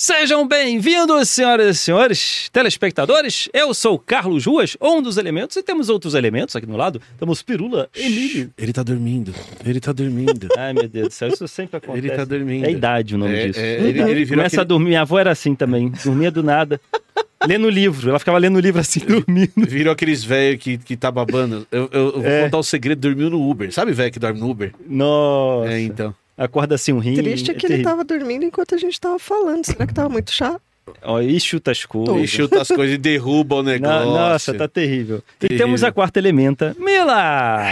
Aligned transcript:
Sejam 0.00 0.46
bem-vindos, 0.46 1.30
senhoras 1.30 1.74
e 1.74 1.78
senhores, 1.80 2.50
telespectadores. 2.52 3.48
Eu 3.50 3.72
sou 3.72 3.94
o 3.94 3.98
Carlos 3.98 4.44
Ruas, 4.44 4.76
um 4.78 5.00
dos 5.00 5.16
elementos, 5.16 5.56
e 5.56 5.62
temos 5.62 5.88
outros 5.88 6.12
elementos 6.12 6.54
aqui 6.54 6.66
no 6.66 6.76
lado. 6.76 7.00
Temos 7.18 7.40
Pirula, 7.40 7.88
Emílio. 7.96 8.50
Ele 8.58 8.74
tá 8.74 8.82
dormindo. 8.82 9.32
Ele 9.64 9.80
tá 9.80 9.92
dormindo. 9.92 10.48
Ai, 10.54 10.74
meu 10.74 10.86
Deus 10.86 11.08
do 11.08 11.14
céu, 11.14 11.28
isso 11.28 11.48
sempre 11.48 11.78
acontece. 11.78 12.06
Ele 12.06 12.14
tá 12.14 12.26
dormindo. 12.26 12.66
É 12.66 12.68
a 12.68 12.70
idade 12.72 13.14
o 13.14 13.18
nome 13.18 13.34
É, 13.36 13.46
disso. 13.46 13.58
é, 13.58 13.72
ele- 13.80 14.02
ele 14.02 14.26
Começa 14.26 14.44
a 14.44 14.60
aquele- 14.60 14.64
dormir. 14.66 14.84
Minha 14.88 15.00
avó 15.00 15.18
era 15.18 15.30
assim 15.30 15.54
também, 15.54 15.88
dormia 16.04 16.30
do 16.30 16.42
nada. 16.42 16.78
lendo 17.48 17.70
livro, 17.70 18.10
ela 18.10 18.18
ficava 18.18 18.36
lendo 18.36 18.60
livro 18.60 18.78
assim, 18.78 19.00
dormindo. 19.00 19.50
Virou 19.66 19.94
aqueles 19.94 20.22
velhos 20.22 20.62
que, 20.62 20.76
que 20.76 20.94
tá 20.94 21.10
babando. 21.10 21.66
Eu, 21.72 21.88
eu- 21.90 22.04
eu 22.16 22.20
vou 22.20 22.26
É. 22.26 22.42
contar 22.44 22.58
o 22.58 22.62
segredo, 22.62 23.00
dormiu 23.00 23.30
no 23.30 23.48
Uber. 23.48 23.72
Sabe 23.72 23.92
velho 23.92 24.12
que 24.12 24.18
dorme 24.18 24.40
no 24.40 24.50
Uber? 24.50 24.74
Nossa, 24.86 25.72
É, 25.72 25.80
então. 25.80 26.14
Acorda 26.36 26.74
assim 26.74 26.92
um 26.92 26.98
rim. 26.98 27.14
Triste 27.14 27.50
é 27.50 27.54
que 27.54 27.66
ele 27.66 27.74
terrível. 27.74 27.90
tava 27.90 28.04
dormindo 28.04 28.44
enquanto 28.44 28.74
a 28.74 28.78
gente 28.78 29.00
tava 29.00 29.18
falando. 29.18 29.64
Será 29.64 29.86
que 29.86 29.94
tava 29.94 30.08
muito 30.08 30.30
chato? 30.32 30.60
Ó, 31.02 31.20
e 31.20 31.38
chuta 31.40 31.72
as 31.72 31.78
E 31.80 31.86
coisas. 31.88 32.30
chuta 32.30 32.62
as 32.62 32.68
coisas 32.68 32.94
e 32.94 32.98
derruba 32.98 33.56
o 33.56 33.62
Na- 33.64 33.72
negócio. 33.72 34.06
Nossa, 34.10 34.54
tá 34.54 34.68
terrível. 34.68 35.18
E 35.36 35.48
Terrível. 35.48 35.66
temos 35.66 35.82
a 35.84 35.90
quarta 35.92 36.18
elementa, 36.18 36.76
Mila! 36.78 37.62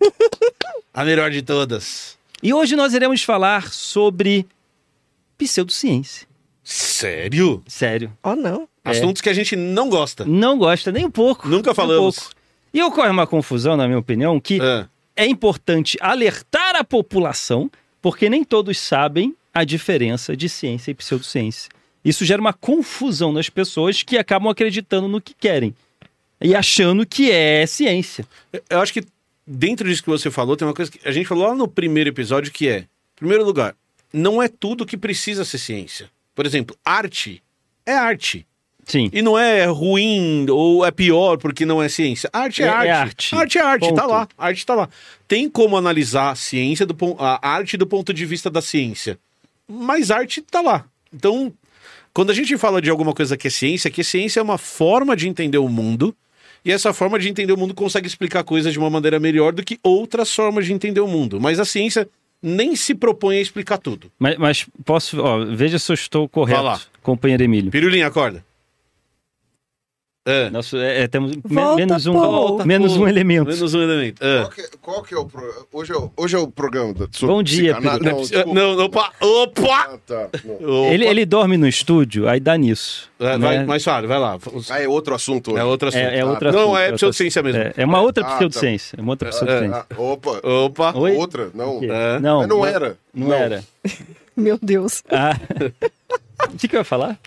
A 0.94 1.04
melhor 1.04 1.30
de 1.30 1.42
todas. 1.42 2.16
E 2.42 2.52
hoje 2.52 2.74
nós 2.74 2.94
iremos 2.94 3.22
falar 3.22 3.70
sobre 3.70 4.46
pseudociência. 5.38 6.26
Sério? 6.64 7.62
Sério. 7.66 8.12
Oh, 8.22 8.34
não. 8.34 8.68
É. 8.84 8.90
Assuntos 8.90 9.20
que 9.22 9.28
a 9.28 9.32
gente 9.34 9.56
não 9.56 9.88
gosta. 9.88 10.24
Não 10.24 10.58
gosta 10.58 10.90
nem 10.92 11.04
um 11.04 11.10
pouco. 11.10 11.48
Nunca 11.48 11.70
nem 11.70 11.72
um 11.72 11.74
falamos. 11.74 12.16
pouco. 12.18 12.30
E 12.72 12.82
ocorre 12.82 13.08
uma 13.10 13.26
confusão, 13.26 13.76
na 13.76 13.86
minha 13.86 13.98
opinião, 13.98 14.38
que 14.40 14.60
Ah, 14.60 14.86
é 15.20 15.26
importante 15.26 15.98
alertar 16.00 16.76
a 16.76 16.82
população, 16.82 17.70
porque 18.00 18.30
nem 18.30 18.42
todos 18.42 18.78
sabem 18.78 19.36
a 19.52 19.64
diferença 19.64 20.34
de 20.34 20.48
ciência 20.48 20.90
e 20.90 20.94
pseudociência. 20.94 21.70
Isso 22.02 22.24
gera 22.24 22.40
uma 22.40 22.54
confusão 22.54 23.30
nas 23.30 23.50
pessoas 23.50 24.02
que 24.02 24.16
acabam 24.16 24.50
acreditando 24.50 25.08
no 25.08 25.20
que 25.20 25.34
querem 25.34 25.74
e 26.40 26.54
achando 26.54 27.04
que 27.04 27.30
é 27.30 27.66
ciência. 27.66 28.26
eu 28.70 28.80
acho 28.80 28.94
que 28.94 29.04
dentro 29.46 29.86
disso 29.86 30.02
que 30.02 30.08
você 30.08 30.30
falou, 30.30 30.56
tem 30.56 30.66
uma 30.66 30.72
coisa 30.72 30.90
que 30.90 31.06
a 31.06 31.12
gente 31.12 31.26
falou 31.26 31.48
lá 31.48 31.54
no 31.54 31.68
primeiro 31.68 32.08
episódio 32.08 32.50
que 32.50 32.66
é, 32.66 32.78
em 32.78 32.86
primeiro 33.16 33.44
lugar, 33.44 33.76
não 34.10 34.42
é 34.42 34.48
tudo 34.48 34.86
que 34.86 34.96
precisa 34.96 35.44
ser 35.44 35.58
ciência. 35.58 36.10
Por 36.34 36.46
exemplo, 36.46 36.74
arte 36.82 37.42
é 37.84 37.92
arte. 37.92 38.46
Sim. 38.86 39.10
E 39.12 39.22
não 39.22 39.38
é 39.38 39.64
ruim 39.66 40.46
ou 40.50 40.84
é 40.84 40.90
pior 40.90 41.36
porque 41.38 41.64
não 41.66 41.82
é 41.82 41.88
ciência. 41.88 42.28
Arte 42.32 42.62
é, 42.62 42.66
É- 42.66 42.68
é 42.68 42.72
arte. 42.72 42.92
arte. 42.92 43.34
Arte 43.34 43.58
é 43.58 43.60
arte, 43.62 43.94
tá 43.94 44.02
Ponto. 44.02 44.10
lá. 44.12 44.28
Arte 44.38 44.66
tá 44.66 44.74
lá. 44.74 44.88
Tem 45.28 45.48
como 45.48 45.76
analisar 45.76 46.30
a 46.30 46.34
ciência 46.34 46.84
do 46.86 46.96
a 47.18 47.48
arte 47.48 47.76
do 47.76 47.86
ponto 47.86 48.12
de 48.12 48.26
vista 48.26 48.50
da 48.50 48.60
ciência. 48.60 49.18
Mas 49.68 50.10
arte 50.10 50.42
tá 50.42 50.60
lá. 50.60 50.84
Então, 51.14 51.52
quando 52.12 52.30
a 52.30 52.34
gente 52.34 52.56
fala 52.58 52.80
de 52.82 52.90
alguma 52.90 53.12
coisa 53.12 53.36
que 53.36 53.46
é 53.46 53.50
ciência, 53.50 53.90
que 53.90 54.02
ciência 54.02 54.40
é 54.40 54.42
uma 54.42 54.58
forma 54.58 55.14
de 55.16 55.28
entender 55.28 55.58
o 55.58 55.68
mundo. 55.68 56.14
E 56.64 56.70
essa 56.70 56.92
forma 56.92 57.18
de 57.18 57.26
entender 57.28 57.52
o 57.52 57.56
mundo 57.56 57.72
consegue 57.72 58.06
explicar 58.06 58.44
coisas 58.44 58.72
de 58.72 58.78
uma 58.78 58.90
maneira 58.90 59.18
melhor 59.18 59.52
do 59.52 59.62
que 59.64 59.78
outras 59.82 60.34
formas 60.34 60.66
de 60.66 60.72
entender 60.74 61.00
o 61.00 61.06
mundo. 61.08 61.40
Mas 61.40 61.58
a 61.58 61.64
ciência 61.64 62.06
nem 62.42 62.76
se 62.76 62.94
propõe 62.94 63.38
a 63.38 63.40
explicar 63.40 63.78
tudo. 63.78 64.10
Mas, 64.18 64.36
mas 64.36 64.66
posso. 64.84 65.18
Ó, 65.22 65.44
veja 65.46 65.78
se 65.78 65.90
eu 65.90 65.94
estou 65.94 66.28
correto, 66.28 66.86
companheiro 67.02 67.42
Emílio. 67.42 67.70
Pirulinha, 67.70 68.06
acorda. 68.08 68.44
É. 70.26 70.50
Nosso, 70.50 70.76
é, 70.76 71.02
é, 71.02 71.08
temos 71.08 71.32
Volta, 71.42 71.76
menos 71.76 72.06
um, 72.06 72.12
pô. 72.12 72.64
menos 72.66 72.94
um 72.94 73.08
elemento. 73.08 73.46
Menos 73.50 73.72
um 73.74 73.80
elemento. 73.82 74.22
É. 74.22 74.40
Qual 74.42 74.50
que, 74.50 74.68
qual 74.82 75.02
que 75.02 75.14
é 75.14 75.18
o 75.18 75.24
pro... 75.24 75.66
hoje, 75.72 75.92
é 75.92 75.96
o, 75.96 76.12
hoje 76.14 76.36
é 76.36 76.38
o 76.38 76.46
programa 76.46 76.92
da 76.92 77.06
sobre 77.10 77.34
Bom 77.34 77.42
dia. 77.42 77.74
Pedro. 77.80 78.04
Não, 78.04 78.18
Ah, 78.18 78.20
desculpa. 78.20 78.52
Não, 78.54 78.76
não, 78.76 78.84
opa! 78.84 79.12
Opa! 79.18 79.88
Ah, 79.94 79.98
tá. 80.06 80.28
Não. 80.44 80.54
Opa. 80.84 80.92
Ele, 80.92 81.06
ele 81.06 81.24
dorme 81.24 81.56
no 81.56 81.66
estúdio, 81.66 82.28
aí 82.28 82.38
dá 82.38 82.54
nisso. 82.58 83.10
É, 83.18 83.38
né? 83.38 83.38
vai, 83.38 83.64
mais 83.64 83.82
suave, 83.82 84.06
vai 84.06 84.18
lá. 84.18 84.38
Ah, 84.68 84.80
é 84.82 84.86
outro 84.86 85.14
assunto 85.14 85.52
hoje. 85.52 85.60
É 85.60 85.64
outro 85.64 85.88
assunto. 85.88 86.00
É, 86.02 86.18
é 86.18 86.20
Ah, 86.20 86.26
outra 86.26 86.52
Não, 86.52 86.58
assunto, 86.60 86.76
é 86.76 86.80
outra- 86.82 86.96
pseudociência 86.96 87.42
mesmo. 87.42 87.60
É, 87.62 87.72
é 87.78 87.84
uma 87.86 88.00
outra 88.02 88.22
Ah, 88.24 88.28
tá. 88.28 88.34
pseudociência. 88.36 88.96
É 88.98 89.00
uma 89.00 89.12
outra 89.12 89.30
pseudociência. 89.30 89.86
Ah, 89.90 90.00
opa. 90.00 90.40
Opa! 90.46 90.98
Oi? 90.98 91.16
Outra? 91.16 91.50
Não. 91.54 91.80
É. 91.82 92.18
Não, 92.20 92.38
Mas 92.40 92.48
não 92.48 92.66
era. 92.66 92.96
Não, 93.14 93.32
era. 93.32 93.64
Meu 94.36 94.58
Deus. 94.60 95.02
Ah. 95.10 95.34
O 96.42 96.56
que, 96.56 96.66
que 96.68 96.74
eu 96.74 96.80
ia 96.80 96.84
falar? 96.84 97.18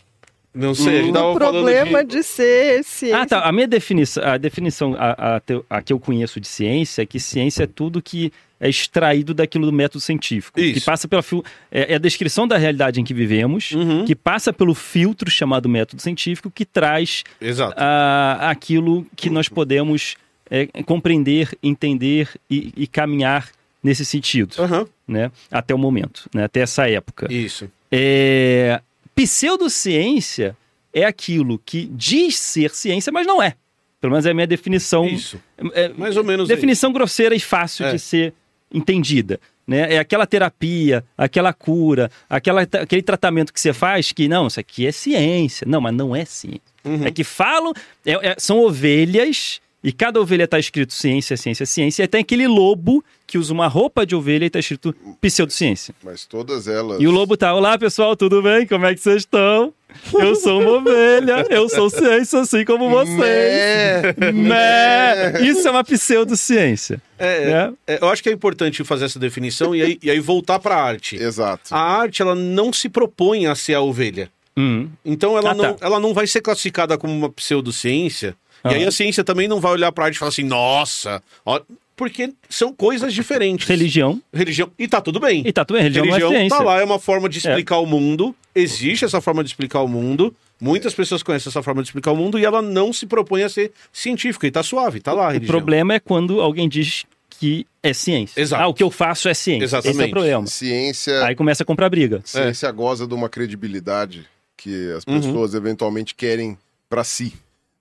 Não 0.54 0.76
sei, 0.76 1.00
a 1.00 1.02
gente 1.04 1.14
tava 1.14 1.30
o 1.30 1.34
falando 1.34 1.52
problema 1.54 2.04
de... 2.04 2.18
de... 2.18 2.24
ser 2.24 2.84
ciência. 2.84 3.18
Ah, 3.18 3.26
tá. 3.26 3.40
A 3.42 3.52
minha 3.52 3.68
definição, 3.68 4.24
a 4.24 4.38
definição 4.38 4.96
a, 4.98 5.38
a, 5.38 5.42
a 5.78 5.82
que 5.82 5.92
eu 5.92 6.00
conheço 6.00 6.40
de 6.40 6.48
ciência 6.48 7.02
é 7.02 7.06
que 7.06 7.20
ciência 7.20 7.64
é 7.64 7.68
tudo 7.68 8.02
que 8.02 8.32
é 8.60 8.70
extraído 8.70 9.34
daquilo 9.34 9.66
do 9.66 9.74
método 9.74 10.00
científico. 10.00 10.60
Isso. 10.60 10.76
Que 10.76 10.82
passa 10.86 11.08
pela 11.08 11.22
fil- 11.24 11.44
é, 11.72 11.94
é 11.94 11.96
a 11.96 11.98
descrição 11.98 12.48
da 12.48 12.58
realidade 12.58 13.02
em 13.02 13.04
que 13.04 13.14
vivemos, 13.14 13.72
Uhum. 13.72 14.06
que 14.06 14.16
passa 14.16 14.54
pelo 14.54 14.74
filtro 14.76 15.30
chamado 15.30 15.68
método 15.68 16.02
científico, 16.02 16.50
que 16.52 16.64
traz 16.66 17.24
Exato. 17.42 17.74
ah, 17.76 18.38
aquilo 18.50 19.06
que 19.16 19.30
nós 19.30 19.50
podemos 19.50 20.16
é, 20.52 20.68
compreender, 20.86 21.50
entender 21.64 22.30
e, 22.50 22.72
e 22.78 22.86
caminhar 22.88 23.50
nesse 23.84 24.06
sentido, 24.06 24.56
Aham, 24.62 24.86
né? 25.08 25.30
Até 25.52 25.74
o 25.76 25.78
momento, 25.78 26.30
né? 26.34 26.44
Até 26.46 26.62
essa 26.62 26.88
época. 26.88 27.28
isso. 27.34 27.70
É... 27.92 28.80
Pseudociência 29.16 30.56
é 30.94 31.06
aquilo 31.06 31.60
que 31.66 31.86
diz 31.92 32.38
ser 32.38 32.72
ciência, 32.74 33.12
mas 33.12 33.26
não 33.28 33.42
é. 33.42 33.56
Pelo 34.00 34.12
menos 34.12 34.26
é 34.26 34.32
a 34.32 34.34
minha 34.34 34.48
definição. 34.48 35.06
Isso. 35.08 35.40
É, 35.74 35.90
Mais 35.90 36.18
ou 36.18 36.24
menos 36.24 36.48
definição 36.48 36.92
grosseira 36.92 37.34
e 37.36 37.40
fácil 37.40 37.86
É. 37.86 37.92
de 37.94 38.00
ser 38.00 38.34
entendida. 38.74 39.40
Né? 39.66 39.96
É 39.96 40.00
aquela 40.00 40.28
terapia, 40.28 41.06
aquela 41.18 41.54
cura, 41.54 42.12
aquela, 42.30 42.62
aquele 42.64 43.02
tratamento 43.02 43.54
que 43.54 43.60
você 43.62 43.72
faz 43.72 44.12
que, 44.12 44.28
não, 44.28 44.48
isso 44.48 44.60
aqui 44.60 44.86
é 44.86 44.92
ciência. 44.92 45.66
Não, 45.68 45.80
mas 45.80 45.94
não 45.96 46.14
é 46.16 46.26
ciência. 46.26 46.62
Uhum. 46.84 47.06
É 47.06 47.12
que 47.12 47.24
falam, 47.24 47.72
é- 48.06 48.32
é- 48.32 48.36
são 48.38 48.60
ovelhas, 48.60 49.62
e 49.84 49.92
cada 49.92 50.20
ovelha 50.22 50.46
está 50.46 50.58
escrito 50.58 50.94
ciência, 50.94 51.36
ciência, 51.36 51.66
ciência, 51.66 52.04
e 52.04 52.08
tem 52.08 52.22
aquele 52.22 52.48
lobo 52.48 53.04
que 53.28 53.38
usa 53.38 53.52
uma 53.54 53.68
roupa 53.68 54.06
de 54.06 54.16
ovelha 54.16 54.46
e 54.46 54.48
está 54.48 54.60
escrito 54.60 54.96
pseudociência. 55.20 55.94
Mas 56.04 56.26
todas 56.26 56.68
elas. 56.68 57.02
E 57.02 57.08
o 57.08 57.12
lobo 57.12 57.36
tá, 57.36 57.54
olá 57.54 57.78
pessoal, 57.78 58.16
tudo 58.16 58.42
bem? 58.42 58.66
Como 58.66 58.86
é 58.86 58.94
que 58.94 59.02
vocês 59.02 59.18
estão? 59.18 59.74
Eu 60.14 60.36
sou 60.36 60.62
uma 60.62 60.72
ovelha, 60.72 61.46
eu 61.50 61.70
sou 61.70 61.90
ciência 61.90 62.40
assim 62.40 62.66
como 62.66 62.90
vocês. 62.90 63.18
Né? 63.18 64.32
Né? 64.32 65.42
Isso 65.44 65.68
é 65.68 65.72
uma 65.72 65.84
pseudociência. 65.84 67.02
É, 67.20 67.46
né? 67.46 67.74
é, 67.86 68.00
eu 68.02 68.10
acho 68.10 68.24
que 68.24 68.30
é 68.30 68.32
importante 68.32 68.84
fazer 68.84 69.06
essa 69.06 69.20
definição 69.20 69.76
e 69.76 69.82
aí, 69.82 70.00
e 70.02 70.10
aí 70.10 70.20
voltar 70.20 70.60
pra 70.60 70.76
arte. 70.76 71.16
Exato. 71.16 71.74
A 71.74 71.80
arte, 71.80 72.22
ela 72.22 72.36
não 72.36 72.72
se 72.74 72.90
propõe 72.90 73.46
a 73.46 73.56
ser 73.56 73.76
a 73.76 73.82
ovelha. 73.82 74.30
Hum. 74.56 74.88
Então 75.04 75.38
ela, 75.38 75.52
Ah, 75.52 75.54
não, 75.56 75.74
tá. 75.74 75.86
ela 75.86 76.00
não 76.00 76.14
vai 76.14 76.28
ser 76.28 76.42
classificada 76.42 76.98
como 76.98 77.14
uma 77.14 77.30
pseudociência. 77.30 78.36
E 78.64 78.68
Aham. 78.70 78.78
aí 78.78 78.86
a 78.86 78.92
ciência 78.92 79.24
também 79.24 79.48
não 79.48 79.60
vai 79.60 79.72
olhar 79.74 79.92
pra 79.92 80.06
arte 80.06 80.16
e 80.16 80.20
falar 80.20 80.30
assim, 80.30 80.44
nossa, 80.44 81.22
ó", 81.46 81.60
porque 81.96 82.34
são 82.50 82.74
coisas 82.74 83.14
diferentes. 83.14 83.68
Religião. 83.68 84.22
Religião. 84.34 84.72
E 84.80 84.88
tá 84.88 85.00
tudo 85.02 85.20
bem. 85.20 85.44
E 85.46 85.52
tá 85.52 85.64
tudo 85.66 85.76
bem, 85.76 85.84
religião, 85.84 86.06
Religião 86.06 86.30
não 86.32 86.36
é 86.38 86.40
ciência. 86.42 86.58
tá 86.58 86.64
lá, 86.64 86.80
é 86.80 86.84
uma 86.84 86.98
forma 87.00 87.28
de 87.30 87.38
explicar 87.38 87.78
o 87.80 87.86
mundo. 87.86 88.36
Existe 88.56 89.06
essa 89.06 89.20
forma 89.22 89.44
de 89.44 89.50
explicar 89.50 89.82
o 89.82 89.88
mundo. 89.88 90.34
Muitas 90.62 90.94
pessoas 90.94 91.22
conhecem 91.22 91.50
essa 91.50 91.62
forma 91.62 91.82
de 91.84 91.90
explicar 91.90 92.12
o 92.12 92.16
mundo 92.16 92.40
e 92.40 92.46
ela 92.46 92.62
não 92.62 92.94
se 92.94 93.06
propõe 93.06 93.44
a 93.44 93.50
ser 93.50 93.72
científica. 93.92 94.48
E 94.48 94.52
tá 94.52 94.64
suave, 94.64 95.02
tá 95.02 95.12
lá 95.12 95.34
a 95.34 95.38
O 95.38 95.42
problema 95.42 95.94
é 95.96 96.00
quando 96.00 96.40
alguém 96.40 96.70
diz 96.70 97.04
que 97.30 97.68
é 97.82 97.92
ciência. 97.94 98.40
Exato. 98.42 98.64
Ah, 98.64 98.68
o 98.68 98.74
que 98.74 98.82
eu 98.84 98.90
faço 98.90 99.28
é 99.28 99.34
ciência. 99.34 99.66
Esse 99.66 99.76
é 99.76 99.78
o 99.78 99.82
Exatamente. 99.82 100.12
problema. 100.12 100.48
Ciência, 100.48 101.26
Aí 101.26 101.36
começa 101.36 101.64
a 101.64 101.66
comprar 101.66 101.90
briga. 101.90 102.22
ciência 102.24 102.72
goza 102.72 103.06
de 103.06 103.14
uma 103.14 103.28
credibilidade 103.28 104.26
que 104.56 104.92
as 104.94 105.04
Uhum. 105.06 105.20
pessoas 105.20 105.54
eventualmente 105.54 106.16
querem 106.16 106.58
pra 106.90 107.04
si. 107.04 107.34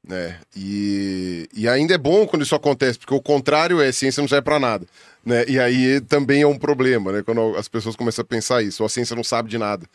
Né? 0.07 0.39
E, 0.57 1.49
e 1.55 1.69
ainda 1.69 1.95
é 1.95 1.99
bom 1.99 2.27
quando 2.27 2.43
isso 2.43 2.55
acontece, 2.57 2.99
porque 2.99 3.15
o 3.15 3.23
contrário 3.23 3.81
é 3.81 3.93
ciência 3.93 4.21
não 4.21 4.29
serve 4.29 4.43
pra 4.43 4.59
nada. 4.59 4.87
Né? 5.25 5.45
E 5.47 5.61
aí 5.61 6.01
também 6.01 6.43
é 6.43 6.47
um 6.47 6.59
problema, 6.59 7.13
né? 7.13 7.23
Quando 7.23 7.57
as 7.57 7.69
pessoas 7.69 7.95
começam 7.95 8.23
a 8.23 8.27
pensar 8.27 8.63
isso, 8.63 8.83
ou 8.83 8.87
a 8.87 8.91
ciência 8.91 9.15
não 9.15 9.23
sabe 9.23 9.49
de 9.49 9.59
nada. 9.59 9.87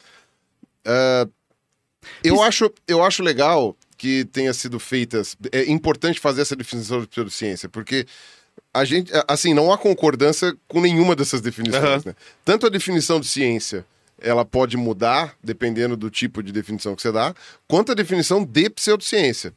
Ah, 0.85 1.27
eu, 2.23 2.41
acho, 2.41 2.71
eu 2.87 3.03
acho 3.03 3.21
legal 3.21 3.75
que 3.97 4.23
tenha 4.25 4.53
sido 4.53 4.79
feitas. 4.79 5.35
É 5.51 5.65
importante 5.69 6.19
fazer 6.19 6.41
essa 6.41 6.55
definição 6.55 7.01
de 7.01 7.07
pseudociência, 7.07 7.67
porque 7.67 8.05
a 8.73 8.85
gente, 8.85 9.13
a- 9.13 9.25
assim, 9.27 9.53
não 9.53 9.73
há 9.73 9.77
concordância 9.77 10.55
com 10.67 10.79
nenhuma 10.79 11.15
dessas 11.15 11.41
definições. 11.41 11.83
Aham. 11.83 12.01
né? 12.05 12.15
Tanto 12.45 12.65
a 12.65 12.69
definição 12.69 13.19
de 13.19 13.27
ciência, 13.27 13.85
ela 14.21 14.45
pode 14.45 14.77
mudar 14.77 15.35
dependendo 15.43 15.97
do 15.97 16.09
tipo 16.09 16.41
de 16.41 16.51
definição 16.53 16.95
que 16.95 17.01
você 17.01 17.11
dá, 17.11 17.35
quanto 17.67 17.91
a 17.91 17.95
definição 17.95 18.43
de 18.43 18.69
pseudociência. 18.69 19.53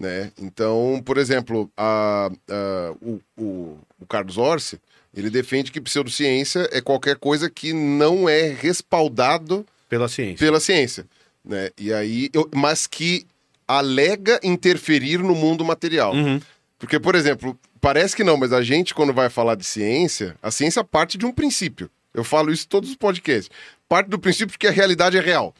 Né? 0.00 0.32
Então, 0.40 1.02
por 1.04 1.18
exemplo, 1.18 1.70
a- 1.76 2.30
a- 2.48 2.94
o, 3.02 3.20
o- 3.36 3.78
o 4.00 4.06
Carlos 4.08 4.38
Orsi, 4.38 4.80
ele 5.14 5.28
defende 5.28 5.70
que 5.70 5.78
pseudociência 5.80 6.66
é 6.72 6.80
qualquer 6.80 7.16
coisa 7.16 7.50
que 7.50 7.74
não 7.74 8.26
é 8.26 8.48
respaldado 8.48 9.66
Pela 9.90 10.08
ciência. 10.08 10.38
pela 10.38 10.58
ciência, 10.58 11.04
né? 11.44 11.68
E 11.76 11.92
aí, 11.92 12.30
eu- 12.32 12.48
mas 12.54 12.86
que 12.86 13.26
alega 13.68 14.40
interferir 14.42 15.18
no 15.18 15.34
mundo 15.34 15.62
material. 15.64 16.14
Uhum. 16.14 16.40
Porque, 16.78 16.98
por 16.98 17.14
exemplo, 17.14 17.58
parece 17.78 18.16
que 18.16 18.24
não, 18.24 18.38
mas 18.38 18.54
a 18.54 18.62
gente, 18.62 18.94
quando 18.94 19.12
vai 19.12 19.28
falar 19.28 19.54
de 19.54 19.64
ciência, 19.66 20.34
a 20.42 20.50
ciência 20.50 20.82
parte 20.82 21.18
de 21.18 21.26
um 21.26 21.32
princípio. 21.32 21.90
Eu 22.14 22.24
falo 22.24 22.50
isso 22.50 22.64
em 22.64 22.68
todos 22.68 22.88
os 22.88 22.96
podcasts. 22.96 23.50
Parte 23.88 24.08
do 24.08 24.18
princípio 24.18 24.52
de 24.52 24.58
que 24.58 24.66
a 24.66 24.70
realidade 24.72 25.18
é 25.18 25.20
real. 25.20 25.54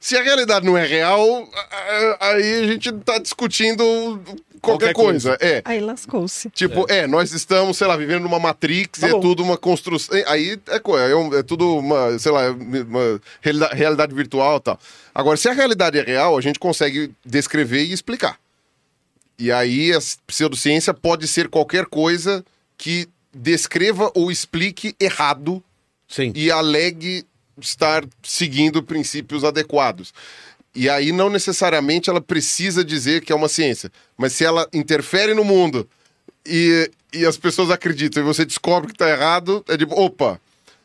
Se 0.00 0.16
a 0.16 0.22
realidade 0.22 0.64
não 0.64 0.78
é 0.78 0.86
real, 0.86 1.46
aí 2.18 2.62
a 2.64 2.66
gente 2.66 2.90
tá 3.04 3.18
discutindo 3.18 4.18
Qualquer 4.60 4.92
qualquer, 4.92 4.94
coisa. 4.94 5.36
É. 5.40 5.62
Aí 5.64 5.80
lascou-se. 5.80 6.48
Tipo, 6.50 6.86
é. 6.90 7.06
nós 7.06 7.32
estamos, 7.32 7.76
sei 7.76 7.86
lá, 7.86 7.96
vivendo 7.96 8.22
numa 8.22 8.38
Matrix, 8.38 9.00
Tá 9.00 9.06
e 9.08 9.10
é 9.10 9.12
bom. 9.12 9.20
tudo 9.20 9.42
uma 9.42 9.56
construção. 9.56 10.16
Aí 10.26 10.58
é, 10.68 10.76
é, 10.76 11.38
é 11.38 11.42
tudo 11.42 11.78
uma, 11.78 12.18
sei 12.18 12.32
lá, 12.32 12.50
uma 12.50 13.20
realida- 13.42 13.68
realidade 13.74 14.14
virtual 14.14 14.56
e 14.56 14.60
tal. 14.60 14.80
Agora, 15.14 15.36
se 15.36 15.48
a 15.48 15.52
realidade 15.52 15.98
é 15.98 16.02
real, 16.02 16.36
a 16.36 16.40
gente 16.40 16.58
consegue 16.58 17.12
descrever 17.24 17.84
e 17.84 17.92
explicar. 17.92 18.38
E 19.38 19.50
aí 19.50 19.92
a 19.94 19.98
pseudociência 20.26 20.92
pode 20.92 21.26
ser 21.26 21.48
qualquer 21.48 21.86
coisa 21.86 22.44
que 22.76 23.08
descreva 23.34 24.10
ou 24.14 24.30
explique 24.30 24.94
errado 25.00 25.62
Sim. 26.06 26.32
e 26.34 26.50
alegue 26.50 27.24
estar 27.66 28.04
seguindo 28.22 28.82
princípios 28.82 29.44
adequados. 29.44 30.12
E 30.74 30.88
aí 30.88 31.10
não 31.10 31.28
necessariamente 31.28 32.08
ela 32.08 32.20
precisa 32.20 32.84
dizer 32.84 33.22
que 33.22 33.32
é 33.32 33.36
uma 33.36 33.48
ciência, 33.48 33.90
mas 34.16 34.32
se 34.32 34.44
ela 34.44 34.68
interfere 34.72 35.34
no 35.34 35.44
mundo 35.44 35.88
e, 36.46 36.90
e 37.12 37.26
as 37.26 37.36
pessoas 37.36 37.70
acreditam 37.70 38.22
e 38.22 38.26
você 38.26 38.44
descobre 38.44 38.88
que 38.88 38.94
está 38.94 39.08
errado, 39.08 39.64
é 39.68 39.76
tipo, 39.76 40.00
opa. 40.00 40.40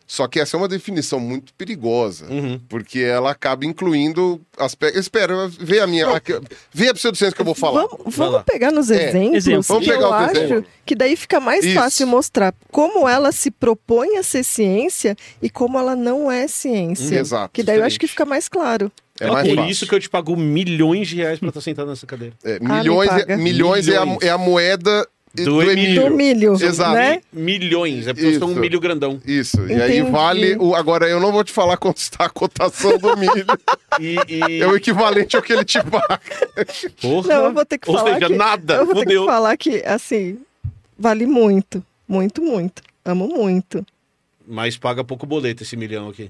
Só 0.08 0.28
que 0.28 0.40
essa 0.40 0.56
é 0.56 0.58
uma 0.60 0.68
definição 0.68 1.20
muito 1.20 1.52
perigosa, 1.56 2.26
Uhum. 2.28 2.60
porque 2.70 3.00
ela 3.00 3.32
acaba 3.32 3.66
incluindo 3.66 4.40
aspectos. 4.58 5.00
Espera, 5.02 5.48
vê 5.48 5.80
a 5.80 5.88
minha. 5.88 6.08
aqui, 6.10 6.40
vê 6.72 6.90
a 6.90 6.94
pseudociência 6.94 7.36
que 7.36 7.42
eu 7.42 7.46
vou 7.46 7.56
falar. 7.56 7.88
Vamos, 7.88 8.16
vamos 8.16 8.44
pegar 8.44 8.72
nos 8.72 8.92
É, 8.92 9.10
exemplos. 9.10 9.36
exemplo. 9.38 9.64
Vamos 9.64 9.84
que 9.86 9.92
pegar 9.92 10.06
eu 10.06 10.14
acho 10.14 10.38
exemplos. 10.38 10.66
que 10.86 10.96
daí 10.96 11.16
fica 11.16 11.40
mais 11.40 11.66
Isso. 11.66 11.74
fácil 11.74 12.06
mostrar 12.08 12.54
como 12.72 13.10
ela 13.10 13.32
se 13.32 13.50
propõe 13.50 14.18
a 14.18 14.24
ser 14.24 14.44
ciência 14.44 15.16
e 15.42 15.50
como 15.50 15.80
ela 15.80 15.96
não 15.96 16.32
é 16.32 16.48
ciência. 16.48 17.20
Exato, 17.20 17.52
Que 17.52 17.64
daí 17.64 17.78
eu 17.78 17.84
acho 17.84 17.94
diferente. 17.94 18.00
que 18.02 18.08
fica 18.08 18.26
mais 18.26 18.48
claro. 18.48 18.92
É 19.20 19.28
É 19.28 19.32
mais 19.32 19.48
por 19.48 19.56
fácil. 19.56 19.72
isso 19.72 19.88
que 19.88 19.96
eu 19.96 20.00
te 20.00 20.10
pago 20.10 20.36
milhões 20.36 21.08
de 21.08 21.16
reais 21.16 21.40
pra 21.40 21.48
estar 21.48 21.62
sentado 21.62 21.88
nessa 21.88 22.06
cadeira. 22.06 22.36
É, 22.44 22.60
Ah, 22.64 22.78
milhões 22.80 23.10
é, 23.10 23.20
paga. 23.20 23.38
milhões 23.38 23.88
é 23.88 23.96
a, 23.96 24.06
Milhões. 24.06 24.22
é 24.24 24.30
a 24.30 24.38
moeda 24.38 25.08
Do 25.44 25.62
Emílio. 25.62 26.04
Do 26.10 26.16
milho, 26.16 26.54
Exato. 26.54 26.94
né? 26.94 27.22
Milhões. 27.34 28.08
É 28.08 28.14
porque 28.14 28.40
sou 28.40 28.48
um 28.48 28.52
Isso. 28.52 28.60
milho 28.60 28.80
grandão. 28.80 29.20
Isso, 29.26 29.66
e 29.68 29.74
aí 29.74 29.98
Entendi. 30.00 30.12
vale. 30.12 30.56
O, 30.58 30.74
agora, 30.76 31.08
eu 31.10 31.20
não 31.20 31.32
vou 31.32 31.44
te 31.44 31.52
falar 31.52 31.78
quanto 31.78 31.98
está 31.98 32.26
a 32.26 32.30
cotação 32.30 32.98
do 32.98 33.16
milho. 33.18 33.46
E, 33.98 34.18
e- 34.28 34.62
é 34.62 34.68
o 34.68 34.76
equivalente 34.76 35.38
ao 35.38 35.42
que 35.42 35.54
ele 35.54 35.64
te 35.64 35.82
paga. 35.82 36.20
Porra. 37.02 37.28
Não, 37.30 37.46
eu 37.46 37.54
vou 37.54 37.66
ter 37.66 37.78
que 37.78 37.90
Ou 37.90 37.96
falar 37.98 38.14
seja, 38.16 38.28
que... 38.28 38.36
nada. 38.36 38.74
Eu 38.74 38.86
vou 38.86 38.94
ter 38.96 39.00
Fudeu. 39.04 39.22
que 39.22 39.28
falar 39.32 39.56
que, 39.56 39.84
assim, 39.86 40.38
vale 41.00 41.26
muito. 41.26 41.82
Muito, 42.06 42.42
muito. 42.42 42.84
Amo 43.06 43.30
muito. 43.30 43.86
Mas 44.46 44.76
paga 44.76 45.02
pouco 45.02 45.26
boleto 45.26 45.64
esse 45.64 45.78
milhão 45.78 46.10
aqui. 46.10 46.30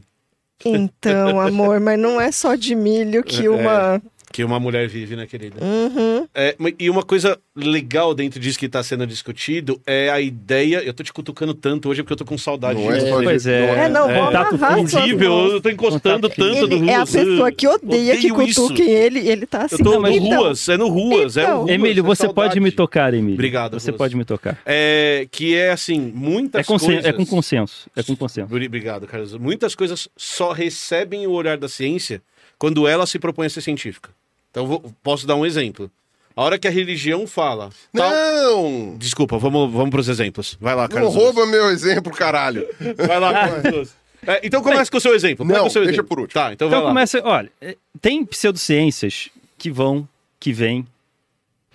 Então, 0.63 1.39
amor, 1.41 1.79
mas 1.79 1.99
não 1.99 2.21
é 2.21 2.31
só 2.31 2.53
de 2.53 2.75
milho 2.75 3.23
que 3.23 3.43
É, 3.47 3.49
uma... 3.49 4.01
Que 4.31 4.43
uma 4.43 4.59
mulher 4.59 4.87
vive, 4.87 5.15
né, 5.15 5.25
querida? 5.25 5.57
Uhum. 5.63 6.27
É, 6.33 6.55
e 6.79 6.89
uma 6.89 7.03
coisa 7.03 7.37
legal 7.55 8.13
dentro 8.13 8.39
disso 8.39 8.59
que 8.59 8.65
está 8.65 8.83
sendo 8.83 9.05
discutido 9.07 9.79
é 9.85 10.09
a 10.09 10.19
ideia. 10.19 10.83
Eu 10.83 10.93
tô 10.93 11.03
te 11.03 11.13
cutucando 11.13 11.53
tanto 11.53 11.87
hoje 11.89 12.01
porque 12.03 12.13
eu 12.13 12.17
tô 12.17 12.25
com 12.25 12.37
saudade 12.37 12.81
Não 12.81 12.91
é 12.91 12.97
de 12.99 13.09
só 13.09 13.21
pois 13.21 13.47
é. 13.47 13.85
É, 13.85 13.89
não, 13.89 14.07
Horrível, 14.09 15.29
mãos. 15.31 15.53
eu 15.53 15.61
tô 15.61 15.69
encostando 15.69 16.29
Contato 16.29 16.35
tanto 16.37 16.67
no 16.67 16.75
Ele 16.75 16.89
é 16.89 16.95
a 16.95 17.05
pessoa 17.05 17.51
que 17.51 17.67
odeia 17.67 18.17
que 18.17 18.31
Odeio 18.31 18.49
isso. 18.49 18.61
cutuquem 18.63 18.89
ele 18.89 19.19
e 19.21 19.29
ele 19.29 19.45
tá 19.45 19.63
assim. 19.65 19.75
Eu 19.79 19.83
tô 19.83 19.99
no 19.99 20.07
então, 20.09 20.41
Ruas, 20.43 20.69
é 20.69 20.77
no 20.77 20.87
Ruas, 20.89 21.37
é 21.37 21.43
então. 21.43 21.55
o 21.57 21.61
Ruas. 21.61 21.71
Emílio, 21.71 22.01
é 22.01 22.03
você 22.03 22.23
saudade. 22.23 22.35
pode 22.49 22.59
me 22.59 22.71
tocar, 22.71 23.13
Emílio. 23.13 23.33
Obrigado, 23.35 23.79
Você 23.79 23.91
Ruas. 23.91 23.97
pode 23.97 24.15
me 24.15 24.25
tocar. 24.25 24.57
É, 24.65 25.27
que 25.31 25.55
é 25.55 25.71
assim, 25.71 25.99
muitas 26.13 26.61
É, 26.61 26.63
coisas... 26.63 27.05
é 27.05 27.13
com 27.13 27.25
consenso. 27.25 27.89
É 27.95 28.03
com 28.03 28.15
consenso. 28.15 28.47
Bri- 28.47 28.65
Obrigado, 28.67 29.07
Carlos. 29.07 29.33
Muitas 29.37 29.75
coisas 29.75 30.07
só 30.17 30.51
recebem 30.51 31.25
o 31.27 31.31
olhar 31.31 31.57
da 31.57 31.67
ciência 31.69 32.21
quando 32.57 32.87
ela 32.87 33.05
se 33.05 33.19
propõe 33.19 33.47
a 33.47 33.49
ser 33.49 33.61
científica. 33.61 34.09
Então, 34.51 34.65
vou- 34.67 34.83
posso 35.03 35.25
dar 35.27 35.35
um 35.35 35.45
exemplo. 35.45 35.89
A 36.35 36.43
hora 36.43 36.59
que 36.59 36.67
a 36.67 36.71
religião 36.71 37.25
fala... 37.25 37.69
tal- 37.93 38.09
Não! 38.11 38.97
Desculpa, 38.97 39.37
vamos, 39.37 39.71
vamos 39.71 39.89
para 39.89 39.99
os 40.01 40.09
exemplos. 40.09 40.57
Vai 40.59 40.75
lá, 40.75 40.83
Não 40.83 40.89
Carlos. 40.89 41.15
rouba 41.15 41.45
meu 41.45 41.69
exemplo, 41.69 42.11
caralho. 42.13 42.67
Vai 43.07 43.19
lá, 43.19 43.33
Carlos. 43.33 43.89
É, 44.27 44.41
então 44.43 44.63
começa 44.63 44.89
com 44.89 44.97
o 44.97 45.01
seu 45.01 45.13
exemplo. 45.13 45.45
Não, 45.45 45.67
o 45.67 45.69
seu 45.69 45.83
deixa 45.83 45.97
exemplo. 45.97 46.09
por 46.09 46.19
último. 46.19 46.33
Tá, 46.41 46.51
então 46.51 46.67
Então 46.67 46.81
começa, 46.81 47.21
olha, 47.23 47.51
é, 47.61 47.77
tem 48.01 48.25
pseudociências 48.25 49.29
que 49.55 49.69
vão, 49.69 50.07
que 50.39 50.51
vêm, 50.51 50.83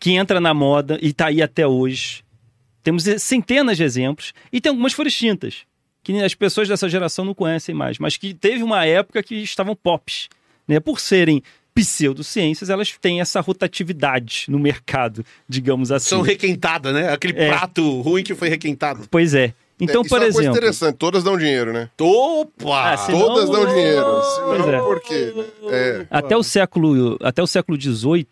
que 0.01 0.13
entra 0.15 0.41
na 0.41 0.53
moda 0.53 0.99
e 1.01 1.13
tá 1.13 1.27
aí 1.27 1.41
até 1.43 1.65
hoje. 1.65 2.25
Temos 2.83 3.05
centenas 3.21 3.77
de 3.77 3.85
exemplos 3.85 4.33
e 4.53 4.61
tem 4.61 4.71
algumas 4.71 4.91
que 4.93 4.97
foram 4.97 5.07
extintas, 5.07 5.59
que 6.03 6.13
as 6.21 6.35
pessoas 6.35 6.67
dessa 6.67 6.89
geração 6.89 7.25
não 7.25 7.35
conhecem 7.35 7.73
mais, 7.73 7.99
mas 8.01 8.17
que 8.17 8.35
teve 8.35 8.65
uma 8.65 8.85
época 8.85 9.23
que 9.23 9.37
estavam 9.37 9.77
pops, 9.77 10.29
né? 10.71 10.81
Por 10.81 10.99
serem 11.01 11.43
pseudociências, 11.75 12.71
elas 12.71 12.95
têm 13.01 13.21
essa 13.21 13.41
rotatividade 13.41 14.45
no 14.49 14.59
mercado, 14.59 15.25
digamos 15.49 15.91
assim. 15.93 16.09
São 16.09 16.21
requentadas, 16.23 16.93
né? 16.95 17.13
Aquele 17.13 17.39
É. 17.39 17.49
prato 17.49 18.01
ruim 18.01 18.23
que 18.23 18.35
foi 18.35 18.49
requentado. 18.49 19.07
Pois 19.11 19.35
é. 19.35 19.53
Então, 19.83 20.03
É, 20.03 20.09
por 20.09 20.17
é 20.17 20.19
uma 20.19 20.25
coisa 20.27 20.41
exemplo, 20.41 20.59
interessante, 20.59 20.97
todas 20.97 21.25
dão 21.25 21.39
dinheiro, 21.39 21.73
né? 21.73 21.89
Opa! 21.99 22.93
Ah, 22.93 22.97
Todas 22.99 23.47
Senão- 23.47 23.51
dão 23.65 23.67
dinheiro. 23.75 24.05
Pois 24.45 24.69
é. 24.69 24.79
por 24.79 25.01
quê? 25.01 25.35
É. 25.71 26.07
até 26.11 26.37
o 26.37 26.43
século 26.43 27.17
até 27.23 27.43
o 27.43 27.47
século 27.47 27.81
XVIII, 27.81 28.27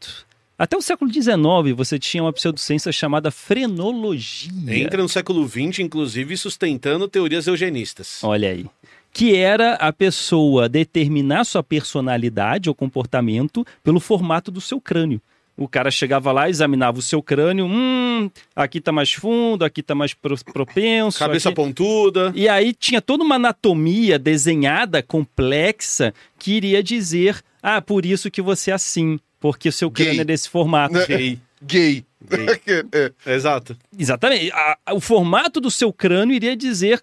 até 0.58 0.76
o 0.76 0.82
século 0.82 1.10
XIX, 1.10 1.74
você 1.74 1.98
tinha 1.98 2.22
uma 2.22 2.32
pseudociência 2.34 2.92
chamada 2.92 3.30
frenologia. 3.30 4.50
Entra 4.76 5.00
no 5.02 5.08
século 5.08 5.48
XX, 5.48 5.78
inclusive, 5.80 6.36
sustentando 6.36 7.08
teorias 7.08 7.46
eugenistas. 7.46 8.22
Olha 8.22 8.50
aí. 8.50 8.66
Que 9.12 9.34
era 9.36 9.74
a 9.74 9.92
pessoa 9.92 10.68
determinar 10.68 11.44
sua 11.44 11.62
personalidade 11.62 12.68
ou 12.68 12.74
comportamento 12.74 13.64
pelo 13.82 13.98
formato 14.00 14.50
do 14.50 14.60
seu 14.60 14.80
crânio. 14.80 15.20
O 15.56 15.66
cara 15.66 15.90
chegava 15.90 16.30
lá, 16.30 16.48
examinava 16.48 17.00
o 17.00 17.02
seu 17.02 17.20
crânio, 17.20 17.66
hum, 17.66 18.30
aqui 18.54 18.80
tá 18.80 18.92
mais 18.92 19.12
fundo, 19.12 19.64
aqui 19.64 19.82
tá 19.82 19.92
mais 19.92 20.14
pro- 20.14 20.38
propenso. 20.52 21.18
Cabeça 21.18 21.48
aqui... 21.48 21.56
pontuda. 21.56 22.32
E 22.32 22.48
aí 22.48 22.72
tinha 22.72 23.02
toda 23.02 23.24
uma 23.24 23.34
anatomia 23.34 24.20
desenhada, 24.20 25.02
complexa, 25.02 26.14
que 26.38 26.52
iria 26.52 26.80
dizer, 26.80 27.40
ah, 27.60 27.82
por 27.82 28.06
isso 28.06 28.30
que 28.30 28.40
você 28.40 28.70
é 28.70 28.74
assim, 28.74 29.18
porque 29.40 29.68
o 29.68 29.72
seu 29.72 29.90
crânio 29.90 30.12
Gay. 30.12 30.20
é 30.20 30.24
desse 30.24 30.48
formato. 30.48 30.94
Né? 30.94 31.06
Gay. 31.06 31.38
Gay. 31.60 32.04
É. 32.92 33.12
Exato. 33.34 33.76
Exatamente. 33.98 34.52
A- 34.52 34.78
a- 34.86 34.94
o 34.94 35.00
formato 35.00 35.60
do 35.60 35.70
seu 35.72 35.92
crânio 35.92 36.34
iria 36.36 36.56
dizer 36.56 37.02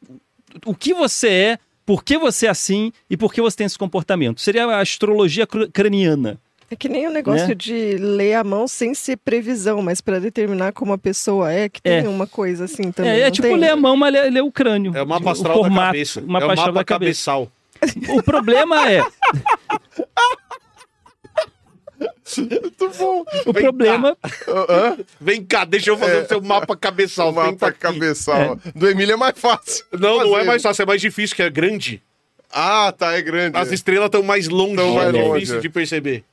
o 0.66 0.74
que 0.74 0.94
você 0.94 1.28
é, 1.30 1.60
por 1.86 2.04
que 2.04 2.18
você 2.18 2.48
é 2.48 2.50
assim 2.50 2.92
e 3.10 3.16
por 3.16 3.34
que 3.34 3.42
você 3.42 3.58
tem 3.58 3.66
esse 3.66 3.78
comportamento. 3.78 4.42
Seria 4.42 4.66
a 4.66 4.80
astrologia 4.82 5.46
cr- 5.46 5.68
craniana. 5.72 6.38
É 6.72 6.76
que 6.76 6.90
nem 6.90 7.08
o 7.08 7.12
negócio 7.12 7.50
Né? 7.50 7.54
de 7.54 7.96
ler 7.98 8.34
a 8.34 8.44
mão 8.44 8.68
sem 8.68 8.96
ser 8.96 9.18
previsão, 9.18 9.84
mas 9.84 10.02
pra 10.02 10.18
determinar 10.18 10.72
como 10.74 10.94
a 10.94 10.98
pessoa 10.98 11.54
é, 11.54 11.70
que 11.70 11.80
tem 11.80 11.98
É. 12.06 12.10
uma 12.10 12.26
coisa 12.26 12.66
assim 12.66 12.92
também. 12.92 13.12
é, 13.12 13.20
é 13.22 13.32
tipo 13.32 13.48
tem? 13.48 13.56
ler 13.56 13.70
a 13.70 13.76
mão, 13.76 13.96
mas 13.96 14.12
ler, 14.12 14.32
ler 14.32 14.42
o 14.42 14.52
crânio. 14.52 14.92
É 14.96 15.04
o 15.04 15.08
mapa 15.08 15.28
o 15.28 15.30
astral 15.30 15.54
da 15.54 15.60
formato, 15.62 15.86
cabeça. 15.88 16.22
O 16.22 16.28
mapa 16.28 16.46
é 16.46 16.48
o 16.48 16.56
mapa 16.58 16.72
da 16.72 16.84
cabeça. 16.84 17.32
cabeçal. 17.32 17.52
O 18.18 18.24
problema 18.24 18.92
é, 18.92 19.04
Muito 22.38 22.90
bom. 22.98 23.26
o 23.46 23.54
Vem 23.54 23.64
problema, 23.64 24.18
Hã? 24.48 24.98
Vem 25.20 25.44
cá, 25.44 25.66
deixa 25.66 25.90
eu 25.92 25.98
fazer 25.98 26.24
o 26.24 26.28
seu 26.28 26.42
mapa 26.42 26.76
cabeçal. 26.78 27.30
O 27.30 27.34
mapa 27.36 27.72
cabeçal. 27.72 28.60
Do 28.76 28.90
Emílio 28.90 29.14
é 29.14 29.18
mais 29.18 29.38
fácil. 29.38 29.86
Não, 29.92 30.18
não 30.18 30.28
é 30.28 30.32
fazer. 30.32 30.46
mais 30.46 30.62
fácil, 30.62 30.84
é 30.84 30.86
mais 30.86 31.02
difícil, 31.02 31.36
que 31.36 31.44
é 31.44 31.50
grande. 31.50 32.02
Ah, 32.52 32.94
tá, 32.98 33.14
é 33.14 33.22
grande. 33.22 33.58
As 33.58 33.72
estrelas 33.72 34.06
estão 34.08 34.24
mais 34.24 34.48
longe, 34.48 34.76
Tão 34.76 35.02
é 35.02 35.12
mais 35.12 35.14
longe, 35.14 35.34
difícil 35.34 35.58
é. 35.58 35.60
de 35.62 35.70
perceber. 35.70 36.24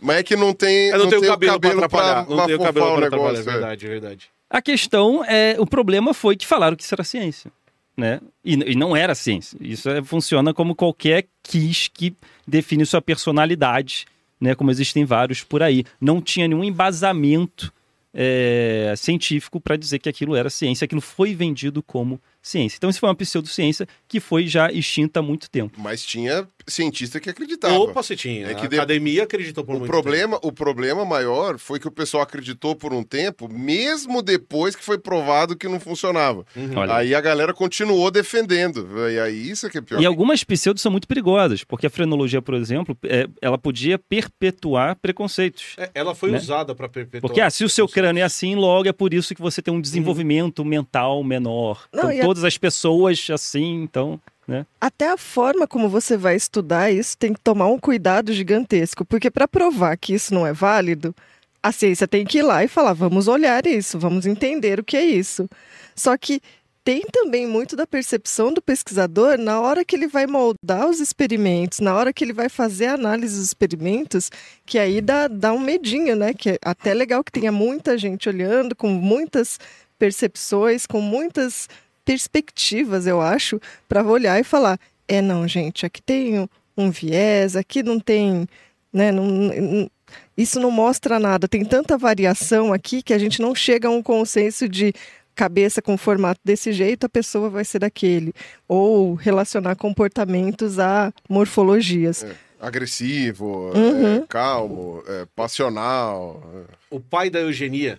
Mas 0.00 0.16
é 0.18 0.22
que 0.22 0.36
não 0.36 0.52
tem, 0.52 0.88
Eu 0.88 0.98
não, 0.98 1.08
tenho 1.08 1.20
tem 1.20 1.30
cabelo, 1.30 1.52
o 1.52 1.60
cabelo 1.60 1.76
pra 1.78 1.86
atrapalhar. 1.86 2.26
pra 2.26 2.36
não 2.36 2.46
tenho 2.46 2.58
cabelo 2.58 2.86
pra 2.86 2.94
o 2.94 2.96
atrapalhar, 3.04 3.28
é 3.28 3.32
negócio. 3.32 3.48
é. 3.48 3.52
verdade, 3.52 3.86
é 3.86 3.88
verdade. 3.88 4.30
a 4.50 4.60
questão 4.62 5.24
é, 5.24 5.56
o 5.58 5.66
problema 5.66 6.12
foi 6.12 6.36
que 6.36 6.46
falaram 6.46 6.76
que 6.76 6.82
isso 6.82 6.94
era 6.94 7.04
ciência. 7.04 7.50
Né? 7.96 8.20
E, 8.44 8.54
e 8.54 8.74
não 8.74 8.96
era 8.96 9.14
ciência. 9.14 9.56
Isso 9.60 9.88
é- 9.90 10.02
funciona 10.02 10.54
como 10.54 10.74
qualquer 10.74 11.26
quiz 11.42 11.88
que 11.92 12.14
define 12.48 12.86
sua 12.86 13.02
personalidade, 13.02 14.06
né? 14.42 14.56
como 14.56 14.70
existem 14.70 15.04
vários 15.04 15.44
por 15.44 15.62
aí. 15.62 15.84
Não 16.00 16.20
tinha 16.20 16.48
nenhum 16.48 16.64
embasamento 16.64 17.72
é, 18.12 18.92
científico 18.96 19.60
para 19.60 19.76
dizer 19.76 20.00
que 20.00 20.08
aquilo 20.08 20.34
era 20.34 20.50
ciência, 20.50 20.84
aquilo 20.84 21.00
foi 21.00 21.34
vendido 21.34 21.82
como 21.82 22.20
ciência. 22.42 22.76
Então 22.76 22.90
isso 22.90 22.98
foi 22.98 23.08
uma 23.08 23.14
pseudociência 23.14 23.86
que 24.08 24.18
foi 24.18 24.46
já 24.48 24.70
extinta 24.70 25.20
há 25.20 25.22
muito 25.22 25.48
tempo. 25.48 25.80
Mas 25.80 26.04
tinha 26.04 26.46
cientista 26.66 27.18
que 27.20 27.28
acreditava. 27.30 27.74
Opa, 27.78 28.02
se 28.02 28.16
tinha. 28.16 28.46
É 28.48 28.52
a 28.52 28.54
que 28.54 28.68
de- 28.68 28.76
academia 28.76 29.22
acreditou 29.24 29.64
por 29.64 29.76
O 29.76 29.78
muito 29.80 29.90
problema, 29.90 30.38
o 30.42 30.52
problema 30.52 31.04
maior 31.04 31.58
foi 31.58 31.78
que 31.78 31.88
o 31.88 31.90
pessoal 31.90 32.22
acreditou 32.22 32.74
por 32.76 32.92
um 32.92 33.02
tempo, 33.02 33.48
mesmo 33.52 34.22
depois 34.22 34.74
que 34.76 34.84
foi 34.84 34.98
provado 34.98 35.56
que 35.56 35.68
não 35.68 35.80
funcionava. 35.80 36.44
Uhum. 36.56 36.80
Aí 36.90 37.14
a 37.14 37.20
galera 37.20 37.52
continuou 37.52 38.10
defendendo. 38.10 38.88
E 39.10 39.18
aí 39.18 39.50
isso 39.50 39.66
é 39.66 39.70
que 39.70 39.78
é 39.78 39.80
pior. 39.80 40.00
E 40.00 40.06
algumas 40.06 40.44
pseudos 40.44 40.82
são 40.82 40.90
muito 40.92 41.06
perigosas, 41.08 41.64
porque 41.64 41.86
a 41.86 41.90
frenologia, 41.90 42.40
por 42.42 42.54
exemplo, 42.54 42.96
é, 43.04 43.26
ela 43.40 43.58
podia 43.58 43.98
perpetuar 43.98 44.96
preconceitos. 44.96 45.74
É, 45.76 45.90
ela 45.94 46.14
foi 46.14 46.30
Né? 46.30 46.38
usada 46.38 46.74
para 46.74 46.88
perpetuar. 46.88 47.20
Porque 47.22 47.40
ah, 47.40 47.50
se 47.50 47.64
o 47.64 47.68
seu 47.68 47.86
crânio 47.88 48.20
é 48.20 48.24
assim, 48.24 48.54
logo 48.54 48.88
é 48.88 48.92
por 48.92 49.12
isso 49.14 49.34
que 49.34 49.40
você 49.40 49.60
tem 49.62 49.72
um 49.72 49.80
desenvolvimento 49.80 50.64
mental 50.64 51.22
menor. 51.22 51.84
Não, 51.92 52.00
então, 52.04 52.12
e 52.12 52.20
a- 52.20 52.24
todas 52.24 52.44
as 52.44 52.56
pessoas 52.58 53.26
assim, 53.30 53.82
então, 53.82 54.20
né? 54.52 54.66
Até 54.78 55.08
a 55.08 55.16
forma 55.16 55.66
como 55.66 55.88
você 55.88 56.14
vai 56.16 56.36
estudar 56.36 56.90
isso 56.90 57.16
tem 57.16 57.32
que 57.32 57.40
tomar 57.40 57.68
um 57.68 57.78
cuidado 57.78 58.32
gigantesco, 58.32 59.04
porque 59.04 59.30
para 59.30 59.48
provar 59.48 59.96
que 59.96 60.12
isso 60.12 60.34
não 60.34 60.46
é 60.46 60.52
válido, 60.52 61.14
a 61.62 61.72
ciência 61.72 62.06
tem 62.06 62.24
que 62.26 62.38
ir 62.38 62.42
lá 62.42 62.62
e 62.62 62.68
falar: 62.68 62.92
vamos 62.92 63.28
olhar 63.28 63.66
isso, 63.66 63.98
vamos 63.98 64.26
entender 64.26 64.78
o 64.78 64.84
que 64.84 64.96
é 64.96 65.04
isso. 65.04 65.48
Só 65.96 66.16
que 66.18 66.42
tem 66.84 67.02
também 67.12 67.46
muito 67.46 67.76
da 67.76 67.86
percepção 67.86 68.52
do 68.52 68.60
pesquisador 68.60 69.38
na 69.38 69.60
hora 69.60 69.84
que 69.84 69.94
ele 69.96 70.08
vai 70.08 70.26
moldar 70.26 70.88
os 70.90 71.00
experimentos, 71.00 71.78
na 71.78 71.94
hora 71.94 72.12
que 72.12 72.24
ele 72.24 72.32
vai 72.32 72.48
fazer 72.48 72.86
a 72.86 72.94
análise 72.94 73.36
dos 73.36 73.46
experimentos, 73.46 74.30
que 74.66 74.78
aí 74.78 75.00
dá, 75.00 75.28
dá 75.28 75.52
um 75.52 75.60
medinho, 75.60 76.14
né? 76.14 76.34
Que 76.34 76.50
é 76.50 76.58
até 76.62 76.92
legal 76.92 77.24
que 77.24 77.32
tenha 77.32 77.52
muita 77.52 77.96
gente 77.96 78.28
olhando, 78.28 78.74
com 78.74 78.88
muitas 78.88 79.58
percepções, 79.98 80.84
com 80.84 81.00
muitas 81.00 81.68
perspectivas, 82.04 83.06
eu 83.06 83.20
acho, 83.20 83.60
para 83.88 84.02
olhar 84.04 84.38
e 84.40 84.44
falar: 84.44 84.78
é, 85.08 85.20
não, 85.20 85.46
gente, 85.48 85.84
aqui 85.86 86.02
tem 86.02 86.48
um- 86.76 86.90
viés, 86.90 87.56
aqui 87.56 87.82
não 87.82 87.98
tem. 88.00 88.46
Né, 88.92 89.10
não- 89.12 89.90
isso 90.36 90.60
não 90.60 90.70
mostra 90.70 91.18
nada. 91.18 91.48
Tem 91.48 91.64
tanta 91.64 91.96
variação 91.96 92.72
aqui 92.72 93.02
que 93.02 93.14
a 93.14 93.18
gente 93.18 93.40
não 93.40 93.54
chega 93.54 93.88
a 93.88 93.90
um 93.90 94.02
consenso 94.02 94.68
de 94.68 94.92
cabeça 95.34 95.80
com 95.80 95.96
formato 95.96 96.40
desse 96.44 96.72
jeito, 96.72 97.06
a 97.06 97.08
pessoa 97.08 97.48
vai 97.48 97.64
ser 97.64 97.78
daquele. 97.78 98.34
Ou 98.68 99.14
relacionar 99.14 99.76
comportamentos 99.76 100.78
a 100.78 101.10
morfologias. 101.28 102.22
É, 102.24 102.34
agressivo, 102.60 103.72
Uhum. 103.74 104.16
é, 104.16 104.24
calmo, 104.28 105.02
é, 105.06 105.26
passional. 105.34 106.42
é. 106.54 106.74
O 106.90 107.00
pai 107.00 107.30
da 107.30 107.40
eugenia 107.40 107.98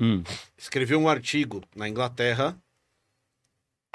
Hum. 0.00 0.22
escreveu 0.56 0.98
um 0.98 1.08
artigo 1.08 1.62
na 1.76 1.88
Inglaterra. 1.88 2.56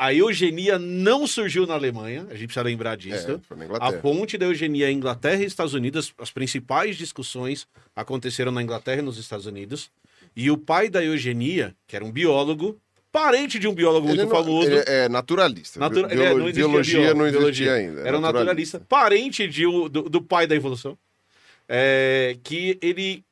A 0.06 0.14
eugenia 0.14 0.78
não 0.78 1.26
surgiu 1.26 1.66
na 1.66 1.76
Alemanha, 1.76 2.26
a 2.30 2.34
gente 2.34 2.48
precisa 2.48 2.62
lembrar 2.64 2.98
disso. 2.98 3.40
É, 3.40 3.66
A 3.80 3.94
ponte 3.94 4.38
da 4.38 4.46
eugenia 4.46 4.88
é 4.90 4.92
Inglaterra 4.92 5.42
e 5.42 5.46
Estados 5.46 5.74
Unidos, 5.74 6.14
as 6.18 6.30
principais 6.30 6.98
discussões 6.98 7.66
aconteceram 7.96 8.52
na 8.52 8.62
Inglaterra 8.62 9.00
e 9.00 9.02
nos 9.02 9.18
Estados 9.18 9.46
Unidos. 9.46 9.90
E 10.36 10.52
o 10.52 10.58
pai 10.58 10.90
da 10.90 11.02
eugenia, 11.02 11.74
que 11.88 11.96
era 11.96 12.04
um 12.04 12.12
biólogo, 12.12 12.78
parente 13.14 13.58
de 13.58 13.66
um 13.66 13.74
biólogo 13.74 14.08
Ele 14.10 14.18
muito 14.18 14.30
não- 14.30 14.44
famoso, 14.44 14.70
ele 14.72 14.84
é 14.88 15.08
naturalista. 15.08 15.80
Natura- 15.80 16.10
Biolo- 16.10 16.22
é, 16.22 16.34
não 16.48 16.52
biologia 16.52 17.00
biólogo, 17.00 17.20
não 17.20 17.26
existia 17.28 17.40
biologia. 17.40 17.74
ainda. 17.74 18.02
é 18.02 18.08
Era 18.10 18.18
um 18.18 18.22
naturalista, 18.22 18.82
parente 18.90 19.48
de 19.48 19.64
do, 19.64 19.88
do 19.88 20.22
pai 20.22 20.46
da 20.48 20.54
evolução, 20.56 20.98
é, 21.70 22.36
que 22.44 22.78
ele 22.82 23.24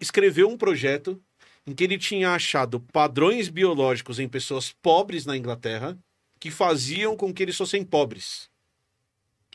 escreveu 0.00 0.48
um 0.48 0.56
projeto 0.56 1.20
em 1.66 1.74
que 1.74 1.82
ele 1.84 1.96
tinha 1.98 2.30
achado 2.34 2.78
padrões 2.92 3.48
biológicos 3.48 4.18
em 4.18 4.28
pessoas 4.28 4.74
pobres 4.82 5.24
na 5.24 5.36
Inglaterra 5.36 5.96
que 6.38 6.50
faziam 6.50 7.16
com 7.16 7.32
que 7.32 7.42
eles 7.42 7.56
fossem 7.56 7.82
pobres. 7.84 8.48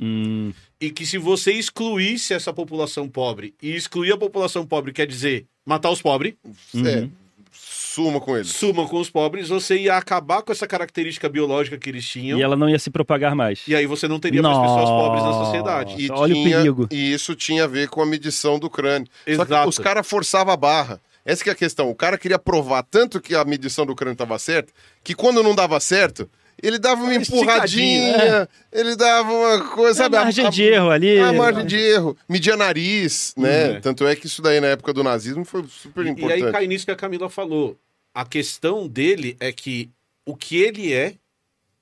Hum. 0.02 0.54
E 0.80 0.90
que 0.90 1.06
se 1.06 1.18
você 1.18 1.52
excluísse 1.52 2.34
essa 2.34 2.54
população 2.54 3.08
pobre, 3.08 3.54
e 3.62 3.76
excluir 3.76 4.14
a 4.14 4.18
população 4.18 4.66
pobre 4.66 4.94
quer 4.94 5.06
dizer 5.06 5.46
matar 5.66 5.90
os 5.92 6.02
pobres, 6.02 6.36
É, 6.74 7.02
Uhum. 7.02 7.12
suma 7.52 8.20
com 8.22 8.36
eles. 8.38 8.48
suma 8.48 8.88
com 8.88 8.98
os 8.98 9.10
pobres, 9.10 9.50
você 9.50 9.78
ia 9.78 9.98
acabar 9.98 10.42
com 10.42 10.52
essa 10.54 10.66
característica 10.66 11.28
biológica 11.28 11.78
que 11.78 11.90
eles 11.90 12.08
tinham. 12.08 12.40
E 12.40 12.42
ela 12.42 12.56
não 12.56 12.70
ia 12.70 12.80
se 12.80 12.90
propagar 12.90 13.36
mais. 13.36 13.62
E 13.68 13.76
aí 13.76 13.86
você 13.86 14.08
não 14.08 14.20
teria 14.22 14.42
mais 14.42 14.58
pessoas 14.58 14.90
pobres 14.90 15.22
na 15.22 15.30
Nossa. 15.32 15.46
sociedade. 15.46 15.96
E, 16.02 16.10
Olha 16.12 16.32
o 16.32 16.44
tinha- 16.44 16.58
perigo. 16.58 16.88
e 16.90 17.12
isso 17.14 17.36
tinha 17.36 17.66
a 17.66 17.68
ver 17.68 17.90
com 17.90 18.02
a 18.02 18.06
medição 18.06 18.58
do 18.58 18.70
crânio. 18.70 19.08
Só 19.36 19.46
que 19.46 19.52
Exato. 19.52 19.70
os 19.70 19.78
caras 19.78 20.08
forçavam 20.08 20.54
a 20.54 20.58
barra. 20.58 21.02
Essa 21.26 21.44
que 21.44 21.50
é 21.50 21.54
a 21.54 21.56
questão. 21.56 21.90
O 21.90 21.96
cara 21.96 22.18
queria 22.18 22.40
provar 22.40 22.84
tanto 22.84 23.20
que 23.22 23.36
a 23.36 23.44
medição 23.46 23.86
do 23.86 23.96
crânio 23.96 24.14
estava 24.14 24.38
certa, 24.40 24.72
que 25.04 25.14
quando 25.14 25.44
não 25.44 25.54
dava 25.54 25.80
certo, 25.80 26.30
ele 26.62 26.78
dava 26.80 27.02
uma 27.04 27.14
esticadinha, 27.16 28.10
empurradinha, 28.10 28.50
ele 28.72 28.96
dava 28.96 29.32
uma 29.32 29.70
coisa, 29.70 30.04
Sabe, 30.04 30.18
a 30.18 30.24
margem 30.24 30.50
de 30.50 30.64
erro 30.64 30.90
ali. 30.90 31.20
A 31.20 31.32
margem 31.34 31.66
de 31.66 31.78
erro. 31.78 32.18
Media 32.28 32.58
nariz, 32.58 33.34
né? 33.38 33.74
É. 33.74 33.80
Tanto 33.80 34.06
é 34.08 34.16
que 34.16 34.28
isso 34.28 34.42
daí 34.42 34.60
na 34.60 34.68
época 34.68 34.92
do 34.94 35.04
nazismo 35.04 35.46
foi 35.46 35.64
super 35.70 36.06
E- 36.06 36.10
E 36.10 36.12
importante. 36.12 36.44
aí 36.46 36.52
cai 36.52 36.68
nisso 36.68 36.86
que 36.86 36.92
a 36.92 36.96
Camila 36.96 37.30
falou. 37.30 37.78
A 38.14 38.26
questão 38.26 38.88
dele 38.88 39.38
é 39.40 39.52
que 39.52 39.90
o 40.26 40.36
que 40.36 40.58
ele 40.58 40.92
é 40.94 41.16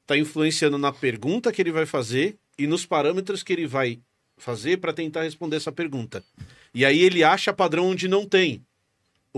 está 0.03 0.17
influenciando 0.17 0.77
na 0.77 0.91
pergunta 0.91 1.51
que 1.51 1.61
ele 1.61 1.71
vai 1.71 1.85
fazer 1.85 2.35
e 2.57 2.65
nos 2.67 2.85
parâmetros 2.85 3.43
que 3.43 3.51
ele 3.53 3.65
vai 3.67 3.99
fazer 4.37 4.77
para 4.77 4.93
tentar 4.93 5.23
responder 5.23 5.57
essa 5.57 5.71
pergunta. 5.71 6.23
E 6.73 6.85
aí 6.85 7.01
ele 7.01 7.23
acha 7.23 7.51
padrão 7.51 7.87
onde 7.87 8.07
não 8.07 8.25
tem, 8.25 8.61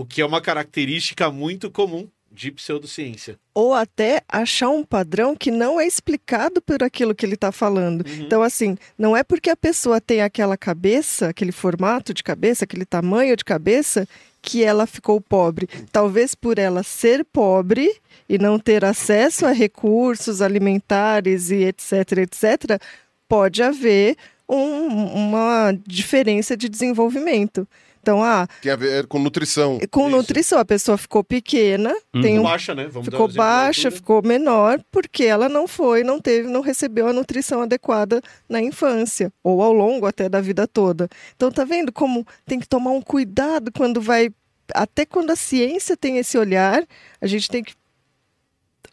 o 0.00 0.04
que 0.06 0.20
é 0.20 0.26
uma 0.26 0.40
característica 0.40 1.30
muito 1.30 1.70
comum 1.70 2.08
de 2.32 2.52
pseudociência. 2.52 3.36
ou 3.52 3.74
até 3.74 4.22
achar 4.28 4.68
um 4.70 4.84
padrão 4.84 5.34
que 5.36 5.50
não 5.50 5.80
é 5.80 5.86
explicado 5.86 6.62
por 6.62 6.80
aquilo 6.82 7.12
que 7.14 7.26
ele 7.26 7.34
está 7.34 7.50
falando. 7.50 8.04
Então, 8.20 8.40
assim, 8.42 8.76
não 8.96 9.16
é 9.16 9.22
porque 9.24 9.50
a 9.50 9.56
pessoa 9.56 10.00
tem 10.00 10.22
aquela 10.22 10.56
cabeça, 10.56 11.28
aquele 11.28 11.50
formato 11.52 12.14
de 12.14 12.22
cabeça, 12.22 12.64
aquele 12.64 12.84
tamanho 12.86 13.36
de 13.36 13.44
cabeça, 13.44 14.06
que 14.40 14.62
ela 14.62 14.86
ficou 14.86 15.20
pobre. 15.20 15.68
Talvez 15.90 16.34
por 16.36 16.56
ela 16.58 16.82
ser 16.84 17.24
pobre 17.24 17.92
e 18.28 18.38
não 18.38 18.58
ter 18.60 18.84
acesso 18.84 19.44
a 19.44 19.50
recursos 19.52 20.40
alimentares 20.40 21.50
e 21.50 21.64
etc, 21.64 21.92
etc, 22.18 22.80
pode 23.28 23.60
haver 23.62 24.16
um- 24.48 25.28
uma 25.28 25.72
diferença 25.86 26.56
de 26.56 26.68
desenvolvimento. 26.68 27.66
Então, 28.00 28.22
ah, 28.22 28.46
Tem 28.62 28.72
a 28.72 28.76
ver 28.76 29.06
com 29.06 29.18
nutrição. 29.18 29.78
com 29.90 30.08
Isso. 30.08 30.16
nutrição, 30.16 30.58
a 30.58 30.64
pessoa 30.64 30.96
ficou 30.96 31.22
pequena, 31.22 31.94
tem 32.12 32.38
um 32.38 32.42
Baixa, 32.42 32.74
né? 32.74 32.88
Vamos 32.90 33.08
ficou 33.08 33.28
da 33.28 33.34
baixa, 33.34 33.90
ficou 33.90 34.22
menor, 34.22 34.80
porque 34.90 35.24
ela 35.24 35.48
não 35.48 35.68
foi, 35.68 36.02
não 36.02 36.18
teve, 36.18 36.48
não 36.48 36.60
recebeu 36.60 37.06
a 37.08 37.12
nutrição 37.12 37.62
adequada 37.62 38.22
na 38.48 38.60
infância 38.60 39.32
ou 39.44 39.62
ao 39.62 39.72
longo 39.72 40.06
até 40.06 40.28
da 40.28 40.40
vida 40.40 40.66
toda. 40.66 41.08
Então 41.36 41.50
tá 41.50 41.64
vendo 41.64 41.92
como 41.92 42.26
tem 42.46 42.58
que 42.58 42.68
tomar 42.68 42.90
um 42.90 43.02
cuidado 43.02 43.70
quando 43.72 44.00
vai 44.00 44.30
até 44.74 45.04
quando 45.04 45.30
a 45.30 45.36
ciência 45.36 45.96
tem 45.96 46.18
esse 46.18 46.38
olhar, 46.38 46.86
a 47.20 47.26
gente 47.26 47.48
tem 47.48 47.62
que 47.62 47.74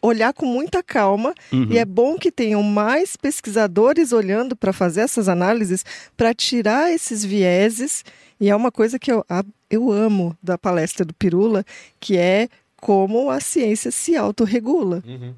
olhar 0.02 0.32
com 0.32 0.46
muita 0.46 0.82
calma 0.82 1.34
Uhum. 1.52 1.68
e 1.70 1.78
é 1.78 1.84
bom 1.84 2.16
que 2.16 2.30
tenham 2.30 2.62
mais 2.62 3.16
pesquisadores 3.16 4.12
olhando 4.12 4.54
para 4.56 4.72
fazer 4.72 5.00
essas 5.00 5.28
análises, 5.28 5.84
para 6.16 6.32
tirar 6.34 6.92
esses 6.92 7.24
vieses. 7.24 8.04
E 8.40 8.48
é 8.48 8.54
uma 8.54 8.70
coisa 8.70 8.98
que 8.98 9.10
eu, 9.10 9.24
eu 9.68 9.90
amo 9.90 10.36
da 10.42 10.56
palestra 10.56 11.04
do 11.04 11.12
Pirula, 11.14 11.64
que 11.98 12.16
é 12.16 12.48
como 12.76 13.30
a 13.30 13.40
ciência 13.40 13.90
se 13.90 14.16
autorregula. 14.16 15.02
Uhum. 15.06 15.34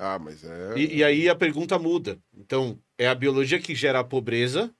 Ah, 0.00 0.18
mas 0.18 0.42
é. 0.42 0.72
E, 0.76 0.96
e 0.96 1.04
aí 1.04 1.28
a 1.28 1.34
pergunta 1.34 1.78
muda. 1.78 2.18
Então, 2.36 2.78
é 2.98 3.06
a 3.06 3.14
biologia 3.14 3.58
que 3.60 3.74
gera 3.74 4.00
a 4.00 4.04
pobreza 4.04 4.70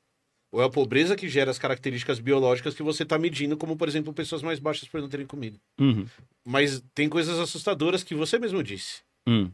ou 0.50 0.62
é 0.62 0.64
a 0.66 0.70
pobreza 0.70 1.16
que 1.16 1.28
gera 1.28 1.50
as 1.50 1.58
características 1.58 2.20
biológicas 2.20 2.74
que 2.74 2.82
você 2.82 3.02
está 3.02 3.18
medindo, 3.18 3.56
como, 3.56 3.76
por 3.76 3.88
exemplo, 3.88 4.12
pessoas 4.12 4.40
mais 4.40 4.60
baixas 4.60 4.88
por 4.88 5.00
não 5.00 5.08
terem 5.08 5.26
comida? 5.26 5.58
Uhum. 5.80 6.06
Mas 6.44 6.80
tem 6.94 7.08
coisas 7.08 7.38
assustadoras 7.40 8.04
que 8.04 8.14
você 8.14 8.38
mesmo 8.38 8.62
disse. 8.62 9.02
Hum. 9.26 9.50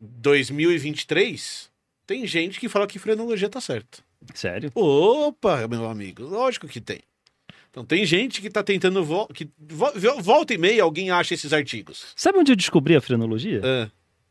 2023, 0.00 1.70
tem 2.06 2.26
gente 2.26 2.60
que 2.60 2.68
fala 2.68 2.86
que 2.86 2.98
frenologia 2.98 3.48
tá 3.48 3.60
certa. 3.60 3.98
Sério? 4.34 4.70
Opa, 4.74 5.66
meu 5.68 5.88
amigo, 5.88 6.22
lógico 6.24 6.66
que 6.68 6.80
tem. 6.80 7.00
Então 7.70 7.84
tem 7.84 8.04
gente 8.06 8.40
que 8.40 8.48
tá 8.50 8.62
tentando 8.62 9.04
vo 9.04 9.26
que 9.28 9.48
vo 9.58 9.90
volta 10.20 10.54
e 10.54 10.58
meia 10.58 10.82
alguém 10.82 11.10
acha 11.10 11.34
esses 11.34 11.52
artigos. 11.52 12.06
Sabe 12.16 12.38
onde 12.38 12.50
eu 12.52 12.56
descobri 12.56 12.96
a 12.96 13.00
frenologia? 13.00 13.60
Ah, 13.64 13.90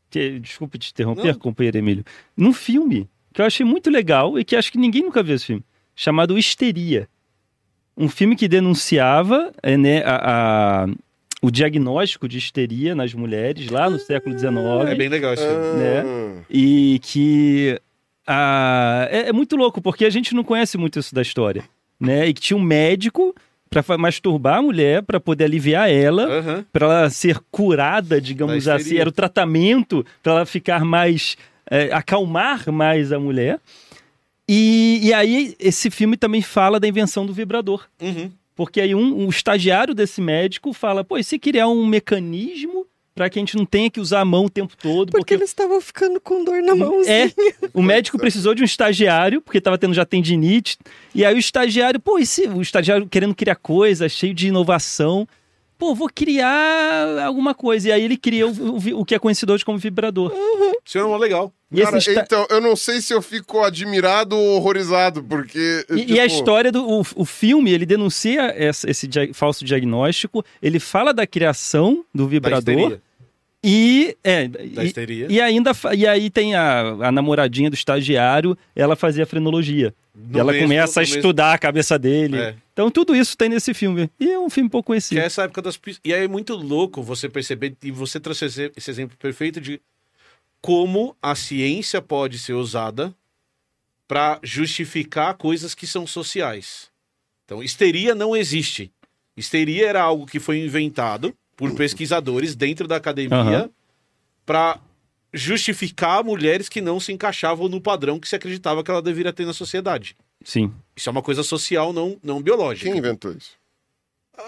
Que- 0.10 0.39
desculpe 0.39 0.77
te 0.79 0.91
interromper, 0.91 1.34
Não. 1.34 1.39
companheiro 1.39 1.77
Emílio. 1.77 2.03
Num 2.36 2.53
filme 2.53 3.08
que 3.34 3.41
eu 3.41 3.46
achei 3.46 3.65
muito 3.65 3.89
legal 3.89 4.39
e 4.39 4.44
que 4.46 4.55
acho 4.55 4.72
que 4.72 4.77
ninguém 4.77 5.01
nunca 5.03 5.22
viu 5.22 5.36
esse 5.36 5.46
filme, 5.46 5.63
chamado 5.96 6.38
Histeria. 6.38 7.08
Um 7.98 8.10
filme 8.10 8.36
que 8.36 8.48
denunciava 8.48 9.53
é, 9.62 9.77
né, 9.77 10.03
a- 10.03 10.84
a- 10.86 10.88
o 11.46 11.52
diagnóstico 11.52 12.28
de 12.28 12.38
histeria 12.38 12.96
nas 12.96 13.14
mulheres 13.14 13.70
lá 13.70 13.90
no 13.90 14.00
século 14.00 14.38
XIX. 14.38 14.54
é 14.88 14.96
bem 14.96 15.10
legal 15.10 15.36
filme. 15.36 15.54
né? 15.78 16.04
Ah, 16.06 16.42
E 16.50 17.00
que 17.04 17.80
ah, 18.28 19.08
é, 19.12 19.30
é 19.30 19.34
muito 19.34 19.56
louco, 19.56 19.82
porque 19.82 20.06
a 20.06 20.10
gente 20.10 20.34
não 20.34 20.44
conhece 20.44 20.78
muito 20.78 21.00
isso 21.00 21.14
da 21.14 21.22
história. 21.22 21.64
Né? 22.00 22.28
E 22.28 22.34
que 22.34 22.42
tinha 22.42 22.58
um 22.58 22.62
médico 22.62 23.34
pra 23.70 23.82
fa- 23.84 23.98
masturbar 23.98 24.58
a 24.58 24.62
mulher, 24.62 25.02
pra 25.04 25.20
poder 25.20 25.46
aliviar 25.46 25.90
ela, 25.90 26.24
Aham. 26.25 26.66
pra 26.74 26.86
ela 26.86 27.10
ser 27.10 27.40
curada, 27.52 28.20
digamos 28.20 28.68
assim. 28.68 28.98
Era 28.98 29.10
o 29.10 29.12
tratamento 29.12 30.06
pra 30.24 30.34
ela 30.34 30.46
ficar 30.46 30.84
mais. 30.84 31.38
é, 31.70 31.92
acalmar 31.94 32.72
mais 32.72 33.12
a 33.12 33.20
mulher. 33.20 33.60
E, 34.48 35.00
e 35.04 35.14
aí, 35.14 35.56
esse 35.60 35.90
filme 35.90 36.16
também 36.18 36.42
fala 36.42 36.80
da 36.80 36.88
invenção 36.88 37.25
do 37.25 37.34
vibrador. 37.34 37.86
Uhum. 38.02 38.30
Porque 38.56 38.80
aí 38.80 38.96
um, 38.96 39.26
um 39.26 39.30
estagiário 39.30 39.94
desse 39.94 40.22
médico 40.22 40.72
fala, 40.74 41.04
pô, 41.04 41.18
e 41.18 41.24
se 41.24 41.38
criar 41.38 41.68
um 41.68 41.86
mecanismo 41.86 42.88
para 43.14 43.30
que 43.30 43.40
a 43.40 43.42
gente 43.42 43.56
não 43.56 43.66
tenha 43.66 43.90
que 43.90 44.00
usar 44.00 44.20
a 44.20 44.26
mão 44.26 44.46
o 44.46 44.50
tempo 44.50 44.76
todo? 44.76 45.12
Porque 45.12 45.34
eles 45.34 45.50
estavam 45.50 45.80
ficando 45.80 46.20
com 46.20 46.44
dor 46.44 46.62
na 46.62 46.76
mãozinha. 46.76 47.28
É, 47.28 47.32
o 47.74 47.82
médico 47.82 48.18
precisou 48.18 48.54
de 48.54 48.62
um 48.62 48.66
estagiário, 48.66 49.42
porque 49.42 49.58
estava 49.58 49.78
tendo 49.78 49.94
já 49.94 50.06
tendinite. 50.06 50.78
E 51.14 51.24
aí 51.24 51.34
o 51.34 51.38
estagiário, 51.38 52.00
pô, 52.00 52.20
e 52.20 52.26
se 52.26 52.48
o 52.48 52.62
estagiário 52.62 53.08
querendo 53.08 53.34
criar 53.34 53.56
coisa, 53.56 54.10
cheio 54.10 54.34
de 54.34 54.48
inovação. 54.48 55.28
Pô, 55.77 55.94
vou 55.94 56.10
criar 56.13 57.20
alguma 57.25 57.53
coisa. 57.53 57.89
E 57.89 57.91
aí 57.91 58.03
ele 58.03 58.17
cria 58.17 58.48
o, 58.48 58.51
o 58.51 59.01
o 59.01 59.05
que 59.05 59.13
é 59.15 59.20
conhecido 59.20 59.53
hoje 59.53 59.65
como 59.65 59.77
vibrador. 59.77 60.32
Isso 60.86 60.98
é 60.98 61.03
uma 61.03 61.17
legal. 61.17 61.51
Cara, 61.84 61.98
esta- 61.98 62.22
então, 62.22 62.48
eu 62.50 62.62
não 62.62 62.75
sei 62.75 63.01
se 63.01 63.13
eu 63.13 63.22
fico 63.22 63.60
admirado 63.62 64.36
ou 64.38 64.55
horrorizado, 64.55 65.22
porque. 65.24 65.86
e- 65.89 65.96
tipo, 65.98 66.12
e 66.13 66.20
a 66.20 66.25
história 66.25 66.72
do 66.72 66.88
o, 66.88 67.01
o 67.15 67.25
filme, 67.25 67.72
ele 67.72 67.86
denuncia 67.86 68.53
essa- 68.55 68.89
esse 68.89 69.08
dia- 69.08 69.34
falso 69.34 69.65
diagnóstico, 69.65 70.46
ele 70.62 70.79
fala 70.79 71.13
da 71.13 71.27
criação 71.27 72.05
do 72.13 72.27
vibrador. 72.27 73.00
E, 73.68 74.16
é, 74.24 74.46
e, 74.46 75.26
e 75.34 75.42
ainda 75.42 75.72
e 75.96 76.06
aí 76.06 76.30
tem 76.30 76.54
a, 76.54 76.82
a 77.08 77.12
namoradinha 77.12 77.68
do 77.70 77.74
estagiário, 77.74 78.56
ela 78.76 78.96
fazia 78.96 79.26
frenologia. 79.26 79.92
No 80.14 80.38
e 80.38 80.40
ela 80.40 80.52
mesmo- 80.52 80.68
começa 80.68 81.00
a 81.00 81.02
no 81.02 81.08
mesmo- 81.08 81.18
estudar 81.18 81.54
a 81.54 81.58
cabeça 81.58 81.98
dele. 81.98 82.38
É. 82.38 82.56
Então 82.74 82.92
tudo 82.92 83.16
isso 83.16 83.36
tem 83.36 83.50
nesse 83.50 83.74
filme. 83.74 84.08
E 84.20 84.30
é 84.32 84.38
um 84.38 84.50
filme 84.52 84.70
pouco 84.70 84.84
Que 84.86 84.88
conhecido. 84.88 85.20
é 85.20 85.26
essa 85.26 85.44
época 85.44 85.64
das. 85.64 85.80
E 86.04 86.14
aí 86.14 86.26
é 86.26 86.28
muito 86.28 86.54
louco 86.56 87.02
você 87.02 87.28
perceber, 87.28 87.76
e 87.82 87.90
você 87.90 88.20
trouxe 88.20 88.46
esse 88.46 88.72
esse 88.78 88.92
exemplo 88.92 89.18
perfeito 89.18 89.60
de 89.60 89.82
como 90.62 91.16
a 91.22 91.34
ciência 91.36 92.02
pode 92.02 92.38
ser 92.38 92.54
usada 92.54 93.14
para 94.08 94.40
justificar 94.44 95.34
coisas 95.36 95.74
que 95.74 95.88
são 95.88 96.06
sociais. 96.06 96.90
Então, 97.46 97.64
histeria 97.64 98.14
não 98.14 98.36
existe. 98.36 98.92
Histeria 99.36 99.88
era 99.88 100.02
algo 100.02 100.26
que 100.26 100.40
foi 100.40 100.60
inventado 100.60 101.36
por 101.56 101.74
pesquisadores 101.76 102.56
dentro 102.56 102.88
da 102.88 102.96
academia 102.96 103.38
Aham. 103.38 103.70
para 104.46 104.80
justificar 105.34 106.24
mulheres 106.24 106.70
que 106.70 106.82
não 106.82 107.00
se 107.00 107.12
encaixavam 107.12 107.68
no 107.68 107.82
padrão 107.82 108.20
que 108.20 108.28
se 108.28 108.36
acreditava 108.36 108.84
que 108.84 108.90
ela 108.90 109.02
deveria 109.02 109.34
ter 109.34 109.46
na 109.46 109.54
sociedade. 109.54 110.16
Sim. 110.44 110.74
Isso 110.96 111.10
é 111.10 111.12
uma 111.12 111.22
coisa 111.22 111.44
social, 111.44 111.92
não, 111.92 112.18
não 112.24 112.42
biológica. 112.42 112.90
Quem 112.90 112.98
inventou 112.98 113.32
isso? 113.32 113.52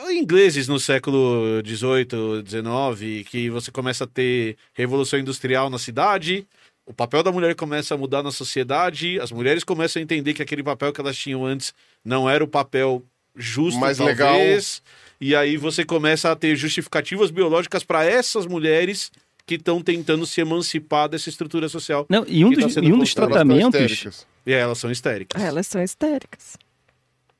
Ingleses 0.09 0.67
no 0.67 0.79
século 0.79 1.61
XVIII, 1.65 2.43
XIX, 2.45 3.29
que 3.29 3.49
você 3.49 3.71
começa 3.71 4.03
a 4.03 4.07
ter 4.07 4.57
revolução 4.73 5.17
industrial 5.17 5.69
na 5.69 5.79
cidade, 5.79 6.45
o 6.85 6.93
papel 6.93 7.23
da 7.23 7.31
mulher 7.31 7.55
começa 7.55 7.93
a 7.93 7.97
mudar 7.97 8.23
na 8.23 8.31
sociedade, 8.31 9.19
as 9.19 9.31
mulheres 9.31 9.63
começam 9.63 9.99
a 9.99 10.03
entender 10.03 10.33
que 10.33 10.41
aquele 10.41 10.63
papel 10.63 10.91
que 10.91 11.01
elas 11.01 11.17
tinham 11.17 11.45
antes 11.45 11.73
não 12.03 12.29
era 12.29 12.43
o 12.43 12.47
papel 12.47 13.03
justo, 13.35 13.79
Mais 13.79 13.97
talvez, 13.97 14.81
e 15.19 15.35
aí 15.35 15.57
você 15.57 15.83
começa 15.85 16.31
a 16.31 16.35
ter 16.35 16.55
justificativas 16.55 17.31
biológicas 17.31 17.83
para 17.83 18.03
essas 18.05 18.45
mulheres 18.45 19.11
que 19.45 19.55
estão 19.55 19.81
tentando 19.81 20.25
se 20.25 20.41
emancipar 20.41 21.07
dessa 21.07 21.29
estrutura 21.29 21.69
social. 21.69 22.05
Não, 22.09 22.25
e 22.27 22.43
um 22.43 22.51
tá 22.53 22.61
dos, 22.61 22.73
sendo 22.73 22.87
e 22.87 22.93
um 22.93 22.99
dos 22.99 23.13
tratamentos. 23.13 23.79
histéricas. 23.79 24.27
E 24.45 24.53
aí 24.53 24.59
elas 24.59 24.77
são 24.77 24.91
histéricas. 24.91 25.41
Ah, 25.41 25.45
Elas 25.45 25.67
são 25.67 25.81
histéricas. 25.83 26.57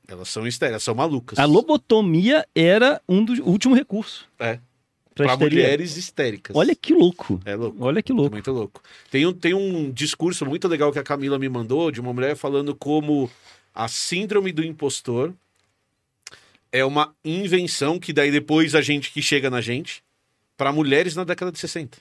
Elas 0.08 0.30
são 0.30 0.48
histéricas, 0.48 0.84
são 0.84 0.96
malucas. 0.96 1.38
A 1.38 1.44
lobotomia 1.46 2.48
era 2.56 3.02
um 3.10 3.24
dos 3.26 3.40
último 3.40 3.76
recurso. 3.76 4.26
É. 4.40 4.60
Pra 5.14 5.26
Para 5.26 5.38
mulheres 5.38 5.98
histéricas. 5.98 6.56
Olha 6.56 6.76
que 6.76 6.94
louco. 6.94 7.42
É 7.44 7.56
louco. 7.56 7.78
Olha 7.84 8.02
que 8.04 8.12
É 8.12 8.16
louco. 8.16 8.32
muito 8.32 8.52
louco. 8.52 8.82
Tem 9.12 9.26
um, 9.26 9.34
tem 9.34 9.54
um 9.54 9.92
discurso 9.92 10.46
muito 10.46 10.68
legal 10.68 10.92
que 10.94 11.00
a 11.00 11.04
Camila 11.04 11.38
me 11.40 11.50
mandou 11.50 11.92
de 11.92 12.00
uma 12.00 12.14
mulher 12.14 12.36
falando 12.38 12.74
como 12.76 13.30
a 13.74 13.88
síndrome 13.88 14.52
do 14.54 14.64
impostor 14.64 15.34
é 16.72 16.84
uma 16.86 17.14
invenção 17.24 18.00
que 18.00 18.12
daí 18.14 18.32
depois 18.32 18.76
a 18.76 18.82
gente 18.82 19.12
que 19.12 19.22
chega 19.22 19.50
na 19.50 19.62
gente 19.62 20.04
para 20.56 20.72
mulheres 20.72 21.16
na 21.16 21.24
década 21.24 21.52
de 21.52 21.60
60. 21.60 21.98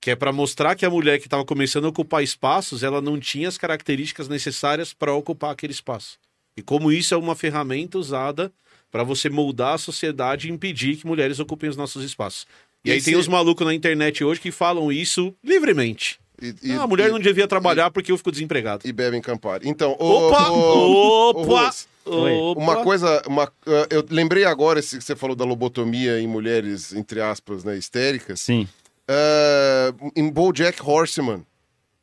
Que 0.00 0.10
é 0.10 0.16
para 0.16 0.32
mostrar 0.32 0.74
que 0.74 0.84
a 0.84 0.90
mulher 0.90 1.18
que 1.18 1.26
estava 1.26 1.44
começando 1.44 1.84
a 1.84 1.88
ocupar 1.88 2.22
espaços, 2.24 2.82
ela 2.82 3.00
não 3.00 3.18
tinha 3.20 3.48
as 3.48 3.56
características 3.56 4.28
necessárias 4.28 4.92
para 4.92 5.14
ocupar 5.14 5.52
aquele 5.52 5.72
espaço. 5.72 6.18
E 6.56 6.62
como 6.62 6.90
isso 6.90 7.14
é 7.14 7.16
uma 7.16 7.36
ferramenta 7.36 7.96
usada 7.98 8.52
para 8.90 9.04
você 9.04 9.30
moldar 9.30 9.74
a 9.74 9.78
sociedade 9.78 10.48
e 10.48 10.50
impedir 10.50 10.96
que 10.96 11.06
mulheres 11.06 11.38
ocupem 11.38 11.70
os 11.70 11.76
nossos 11.76 12.04
espaços. 12.04 12.46
E 12.84 12.90
aí 12.90 12.98
Esse- 12.98 13.10
tem 13.10 13.18
os 13.18 13.28
malucos 13.28 13.64
na 13.66 13.72
internet 13.72 14.22
hoje 14.24 14.40
que 14.40 14.50
falam 14.50 14.90
isso 14.90 15.32
livremente. 15.42 16.18
E, 16.42 16.52
e- 16.62 16.72
Ah, 16.72 16.82
a 16.82 16.86
mulher 16.86 17.08
e- 17.08 17.12
não 17.12 17.20
devia 17.20 17.46
trabalhar 17.46 17.90
porque 17.92 18.10
eu 18.10 18.18
fico 18.18 18.32
desempregado. 18.32 18.86
E 18.86 18.92
bebem 18.92 19.22
Campari. 19.22 19.68
Então, 19.68 19.92
Opa! 19.98 20.50
Opa! 20.50 21.74
Opa! 22.04 22.60
Uma 22.60 22.82
coisa, 22.82 23.22
uma, 23.26 23.44
uh, 23.44 23.86
eu 23.90 24.04
lembrei 24.10 24.44
agora 24.44 24.78
esse 24.80 24.98
que 24.98 25.04
você 25.04 25.14
falou 25.16 25.36
da 25.36 25.44
lobotomia 25.44 26.20
em 26.20 26.26
mulheres, 26.26 26.92
entre 26.92 27.20
aspas, 27.20 27.64
né, 27.64 27.76
histéricas. 27.76 28.40
Sim. 28.40 28.68
Uh, 29.08 30.10
em 30.16 30.28
BoJack 30.30 30.80
Horseman, 30.82 31.44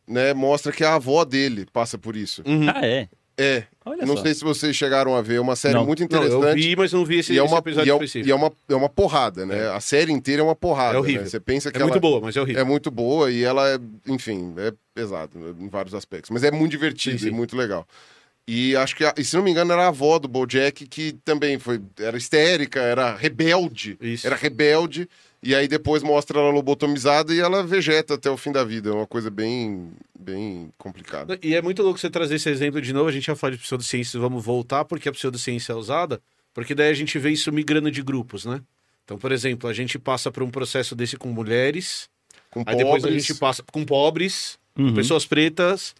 né, 0.07 0.33
mostra 0.33 0.71
que 0.71 0.83
a 0.83 0.95
avó 0.95 1.23
dele 1.25 1.65
passa 1.71 1.97
por 1.97 2.15
isso. 2.15 2.41
Uhum. 2.45 2.67
Ah, 2.69 2.85
é. 2.85 3.07
É, 3.41 3.63
Olha 3.85 4.05
não 4.05 4.17
só. 4.17 4.23
sei 4.23 4.33
se 4.33 4.43
vocês 4.43 4.75
chegaram 4.75 5.15
a 5.15 5.21
ver, 5.21 5.35
é 5.35 5.39
uma 5.39 5.55
série 5.55 5.73
Não. 5.73 5.85
muito 5.85 6.01
Não, 6.01 6.05
interessante. 6.07 6.43
eu 6.45 6.53
vi, 6.55 6.75
mas 6.75 6.91
não 6.91 7.05
vi 7.05 7.19
esse, 7.19 7.31
e 7.31 7.39
é 7.39 7.41
esse 7.41 7.49
uma, 7.53 7.59
episódio 7.59 7.87
e 7.87 7.89
é, 7.89 7.93
específico. 7.95 8.27
e 8.27 8.31
é 8.33 8.35
uma, 8.35 8.51
é 8.67 8.75
uma 8.75 8.89
porrada, 8.89 9.45
né? 9.45 9.69
A 9.69 9.79
série 9.79 10.11
inteira 10.11 10.41
é 10.41 10.43
uma 10.43 10.57
porrada. 10.57 10.97
É 10.97 10.99
horrível. 10.99 11.21
né? 11.21 11.29
Você 11.29 11.39
pensa 11.39 11.71
que 11.71 11.77
É 11.77 11.81
ela 11.81 11.89
muito 11.89 12.01
boa, 12.01 12.19
mas 12.19 12.35
é 12.35 12.41
horrível. 12.41 12.61
é 12.61 12.65
muito 12.65 12.91
boa 12.91 13.31
e 13.31 13.41
ela 13.41 13.69
é, 13.69 13.79
enfim, 14.07 14.53
é 14.57 14.73
pesado 14.93 15.39
né, 15.39 15.53
em 15.57 15.69
vários 15.69 15.93
aspectos. 15.95 16.29
Mas 16.31 16.43
é 16.43 16.51
muito 16.51 16.71
divertido 16.71 17.17
Sim, 17.17 17.23
sim. 17.23 17.29
e 17.29 17.31
muito 17.31 17.55
legal. 17.55 17.87
E 18.51 18.75
acho 18.75 18.95
que, 18.95 19.03
e 19.15 19.23
se 19.23 19.35
não 19.35 19.43
me 19.43 19.51
engano, 19.51 19.71
era 19.71 19.83
a 19.83 19.87
avó 19.89 20.17
do 20.17 20.27
Bojack 20.27 20.87
que 20.87 21.11
também 21.23 21.59
foi, 21.59 21.79
era 21.99 22.17
histérica, 22.17 22.79
era 22.79 23.15
rebelde. 23.15 23.95
Isso. 24.01 24.25
Era 24.25 24.35
rebelde. 24.35 25.07
E 25.43 25.53
aí 25.53 25.67
depois 25.67 26.01
mostra 26.01 26.39
ela 26.39 26.49
lobotomizada 26.49 27.31
e 27.31 27.39
ela 27.39 27.63
vegeta 27.63 28.15
até 28.15 28.27
o 28.27 28.35
fim 28.35 28.51
da 28.51 28.63
vida. 28.63 28.89
É 28.89 28.93
uma 28.93 29.05
coisa 29.05 29.29
bem, 29.29 29.91
bem 30.19 30.71
complicada. 30.79 31.37
E 31.43 31.53
é 31.53 31.61
muito 31.61 31.83
louco 31.83 31.99
você 31.99 32.09
trazer 32.09 32.35
esse 32.35 32.49
exemplo 32.49 32.81
de 32.81 32.91
novo. 32.91 33.07
A 33.07 33.11
gente 33.11 33.27
já 33.27 33.35
falou 33.35 33.55
de 33.55 33.61
pseudociências, 33.61 34.19
vamos 34.19 34.43
voltar, 34.43 34.83
porque 34.83 35.07
a 35.07 35.11
pseudociência 35.11 35.71
é 35.71 35.75
usada, 35.75 36.19
porque 36.51 36.73
daí 36.73 36.89
a 36.89 36.93
gente 36.95 37.19
vê 37.19 37.29
isso 37.29 37.51
migrando 37.53 37.91
de 37.91 38.01
grupos, 38.01 38.45
né? 38.45 38.61
Então, 39.05 39.15
por 39.17 39.31
exemplo, 39.31 39.69
a 39.69 39.73
gente 39.73 39.99
passa 39.99 40.31
por 40.31 40.41
um 40.41 40.49
processo 40.49 40.95
desse 40.95 41.17
com 41.17 41.29
mulheres, 41.29 42.09
Com 42.49 42.63
aí 42.65 42.75
depois 42.75 43.03
a 43.03 43.07
pobres, 43.07 43.25
gente 43.27 43.39
passa 43.39 43.63
com 43.71 43.85
pobres, 43.85 44.57
Uhum. 44.77 44.93
pessoas 44.95 45.25
pretas, 45.25 45.93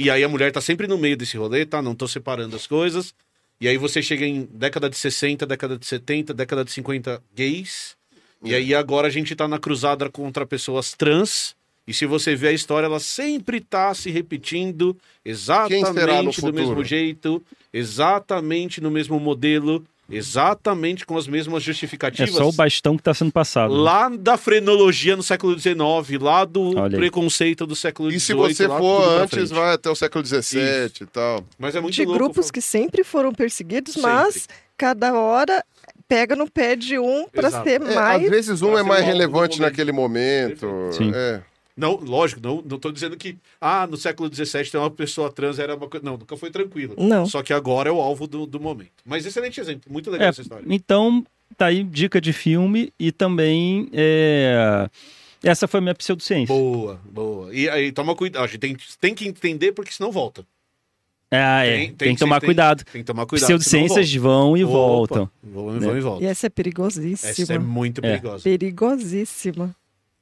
e 0.00 0.10
aí 0.10 0.24
a 0.24 0.28
mulher 0.28 0.50
tá 0.50 0.60
sempre 0.60 0.86
no 0.86 0.96
meio 0.96 1.16
desse 1.16 1.36
rolê, 1.36 1.66
tá? 1.66 1.82
Não 1.82 1.94
tô 1.94 2.08
separando 2.08 2.56
as 2.56 2.66
coisas. 2.66 3.14
E 3.60 3.68
aí 3.68 3.76
você 3.76 4.00
chega 4.00 4.24
em 4.24 4.48
década 4.50 4.88
de 4.88 4.96
60, 4.96 5.44
década 5.44 5.76
de 5.76 5.84
70, 5.84 6.32
década 6.32 6.64
de 6.64 6.72
50 6.72 7.22
gays. 7.34 7.94
E 8.42 8.54
aí 8.54 8.74
agora 8.74 9.08
a 9.08 9.10
gente 9.10 9.36
tá 9.36 9.46
na 9.46 9.58
cruzada 9.58 10.08
contra 10.08 10.46
pessoas 10.46 10.94
trans. 10.94 11.54
E 11.86 11.92
se 11.92 12.06
você 12.06 12.34
vê 12.34 12.48
a 12.48 12.52
história, 12.52 12.86
ela 12.86 13.00
sempre 13.00 13.60
tá 13.60 13.92
se 13.92 14.10
repetindo 14.10 14.96
exatamente 15.22 16.40
do 16.40 16.52
mesmo 16.52 16.82
jeito, 16.82 17.42
exatamente 17.70 18.80
no 18.80 18.90
mesmo 18.90 19.20
modelo, 19.20 19.84
exatamente 20.10 21.04
com 21.06 21.16
as 21.16 21.26
mesmas 21.26 21.62
É 21.62 21.66
justificativas. 21.66 22.34
só 22.34 22.48
o 22.48 22.52
bastão 22.52 22.96
que 22.96 23.02
tá 23.02 23.12
sendo 23.14 23.32
passado. 23.32 23.74
né? 23.74 23.80
Lá 23.80 24.08
da 24.08 24.36
frenologia 24.36 25.16
no 25.16 25.22
século 25.22 25.58
XIX, 25.58 25.76
lá 26.20 26.44
do 26.44 26.72
preconceito 26.90 27.66
do 27.66 27.76
século 27.76 28.08
XVIII. 28.10 28.16
E 28.16 28.20
se 28.20 28.34
você 28.34 28.66
lá 28.66 28.78
for 28.78 29.02
antes, 29.22 29.50
vai 29.50 29.74
até 29.74 29.88
o 29.90 29.94
século 29.94 30.24
XVII 30.24 30.92
e 31.02 31.06
tal. 31.06 31.44
Mas 31.58 31.74
é 31.74 31.80
muito 31.80 31.94
de 31.94 32.04
louco. 32.04 32.18
grupos 32.18 32.50
que 32.50 32.60
sempre 32.60 33.04
foram 33.04 33.32
perseguidos, 33.32 33.94
Sempre. 33.94 34.10
mas 34.10 34.48
cada 34.76 35.12
hora 35.14 35.64
pega 36.08 36.34
no 36.34 36.50
pé 36.50 36.74
de 36.74 36.98
um 36.98 37.28
para 37.28 37.50
ser 37.62 37.80
É, 37.82 37.94
mais. 37.94 38.24
às 38.24 38.30
vezes 38.30 38.62
um 38.62 38.76
é 38.76 38.82
mais 38.82 39.04
relevante 39.04 39.58
momento. 39.58 39.70
naquele 39.70 39.92
momento. 39.92 40.66
Sim. 40.92 41.12
É. 41.14 41.40
Não, 41.76 41.94
lógico, 41.96 42.40
não, 42.42 42.62
não 42.62 42.78
tô 42.78 42.90
dizendo 42.92 43.16
que, 43.16 43.36
ah, 43.60 43.86
no 43.86 43.96
século 43.96 44.28
XVII 44.32 44.70
tem 44.70 44.80
uma 44.80 44.90
pessoa 44.90 45.32
trans, 45.32 45.58
era 45.58 45.74
uma 45.74 45.88
coisa. 45.88 46.04
Não, 46.04 46.16
nunca 46.18 46.36
foi 46.36 46.50
tranquilo. 46.50 46.94
Não. 46.98 47.24
Só 47.26 47.42
que 47.42 47.52
agora 47.52 47.88
é 47.88 47.92
o 47.92 48.00
alvo 48.00 48.26
do, 48.26 48.44
do 48.46 48.60
momento. 48.60 48.92
Mas 49.04 49.24
excelente 49.24 49.58
exemplo, 49.60 49.90
muito 49.90 50.10
legal 50.10 50.26
É, 50.26 50.30
essa 50.30 50.42
história. 50.42 50.64
então, 50.68 51.24
tá 51.56 51.66
aí 51.66 51.82
dica 51.82 52.20
de 52.20 52.32
filme 52.32 52.92
e 52.98 53.10
também 53.12 53.88
é, 53.92 54.88
essa 55.42 55.66
foi 55.66 55.78
a 55.78 55.80
minha 55.80 55.94
pseudociência. 55.94 56.54
Boa, 56.54 57.00
boa. 57.10 57.54
E 57.54 57.68
aí, 57.70 57.92
toma 57.92 58.14
cuidado. 58.14 58.44
A 58.44 58.46
gente 58.46 58.58
tem, 58.58 58.76
tem 59.00 59.14
que 59.14 59.26
entender 59.26 59.72
porque 59.72 59.92
senão 59.92 60.12
volta. 60.12 60.44
Ah, 61.32 61.64
é. 61.64 61.70
Tem- 61.76 61.86
Tem, 61.86 61.96
tem 61.96 62.14
que 62.14 62.18
tomar 62.20 62.40
tem- 62.40 62.48
cuidado. 62.48 62.84
Tem 62.84 63.00
que 63.02 63.06
tomar 63.06 63.24
cuidado. 63.24 63.46
Pseudociências 63.46 64.12
volta. 64.16 64.28
vão 64.28 64.56
e 64.56 64.64
Opa, 64.64 64.72
voltam. 64.72 65.30
Vão, 65.42 65.78
vão 65.80 65.96
e 65.96 66.00
voltam. 66.00 66.22
E 66.22 66.24
essa 66.26 66.28
é 66.28 66.32
Essa 66.32 66.46
é 66.46 66.50
perigosíssima. 66.50 67.58
muito 67.60 67.98
É. 68.00 68.02
perigosa. 68.02 68.42
Perigosíssima. 68.42 69.74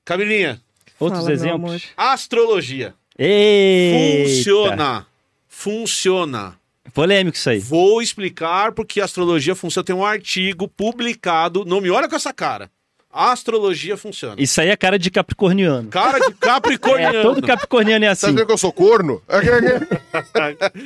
Camilinha, 0.04 0.60
Outros 1.00 1.20
Fala, 1.22 1.32
exemplos? 1.32 1.82
astrologia. 1.96 2.94
Eita! 3.18 4.28
Funciona. 4.28 5.06
Funciona. 5.48 6.54
Polêmico 6.94 7.36
isso 7.36 7.50
aí. 7.50 7.58
Vou 7.58 8.00
explicar 8.00 8.72
porque 8.72 9.00
a 9.00 9.04
astrologia 9.04 9.54
funciona. 9.54 9.84
Tem 9.84 9.94
um 9.94 10.04
artigo 10.04 10.66
publicado. 10.68 11.64
Não 11.64 11.80
me 11.80 11.90
olha 11.90 12.08
com 12.08 12.16
essa 12.16 12.32
cara. 12.32 12.70
A 13.10 13.32
astrologia 13.32 13.96
funciona. 13.96 14.34
Isso 14.38 14.60
aí 14.60 14.68
é 14.68 14.76
cara 14.76 14.98
de 14.98 15.10
capricorniano. 15.10 15.88
Cara 15.88 16.18
de 16.18 16.26
É, 16.32 16.32
Capricorniano. 16.38 17.22
todo 17.22 17.42
capricorniano 17.42 18.04
é 18.04 18.08
Tá 18.08 18.12
assim. 18.12 18.26
vendo 18.28 18.46
que 18.46 18.52
eu 18.52 18.58
sou 18.58 18.72
corno? 18.72 19.22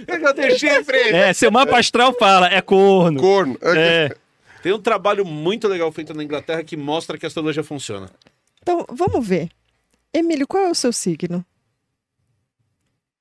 Eu 0.06 0.20
já 0.20 0.32
tenho 0.34 0.58
chifre. 0.58 0.98
É, 1.10 1.32
seu 1.32 1.50
mapa 1.50 1.78
astral 1.78 2.14
fala, 2.18 2.46
é 2.48 2.60
corno. 2.60 3.20
corno. 3.20 3.58
É, 3.62 4.14
Tem 4.62 4.72
um 4.72 4.78
trabalho 4.80 5.24
muito 5.24 5.66
legal 5.68 5.90
feito 5.92 6.14
na 6.14 6.22
Inglaterra 6.22 6.62
que 6.62 6.76
mostra 6.76 7.18
que 7.18 7.26
a 7.26 7.28
astrologia 7.28 7.62
funciona. 7.64 8.08
Então, 8.62 8.86
vamos 8.90 9.26
ver. 9.26 9.48
Emílio, 10.14 10.46
qual 10.46 10.64
é 10.64 10.70
o 10.70 10.74
seu 10.74 10.92
signo? 10.92 11.44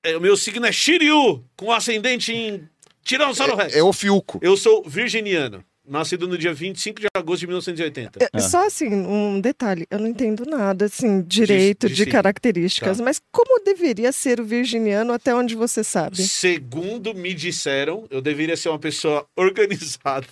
É, 0.04 0.16
o 0.16 0.20
meu 0.20 0.36
signo 0.36 0.66
é 0.66 0.72
Shiryu, 0.72 1.44
com 1.56 1.70
ascendente 1.70 2.32
em 2.32 2.68
Tiranossauro 3.04 3.54
Rex. 3.56 3.74
É, 3.74 3.78
é 3.78 3.82
o 3.82 3.92
Fiuco. 3.92 4.38
Eu 4.42 4.56
sou 4.56 4.82
virginiano, 4.84 5.64
nascido 5.86 6.26
no 6.26 6.36
dia 6.36 6.52
25 6.52 7.00
de 7.00 7.06
agosto 7.16 7.40
de 7.40 7.46
1980. 7.46 8.28
É, 8.32 8.38
Só 8.40 8.66
assim, 8.66 8.92
um 8.92 9.40
detalhe, 9.40 9.86
eu 9.90 10.00
não 10.00 10.08
entendo 10.08 10.44
nada, 10.44 10.86
assim, 10.86 11.22
direito 11.22 11.86
de 11.88 11.94
de, 11.94 11.98
signo. 12.00 12.12
características, 12.12 12.98
Tá. 12.98 13.04
mas 13.04 13.20
como 13.30 13.62
deveria 13.64 14.10
ser 14.10 14.40
o 14.40 14.44
virginiano 14.44 15.12
até 15.12 15.32
onde 15.34 15.54
você 15.54 15.84
sabe? 15.84 16.16
Segundo 16.26 17.14
me 17.14 17.32
disseram, 17.32 18.04
eu 18.10 18.20
deveria 18.20 18.56
ser 18.56 18.70
uma 18.70 18.78
pessoa 18.80 19.24
organizada, 19.36 20.26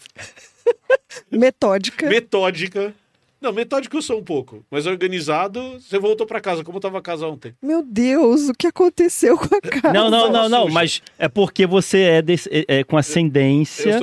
Metódica. 1.30 2.08
metódica. 2.08 2.92
Não, 3.40 3.52
metódico 3.52 3.96
eu 3.96 4.02
sou 4.02 4.18
um 4.18 4.22
pouco, 4.24 4.64
mas 4.70 4.86
organizado, 4.86 5.78
você 5.80 5.98
voltou 5.98 6.26
pra 6.26 6.40
casa, 6.40 6.62
como 6.62 6.78
tava 6.78 6.98
a 6.98 7.02
casa 7.02 7.26
ontem. 7.26 7.54
Meu 7.62 7.82
Deus, 7.82 8.48
o 8.48 8.52
que 8.52 8.66
aconteceu 8.66 9.36
com 9.38 9.54
a 9.54 9.60
casa? 9.80 9.92
Não, 9.94 10.10
não, 10.10 10.30
não, 10.30 10.48
não, 10.48 10.68
mas 10.68 11.00
é 11.18 11.28
porque 11.28 11.66
você 11.66 12.00
é, 12.02 12.22
desse- 12.22 12.50
é- 12.68 12.80
é 12.80 12.84
com 12.84 12.96
ascendência 12.98 13.98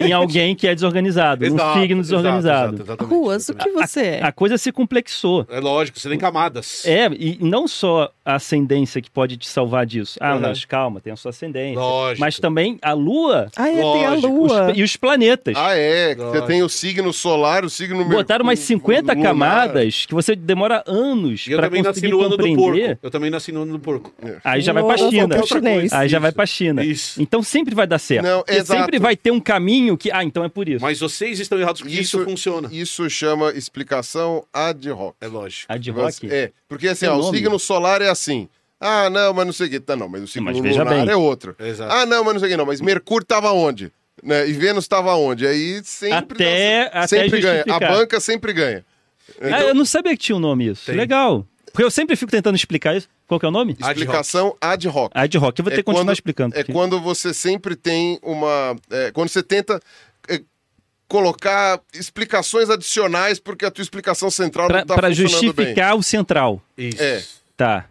em 0.00 0.12
alguém 0.12 0.54
que 0.54 0.66
é 0.66 0.74
desorganizado, 0.74 1.44
um 1.44 1.48
Exato, 1.48 1.80
signo 1.80 2.00
exato, 2.00 2.02
desorganizado. 2.02 2.74
exato, 2.74 2.82
exatamente, 2.82 3.14
Ruas, 3.14 3.48
o 3.48 3.54
que 3.54 3.70
você 3.70 4.00
é? 4.00 4.22
A 4.24 4.32
coisa 4.32 4.58
se 4.58 4.72
complexou. 4.72 5.46
É 5.48 5.60
lógico, 5.60 5.98
você 5.98 6.08
tem 6.08 6.18
camadas. 6.18 6.84
É, 6.84 7.06
e 7.12 7.38
não 7.40 7.68
só 7.68 8.10
a 8.24 8.34
ascendência 8.34 9.00
que 9.00 9.10
pode 9.10 9.36
te 9.36 9.46
salvar 9.48 9.86
disso. 9.86 10.18
Ah, 10.20 10.34
Uhum. 10.34 10.40
mas 10.40 10.64
calma, 10.64 11.00
tem 11.00 11.12
a 11.12 11.16
sua 11.16 11.30
ascendência. 11.30 11.78
Lógico. 11.78 12.20
Mas 12.20 12.38
também 12.38 12.78
a 12.82 12.92
Lua 12.92 13.48
Ah, 13.56 13.68
é, 13.68 13.72
tem 13.74 14.04
a 14.06 14.10
Lógico, 14.10 14.44
os- 14.44 14.52
lua. 14.52 14.72
e 14.74 14.82
os 14.82 14.96
planetas. 14.96 15.54
Ah, 15.56 15.76
é. 15.76 16.14
que 16.14 16.20
Você 16.20 16.26
Lógico. 16.26 16.46
tem 16.46 16.62
o 16.62 16.68
signo 16.68 17.12
solar, 17.12 17.64
o 17.64 17.70
signo 17.70 18.04
Botaram 18.04 18.42
umas 18.44 18.58
50 18.58 18.79
lunar. 19.14 19.22
camadas 19.22 20.06
que 20.06 20.14
você 20.14 20.34
demora 20.36 20.82
anos 20.86 21.46
eu 21.48 21.58
pra 21.58 21.66
também 21.68 21.82
nasci 21.82 22.00
conseguir 22.00 22.12
no 22.12 22.20
ano 22.20 22.30
do 22.30 22.36
compreender. 22.36 22.86
porco. 22.88 22.98
Eu 23.02 23.10
também 23.10 23.30
nasci 23.30 23.52
no 23.52 23.62
ano 23.62 23.72
do 23.72 23.78
porco. 23.78 24.12
Aí 24.44 24.60
já 24.60 24.72
vai 24.72 24.82
horóscopo 24.82 25.10
China. 25.10 25.36
Aí 25.92 26.08
já 26.08 26.18
vai 26.18 26.32
pra 26.32 26.46
China. 26.46 26.84
Isso. 26.84 27.20
Então 27.22 27.42
sempre 27.42 27.74
vai 27.74 27.86
dar 27.86 27.98
certo. 27.98 28.24
Não, 28.24 28.44
sempre 28.64 28.98
vai 28.98 29.16
ter 29.16 29.30
um 29.30 29.40
caminho 29.40 29.96
que. 29.96 30.10
Ah, 30.10 30.24
então 30.24 30.44
é 30.44 30.48
por 30.48 30.68
isso. 30.68 30.82
Mas 30.82 31.00
vocês 31.00 31.38
estão 31.40 31.58
errados 31.58 31.80
porque 31.80 31.94
isso, 31.94 32.18
Isso- 32.18 32.24
funciona. 32.24 32.68
Isso 32.72 33.08
chama 33.10 33.50
explicação 33.52 34.44
ad 34.52 34.90
hoc. 34.90 35.14
É 35.20 35.26
lógico. 35.26 35.66
A 35.72 35.76
de 35.76 35.90
rock. 35.90 36.30
É, 36.30 36.50
porque 36.68 36.88
assim, 36.88 37.06
ó, 37.06 37.16
o 37.16 37.30
signo 37.34 37.58
solar 37.58 38.02
é 38.02 38.08
assim. 38.08 38.48
Ah, 38.80 39.10
não, 39.10 39.34
mas 39.34 39.44
não 39.44 39.52
sei 39.52 39.66
o 39.66 39.70
que. 39.70 39.80
Tá, 39.80 39.94
não, 39.94 40.08
mas 40.08 40.22
o 40.22 40.26
signo 40.26 40.46
Mas 40.46 40.56
lunar 40.58 40.86
bem. 40.86 41.08
é 41.10 41.16
outro. 41.16 41.54
Exato. 41.58 41.92
Ah, 41.92 42.06
não, 42.06 42.24
mas 42.24 42.32
não 42.34 42.40
sei 42.40 42.48
o 42.48 42.50
que. 42.52 42.56
Não, 42.56 42.64
mas 42.64 42.80
Mercúrio 42.80 43.26
tava 43.26 43.52
onde? 43.52 43.92
Né? 44.22 44.48
E 44.48 44.52
Vênus 44.52 44.86
tava 44.86 45.14
onde? 45.14 45.46
Aí 45.46 45.80
sempre. 45.84 46.34
Até- 46.44 46.84
dá- 46.90 46.98
até 47.04 47.06
sempre 47.08 47.40
ganha. 47.40 47.52
A 47.54 47.56
justificar. 47.64 47.92
banca 47.92 48.20
sempre 48.20 48.52
ganha. 48.52 48.84
Ah, 49.40 49.62
eu 49.62 49.74
não 49.74 49.84
sabia 49.84 50.12
que 50.12 50.18
tinha 50.24 50.36
um 50.36 50.40
nome 50.40 50.68
isso. 50.68 50.86
Tem. 50.86 50.94
Legal. 50.96 51.46
Porque 51.72 51.84
eu 51.84 51.90
sempre 51.90 52.16
fico 52.16 52.30
tentando 52.30 52.56
explicar 52.56 52.96
isso. 52.96 53.08
Qual 53.28 53.38
que 53.38 53.46
é 53.46 53.48
o 53.48 53.52
nome? 53.52 53.76
Explicação 53.80 54.56
ad 54.60 54.88
hoc. 54.88 55.12
Ad 55.14 55.38
hoc. 55.38 55.58
Eu 55.58 55.62
vou 55.64 55.70
ter 55.70 55.76
que 55.78 55.82
continuar 55.84 56.04
quando- 56.06 56.12
explicando. 56.12 56.54
É 56.56 56.58
porque- 56.58 56.72
quando 56.72 57.00
você 57.00 57.32
sempre 57.32 57.76
tem 57.76 58.18
uma. 58.22 58.76
é, 58.90 59.10
quando 59.12 59.28
você 59.28 59.42
tenta 59.42 59.80
é, 60.28 60.40
colocar 61.08 61.80
explicações 61.94 62.68
adicionais 62.70 63.38
porque 63.38 63.64
a 63.64 63.70
tua 63.70 63.82
explicação 63.82 64.30
central 64.30 64.66
Pra, 64.68 64.78
não 64.80 64.86
tá 64.86 64.94
pra 64.94 65.08
funcionando 65.08 65.30
bem. 65.32 65.46
justificar 65.66 65.96
o 65.96 66.02
central. 66.02 66.62
Isso. 66.76 67.02
É. 67.02 67.22
Tá. 67.56 67.86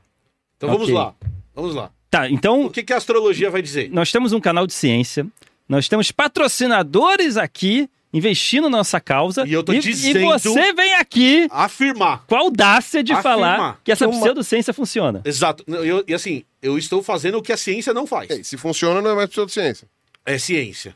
Então 0.58 0.69
vamos 0.69 0.84
Ok. 0.84 0.93
lá. 0.95 1.13
Vamos 1.55 1.73
lá. 1.75 1.89
Tá, 2.12 2.29
então 2.29 2.65
O 2.65 2.69
que, 2.71 2.82
que 2.84 2.91
a 2.91 2.97
astrologia 2.97 3.49
vai 3.49 3.62
dizer? 3.62 3.89
nós 3.91 4.12
temos 4.12 4.34
um 4.34 4.39
canal 4.39 4.65
de 4.67 4.73
ciência. 4.73 5.25
Nós 5.69 5.88
temos 5.88 6.12
patrocinadores 6.12 7.38
aqui 7.38 7.88
investindo 8.12 8.69
na 8.71 8.79
nossa 8.79 8.99
causa. 8.99 9.47
E 9.47 9.53
eu 9.53 9.63
tô 9.63 9.71
e, 9.71 9.79
dizendo- 9.79 10.19
e 10.19 10.23
você 10.25 10.73
vem 10.73 10.95
aqui 10.95 11.47
Afirmar. 11.51 12.23
com 12.25 12.36
a 12.36 12.39
audácia 12.39 13.03
de 13.03 13.13
Afirmar. 13.13 13.58
falar 13.58 13.82
que 13.84 13.91
essa 13.91 14.08
Uma- 14.08 14.19
pseudociência 14.19 14.73
funciona. 14.73 15.21
Exato. 15.23 15.63
Eu- 15.67 16.03
e 16.08 16.13
assim, 16.15 16.43
eu 16.60 16.75
estou 16.77 17.03
fazendo 17.03 17.38
o 17.38 17.41
que 17.41 17.53
a 17.53 17.58
ciência 17.58 17.93
não 17.93 18.08
faz. 18.08 18.32
É, 18.32 18.41
se 18.41 18.58
funciona, 18.58 18.99
não 18.99 19.12
é 19.12 19.15
mais 19.15 19.29
pseudociência. 19.29 19.88
É 20.25 20.39
ciência. 20.39 20.95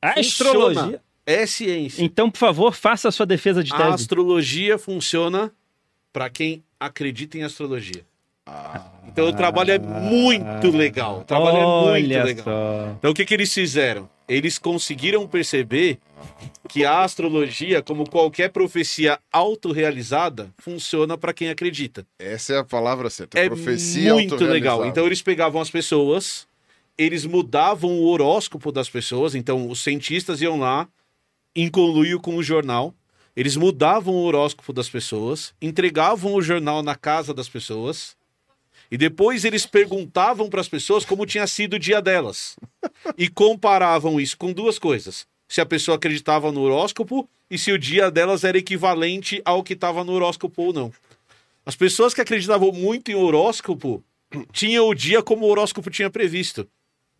A 0.00 0.14
Funciona. 0.14 0.20
astrologia. 0.70 1.00
É 1.26 1.46
ciência. 1.46 2.04
Então, 2.04 2.30
por 2.30 2.38
favor, 2.38 2.74
faça 2.74 3.08
a 3.08 3.12
sua 3.12 3.24
defesa 3.26 3.64
de 3.64 3.72
A 3.72 3.76
tese. 3.76 3.88
astrologia 3.94 4.78
funciona 4.78 5.50
para 6.12 6.28
quem 6.30 6.62
acredita 6.78 7.36
em 7.38 7.42
astrologia. 7.42 8.04
Ah. 8.46 8.90
Então 9.06 9.28
o 9.28 9.32
trabalho 9.32 9.70
é 9.70 9.78
muito 9.78 10.70
legal. 10.70 11.20
O 11.20 11.24
trabalho 11.24 11.56
é 11.56 11.64
Olha 11.64 12.18
muito 12.18 12.26
legal. 12.26 12.44
só. 12.44 12.94
Então 12.98 13.10
o 13.10 13.14
que, 13.14 13.24
que 13.24 13.34
eles 13.34 13.52
fizeram? 13.52 14.08
Eles 14.28 14.58
conseguiram 14.58 15.26
perceber 15.26 15.98
que 16.68 16.84
a 16.84 17.02
astrologia, 17.02 17.82
como 17.82 18.08
qualquer 18.08 18.50
profecia 18.50 19.18
autorrealizada, 19.32 20.50
funciona 20.58 21.16
para 21.16 21.32
quem 21.32 21.48
acredita. 21.48 22.06
Essa 22.18 22.54
é 22.54 22.58
a 22.58 22.64
palavra 22.64 23.08
certa. 23.10 23.38
É 23.38 23.46
Profecia 23.46 24.14
muito 24.14 24.34
legal. 24.44 24.84
Então 24.84 25.06
eles 25.06 25.22
pegavam 25.22 25.60
as 25.60 25.70
pessoas, 25.70 26.46
eles 26.98 27.24
mudavam 27.24 27.90
o 27.90 28.06
horóscopo 28.06 28.72
das 28.72 28.88
pessoas. 28.88 29.34
Então 29.34 29.68
os 29.68 29.82
cientistas 29.82 30.40
iam 30.40 30.58
lá, 30.58 30.88
em 31.54 31.70
conluio 31.70 32.18
com 32.18 32.36
o 32.36 32.42
jornal, 32.42 32.92
eles 33.36 33.56
mudavam 33.56 34.14
o 34.14 34.24
horóscopo 34.24 34.72
das 34.72 34.88
pessoas, 34.88 35.54
entregavam 35.60 36.34
o 36.34 36.42
jornal 36.42 36.82
na 36.82 36.96
casa 36.96 37.32
das 37.32 37.48
pessoas. 37.48 38.16
E 38.94 38.96
depois 38.96 39.44
eles 39.44 39.66
perguntavam 39.66 40.48
para 40.48 40.60
as 40.60 40.68
pessoas 40.68 41.04
como 41.04 41.26
tinha 41.26 41.48
sido 41.48 41.74
o 41.74 41.78
dia 41.80 42.00
delas. 42.00 42.54
E 43.18 43.28
comparavam 43.28 44.20
isso 44.20 44.36
com 44.38 44.52
duas 44.52 44.78
coisas. 44.78 45.26
Se 45.48 45.60
a 45.60 45.66
pessoa 45.66 45.96
acreditava 45.96 46.52
no 46.52 46.60
horóscopo 46.60 47.28
e 47.50 47.58
se 47.58 47.72
o 47.72 47.78
dia 47.78 48.08
delas 48.08 48.44
era 48.44 48.56
equivalente 48.56 49.42
ao 49.44 49.64
que 49.64 49.72
estava 49.72 50.04
no 50.04 50.12
horóscopo 50.12 50.62
ou 50.62 50.72
não. 50.72 50.92
As 51.66 51.74
pessoas 51.74 52.14
que 52.14 52.20
acreditavam 52.20 52.70
muito 52.70 53.10
em 53.10 53.16
horóscopo 53.16 54.02
tinham 54.52 54.88
o 54.88 54.94
dia 54.94 55.24
como 55.24 55.44
o 55.44 55.50
horóscopo 55.50 55.90
tinha 55.90 56.08
previsto. 56.08 56.68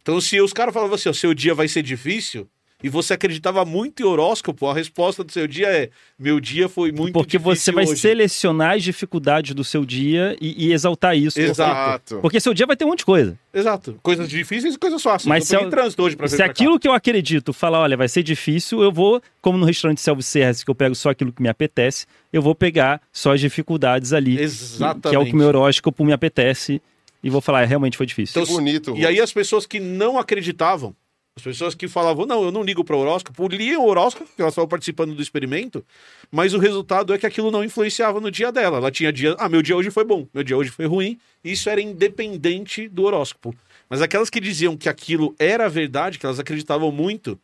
Então, 0.01 0.21
se 0.21 0.41
os 0.41 0.53
caras 0.53 0.73
falavam 0.73 0.95
assim, 0.95 1.09
o 1.09 1.15
seu 1.15 1.35
dia 1.35 1.55
vai 1.55 1.67
ser 1.67 1.83
difícil, 1.83 2.49
e 2.83 2.89
você 2.89 3.15
acreditava 3.15 3.65
muito 3.65 4.03
em 4.03 4.07
horóscopo, 4.07 4.67
a 4.67 4.75
resposta 4.75 5.25
do 5.25 5.33
seu 5.33 5.47
dia 5.47 5.69
é: 5.69 5.91
meu 6.19 6.39
dia 6.39 6.69
foi 6.69 6.93
muito 6.93 7.13
Porque 7.15 7.39
você 7.39 7.73
vai 7.73 7.85
hoje." 7.85 7.97
selecionar 8.01 8.73
as 8.77 8.83
dificuldades 8.83 9.55
do 9.55 9.65
seu 9.65 9.85
dia 9.85 10.37
e, 10.41 10.67
e 10.69 10.73
exaltar 10.73 11.17
isso. 11.17 11.41
Exato. 11.41 12.19
Porque 12.21 12.39
seu 12.41 12.53
dia 12.53 12.67
vai 12.67 12.77
ter 12.77 12.85
um 12.85 12.89
monte 12.89 12.99
de 12.99 13.05
coisa. 13.07 13.39
Exato. 13.55 13.99
Coisas 14.03 14.29
difíceis 14.29 14.75
e 14.75 14.79
coisas 14.79 15.03
fáceis. 15.03 15.27
Mas 15.27 15.51
eu 15.51 15.61
se 15.61 15.65
eu- 15.65 15.71
trânsito 15.71 16.03
hoje 16.03 16.17
pra 16.17 16.29
Se 16.29 16.37
pra 16.37 16.47
cá. 16.47 16.51
aquilo 16.51 16.79
que 16.79 16.87
eu 16.89 16.93
acredito 16.93 17.53
falar, 17.53 17.81
olha, 17.81 17.97
vai 17.97 18.09
ser 18.09 18.23
difícil, 18.23 18.83
eu 18.83 18.93
vou, 18.93 19.23
como 19.41 19.57
no 19.57 19.65
restaurante 19.65 20.01
self-service, 20.01 20.65
que 20.65 20.71
eu 20.71 20.75
pego 20.75 20.95
só 20.95 21.11
aquilo 21.11 21.33
que 21.33 21.41
me 21.43 21.49
apetece, 21.49 22.05
eu 22.33 22.43
vou 22.43 22.55
pegar 22.55 23.01
só 23.13 23.33
as 23.33 23.41
dificuldades 23.41 24.13
ali. 24.13 24.39
Exatamente. 24.39 25.09
Que 25.09 25.17
é 25.17 25.19
o 25.19 25.25
que 25.25 25.33
o 25.33 25.37
meu 25.37 25.47
horóscopo 25.49 26.05
me 26.05 26.13
apetece. 26.13 26.83
E 27.23 27.31
vou 27.31 27.41
falar, 27.41 27.63
é, 27.63 27.65
realmente 27.65 27.97
foi 27.97 28.05
difícil. 28.05 28.43
Então, 28.43 28.55
bonito. 28.55 28.95
E 28.97 29.07
aí 29.07 29.19
as 29.19 29.33
pessoas 29.33 29.65
que 29.65 29.81
não 29.81 30.19
acreditavam, 30.19 30.95
as 31.37 31.43
pessoas 31.43 31.75
que 31.75 31.89
falavam, 31.89 32.27
não, 32.27 32.45
eu 32.45 32.53
não 32.53 32.63
ligo 32.63 32.85
para 32.85 32.95
o 32.95 33.01
horóscopo, 33.01 33.49
liam 33.49 33.83
o 33.83 33.89
horóscopo, 33.89 34.27
porque 34.27 34.41
elas 34.41 34.53
estavam 34.53 34.69
participando 34.69 35.15
do 35.15 35.23
experimento, 35.23 35.85
mas 36.31 36.55
o 36.55 36.59
resultado 36.59 37.13
é 37.13 37.19
que 37.19 37.27
aquilo 37.27 37.51
não 37.51 37.65
influenciava 37.65 38.21
no 38.21 38.31
dia 38.31 38.53
dela. 38.53 38.77
Ela 38.77 38.91
tinha 38.91 39.13
dia, 39.13 39.35
ah, 39.39 39.49
meu 39.49 39.61
dia 39.61 39.77
hoje 39.77 39.91
foi 39.91 40.05
bom, 40.05 40.29
meu 40.33 40.45
dia 40.45 40.57
hoje 40.57 40.71
foi 40.71 40.87
ruim, 40.87 41.19
isso 41.43 41.69
era 41.69 41.81
independente 41.81 42.89
do 42.89 43.03
horóscopo. 43.03 43.55
Mas 43.91 44.01
aquelas 44.01 44.31
que 44.31 44.41
diziam 44.41 44.77
que 44.77 44.89
aquilo 44.89 45.35
era 45.37 45.69
verdade, 45.69 46.21
que 46.21 46.27
elas 46.27 46.39
acreditavam 46.39 46.93
muito, 46.93 47.39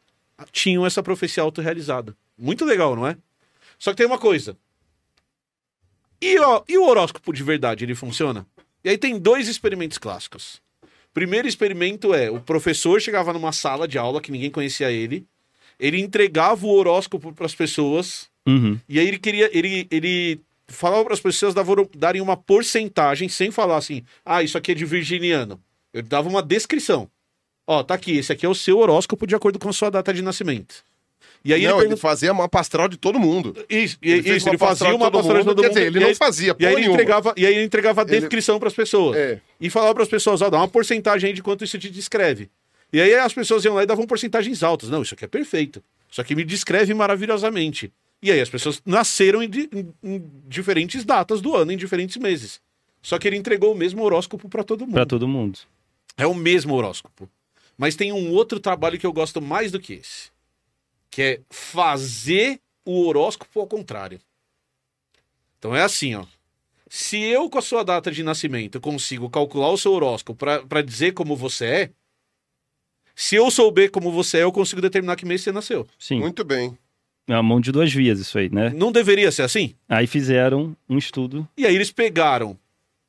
tinham 0.53 0.87
essa 0.87 1.03
profecia 1.03 1.43
autorrealizada. 1.43 2.17
Muito 2.39 2.65
legal, 2.65 2.95
não 2.95 3.07
é? 3.07 3.17
Só 3.77 3.91
que 3.91 3.97
tem 3.97 4.07
uma 4.07 4.19
coisa. 4.19 4.57
E, 6.23 6.39
ó, 6.39 6.63
e 6.69 6.79
o 6.79 6.87
horóscopo 6.87 7.33
de 7.33 7.43
verdade, 7.43 7.85
ele 7.85 7.95
funciona? 7.97 8.47
E 8.85 8.89
aí 8.89 8.97
tem 8.97 9.19
dois 9.19 9.49
experimentos 9.49 9.99
clássicos. 9.99 10.63
Primeiro 11.13 11.49
experimento 11.49 12.15
é: 12.15 12.31
o 12.31 12.41
professor 12.41 13.01
chegava 13.01 13.33
numa 13.33 13.53
sala 13.53 13.87
de 13.89 13.99
aula 13.99 14.21
que 14.21 14.31
ninguém 14.33 14.51
conhecia 14.51 14.91
ele, 14.91 15.27
ele 15.79 16.01
entregava 16.01 16.67
o 16.67 16.71
horóscopo 16.71 17.33
para 17.33 17.47
as 17.47 17.55
pessoas, 17.55 18.29
Uhum. 18.47 18.79
e 18.89 18.99
aí 18.99 19.07
ele 19.07 19.19
queria. 19.19 19.51
Ele, 19.57 19.87
ele 19.91 20.41
falava 20.69 21.05
para 21.05 21.15
as 21.15 21.21
pessoas 21.21 21.55
darem 21.97 22.23
uma 22.23 22.37
porcentagem, 22.37 23.29
sem 23.29 23.51
falar 23.51 23.77
assim, 23.77 24.03
ah, 24.25 24.43
isso 24.43 24.57
aqui 24.57 24.73
é 24.73 24.75
de 24.75 24.85
virginiano. 24.85 25.61
Eu 25.93 26.03
dava 26.03 26.29
uma 26.29 26.43
descrição. 26.43 27.11
Ó, 27.67 27.83
tá 27.83 27.95
aqui, 27.95 28.17
esse 28.17 28.33
aqui 28.33 28.47
é 28.47 28.49
o 28.49 28.55
seu 28.55 28.79
horóscopo 28.79 29.27
de 29.27 29.35
acordo 29.35 29.59
com 29.59 29.69
a 29.69 29.73
sua 29.73 29.91
data 29.91 30.13
de 30.15 30.23
nascimento. 30.23 30.85
E 31.45 31.55
aí 31.55 31.63
não, 31.63 31.69
ele 31.71 31.75
ele 31.77 31.81
pergunta. 31.89 32.01
fazia 32.03 32.35
mapa 32.35 32.61
astral 32.61 32.87
de 32.89 32.97
todo 32.99 33.19
mundo. 33.19 33.55
Isso, 33.69 33.97
e- 34.03 34.11
Ele 34.11 34.37
isso 34.37 34.47
uma 34.47 34.53
ele 34.53 34.59
fazia 34.59 34.59
pastoral 34.59 34.93
de 34.93 34.97
uma 34.99 35.07
todo 35.11 35.13
pastoral 35.21 35.43
de 35.43 35.47
mundo, 35.49 35.55
todo 35.57 35.63
quer 35.63 35.69
mundo. 35.69 35.75
dizer, 35.79 35.87
ele 35.87 36.01
não 36.01 36.09
aí- 36.09 36.15
fazia 36.15 36.57
E 36.59 36.67
aí 36.67 36.75
ele 36.75 36.87
entregava, 36.87 37.35
e 37.37 37.47
aí 37.47 37.55
ele 37.55 37.65
entregava 37.65 38.03
a 38.03 38.05
Ele- 38.05 38.21
descrição 38.21 38.59
para 38.59 38.69
as 38.69 38.75
pessoas. 38.75 39.17
É. 39.17 39.41
E 39.61 39.71
falava 39.71 39.95
para 39.95 40.03
as 40.03 40.09
pessoas, 40.09 40.43
ó, 40.43 40.51
dá 40.51 40.59
uma 40.59 40.69
porcentagem 40.69 41.29
aí 41.29 41.35
de 41.35 41.43
quanto 41.43 41.65
isso 41.65 41.79
te 41.79 41.89
descreve. 41.89 42.51
E 42.93 43.01
aí 43.01 43.15
as 43.15 43.33
pessoas 43.33 43.65
iam 43.65 43.75
lá 43.75 43.83
e 43.83 43.87
davam 43.87 44.07
porcentagens 44.07 44.63
altas. 44.63 44.91
Não, 44.91 45.01
isso 45.03 45.15
aqui 45.15 45.25
é 45.25 45.29
perfeito. 45.29 45.83
Isso 46.11 46.21
aqui 46.21 46.35
me 46.35 46.45
descreve 46.45 46.93
maravilhosamente. 46.93 47.91
E 48.23 48.31
aí 48.31 48.41
as 48.41 48.51
pessoas 48.51 48.83
nasceram 48.85 49.43
em, 49.43 49.49
di- 49.49 49.71
em- 50.03 50.23
diferentes 50.47 51.05
datas 51.05 51.41
do 51.41 51.55
ano, 51.57 51.73
em 51.73 51.77
diferentes 51.77 52.17
meses. 52.19 52.61
Só 53.01 53.19
que 53.19 53.27
ele 53.27 53.37
entregou 53.37 53.73
o 53.73 53.77
mesmo 53.77 54.03
horóscopo 54.03 54.47
para 54.49 54.63
todo 54.63 54.81
mundo. 54.85 54.93
Pra 54.95 55.07
todo 55.07 55.27
mundo. 55.27 55.59
É 56.19 56.27
o 56.27 56.35
mesmo 56.35 56.75
horóscopo. 56.75 57.31
Mas 57.79 57.97
tem 57.97 58.13
um 58.13 58.31
outro 58.33 58.61
trabalho 58.61 58.99
que 58.99 59.07
eu 59.07 59.13
gosto 59.13 59.41
mais 59.41 59.73
do 59.73 59.81
que 59.81 59.95
esse. 59.95 60.29
Que 61.11 61.23
é 61.23 61.41
fazer 61.51 62.61
o 62.85 63.07
horóscopo 63.07 63.61
ao 63.61 63.67
contrário. 63.67 64.21
Então 65.59 65.75
é 65.75 65.83
assim, 65.83 66.15
ó. 66.15 66.25
Se 66.89 67.19
eu, 67.19 67.49
com 67.49 67.59
a 67.59 67.63
sua 67.63 67.85
data 67.85 68.11
de 68.11 68.23
nascimento, 68.23 68.81
consigo 68.81 69.31
calcular 69.31 69.71
o 69.71 69.79
seu 69.79 69.93
horóscopo 69.93 70.35
para 70.67 70.83
dizer 70.83 71.13
como 71.13 71.37
você 71.37 71.65
é, 71.65 71.91
se 73.15 73.37
eu 73.37 73.51
souber 73.51 73.91
como 73.91 74.11
você 74.11 74.39
é, 74.39 74.43
eu 74.43 74.51
consigo 74.51 74.81
determinar 74.81 75.15
que 75.15 75.27
mês 75.27 75.43
você 75.43 75.53
nasceu. 75.53 75.87
Sim. 75.99 76.21
Muito 76.21 76.43
bem. 76.43 76.77
É 77.29 77.35
uma 77.35 77.43
mão 77.43 77.61
de 77.61 77.71
duas 77.71 77.93
vias 77.93 78.19
isso 78.19 78.39
aí, 78.39 78.49
né? 78.49 78.71
Não 78.71 78.91
deveria 78.91 79.31
ser 79.31 79.43
assim? 79.43 79.75
Aí 79.89 80.07
fizeram 80.07 80.75
um 80.89 80.99
estudo. 80.99 81.47
E 81.57 81.67
aí 81.67 81.75
eles 81.75 81.93
pegaram 81.93 82.59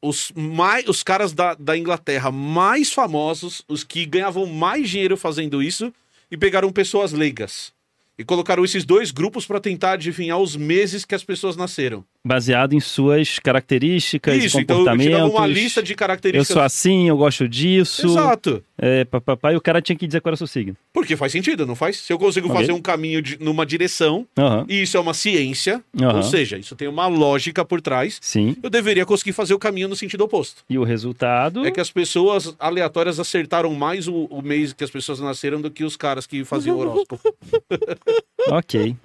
os, 0.01 0.31
mais, 0.35 0.87
os 0.87 1.01
caras 1.01 1.33
da, 1.33 1.53
da 1.53 1.77
Inglaterra 1.77 2.29
mais 2.29 2.91
famosos, 2.91 3.63
os 3.67 3.83
que 3.83 4.05
ganhavam 4.05 4.45
mais 4.45 4.89
dinheiro 4.89 5.15
fazendo 5.15 5.63
isso, 5.63 5.93
e 6.29 6.37
pegaram 6.37 6.71
pessoas 6.71 7.13
leigas. 7.13 7.73
E 8.17 8.23
colocaram 8.23 8.63
esses 8.63 8.85
dois 8.85 9.11
grupos 9.11 9.45
para 9.45 9.59
tentar 9.59 9.93
adivinhar 9.93 10.37
os 10.37 10.55
meses 10.55 11.05
que 11.05 11.15
as 11.15 11.23
pessoas 11.23 11.55
nasceram. 11.55 12.05
Baseado 12.23 12.73
em 12.73 12.79
suas 12.79 13.39
características, 13.39 14.35
Isso, 14.43 14.59
então 14.59 14.75
eu 14.77 14.79
comportamentos. 14.85 15.15
tirava 15.15 15.29
uma 15.31 15.47
lista 15.47 15.81
de 15.81 15.93
Eu 15.93 15.97
características. 15.97 16.47
sou 16.53 16.61
assim, 16.61 17.09
eu 17.09 17.17
gosto 17.17 17.49
disso. 17.49 18.05
Exato. 18.05 18.63
É, 18.77 19.03
papapá, 19.05 19.51
e 19.51 19.55
o 19.55 19.61
cara 19.61 19.81
tinha 19.81 19.95
que 19.95 20.05
dizer 20.05 20.21
qual 20.21 20.29
era 20.29 20.35
o 20.35 20.37
seu 20.37 20.45
signo. 20.45 20.77
Porque 20.93 21.15
faz 21.17 21.31
sentido, 21.31 21.65
não 21.65 21.75
faz? 21.75 21.97
Se 21.97 22.13
eu 22.13 22.19
consigo 22.19 22.47
Ok. 22.47 22.59
fazer 22.61 22.73
um 22.73 22.81
caminho 22.81 23.23
de- 23.23 23.37
numa 23.43 23.65
direção, 23.65 24.27
Aham. 24.37 24.65
e 24.69 24.83
isso 24.83 24.97
é 24.97 24.99
uma 24.99 25.15
ciência, 25.15 25.83
Aham. 25.99 26.17
ou 26.17 26.23
seja, 26.23 26.59
isso 26.59 26.75
tem 26.75 26.87
uma 26.87 27.07
lógica 27.07 27.65
por 27.65 27.81
trás, 27.81 28.19
Sim. 28.21 28.55
eu 28.61 28.69
deveria 28.69 29.03
conseguir 29.05 29.33
fazer 29.33 29.55
o 29.55 29.59
caminho 29.59 29.87
no 29.87 29.95
sentido 29.95 30.23
oposto. 30.23 30.63
E 30.69 30.77
o 30.77 30.83
resultado. 30.83 31.65
É 31.65 31.71
que 31.71 31.79
as 31.81 31.89
pessoas 31.89 32.55
aleatórias 32.59 33.19
acertaram 33.19 33.73
mais 33.73 34.07
o, 34.07 34.25
o 34.25 34.43
mês 34.43 34.73
que 34.73 34.83
as 34.83 34.91
pessoas 34.91 35.19
nasceram 35.19 35.59
do 35.59 35.71
que 35.71 35.83
os 35.83 35.95
caras 35.97 36.27
que 36.27 36.45
faziam 36.45 36.77
horóscopo. 36.77 37.19
Ok. 38.49 38.95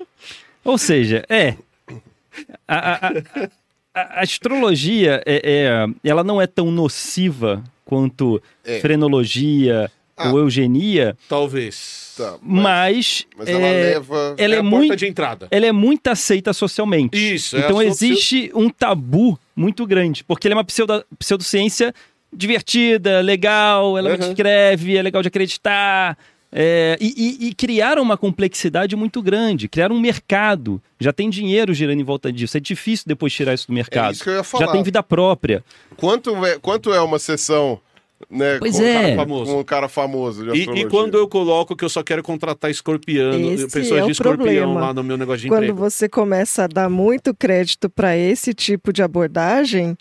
Ou 0.65 0.79
seja, 0.79 1.25
é. 1.29 1.55
A, 2.67 3.09
a- 3.09 3.13
a- 3.95 4.21
astrologia 4.23 5.23
é, 5.27 5.41
é- 5.45 5.87
ela 6.05 6.23
não 6.25 6.41
é 6.41 6.47
tão 6.47 6.71
nociva 6.71 7.63
quanto 7.85 8.43
É. 8.65 8.81
frenologia 8.81 9.91
Ah. 10.17 10.31
ou 10.33 10.39
eugenia, 10.39 11.17
Talvez. 11.29 12.15
Tá, 12.17 12.39
mas, 12.41 13.27
mas, 13.27 13.27
mas 13.37 13.49
ela 13.51 13.67
é, 13.67 13.83
leva. 13.93 14.35
ela 14.39 14.55
é 14.55 14.57
é 14.57 14.61
a 14.61 14.63
muito 14.63 14.83
porta 14.89 14.97
de 14.97 15.07
entrada. 15.07 15.49
ela 15.51 15.67
é 15.67 15.73
muito 15.73 16.07
aceita 16.09 16.53
socialmente. 16.55 17.35
Isso, 17.35 17.57
é 17.57 17.61
Então 17.61 17.73
socio- 17.77 17.89
existe 17.89 18.51
um 18.55 18.71
tabu 18.71 19.39
muito 19.55 19.87
grande, 19.87 20.25
porque 20.25 20.49
ela 20.49 20.55
é 20.55 20.57
uma 20.57 20.65
pseudo, 20.65 21.05
pseudociência 21.19 21.95
divertida, 22.33 23.21
legal, 23.21 23.97
ela 23.99 24.11
Uhum. 24.13 24.17
descreve, 24.17 24.97
é 24.97 25.03
legal 25.03 25.21
de 25.23 25.29
acreditar. 25.29 26.17
É, 26.59 26.97
e, 26.99 27.13
e- 27.45 27.49
e 27.49 27.55
criaram 27.55 28.03
uma 28.03 28.17
complexidade 28.17 28.97
muito 28.97 29.21
grande, 29.21 29.69
criaram 29.69 29.95
um 29.95 30.01
mercado. 30.01 30.81
Já 30.99 31.13
tem 31.13 31.29
dinheiro 31.29 31.75
girando 31.75 32.01
em 32.01 32.05
volta 32.05 32.33
disso. 32.33 32.57
É 32.57 32.61
difícil 32.61 33.05
depois 33.07 33.31
tirar 33.33 33.53
isso 33.53 33.67
do 33.67 33.75
mercado. 33.75 34.09
É 34.09 34.13
isso 34.13 34.25
que 34.25 34.31
eu 34.31 34.35
ia 34.37 34.43
falar. 34.43 34.65
Já 34.67 34.73
tem 34.73 34.83
vida 34.83 35.03
própria. 35.03 35.63
Quanto, 35.99 36.35
é, 36.47 36.59
quanto 36.59 36.95
é 36.95 37.01
uma 37.03 37.19
sessão, 37.19 37.79
né? 38.31 38.59
Pois 38.59 38.77
com, 38.77 38.83
é. 38.83 38.89
um 38.89 39.03
cara 39.03 39.17
Famoso. 39.17 39.53
com 39.53 39.61
um 39.61 39.65
cara 39.65 39.89
famoso 39.89 40.51
de 40.53 40.59
E, 40.59 40.63
e 40.81 40.85
quando 40.89 41.19
eu 41.19 41.29
coloco 41.29 41.77
que 41.77 41.85
eu 41.85 41.89
só 41.91 42.03
quero 42.03 42.23
contratar 42.23 42.71
escorpiano, 42.71 43.53
Esse 43.53 43.69
pessoas 43.69 44.01
é 44.01 44.05
de 44.05 44.09
o 44.09 44.13
escorpião 44.13 44.45
problema. 44.65 44.81
lá 44.81 44.95
no 44.95 45.05
meu 45.05 45.19
negócio 45.19 45.43
de 45.43 45.49
Quando 45.49 45.65
emprego. 45.65 45.79
você 45.79 46.09
começa 46.09 46.65
a 46.65 46.67
dar 46.67 46.89
muito 46.89 47.35
crédito 47.35 47.91
para 47.91 48.17
esse 48.17 48.55
tipo 48.55 48.95
de 48.95 49.03
abordagem, 49.03 49.95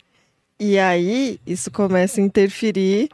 e 0.57 0.79
aí 0.79 1.37
isso 1.45 1.69
começa 1.69 2.21
a 2.21 2.23
interferir 2.23 3.09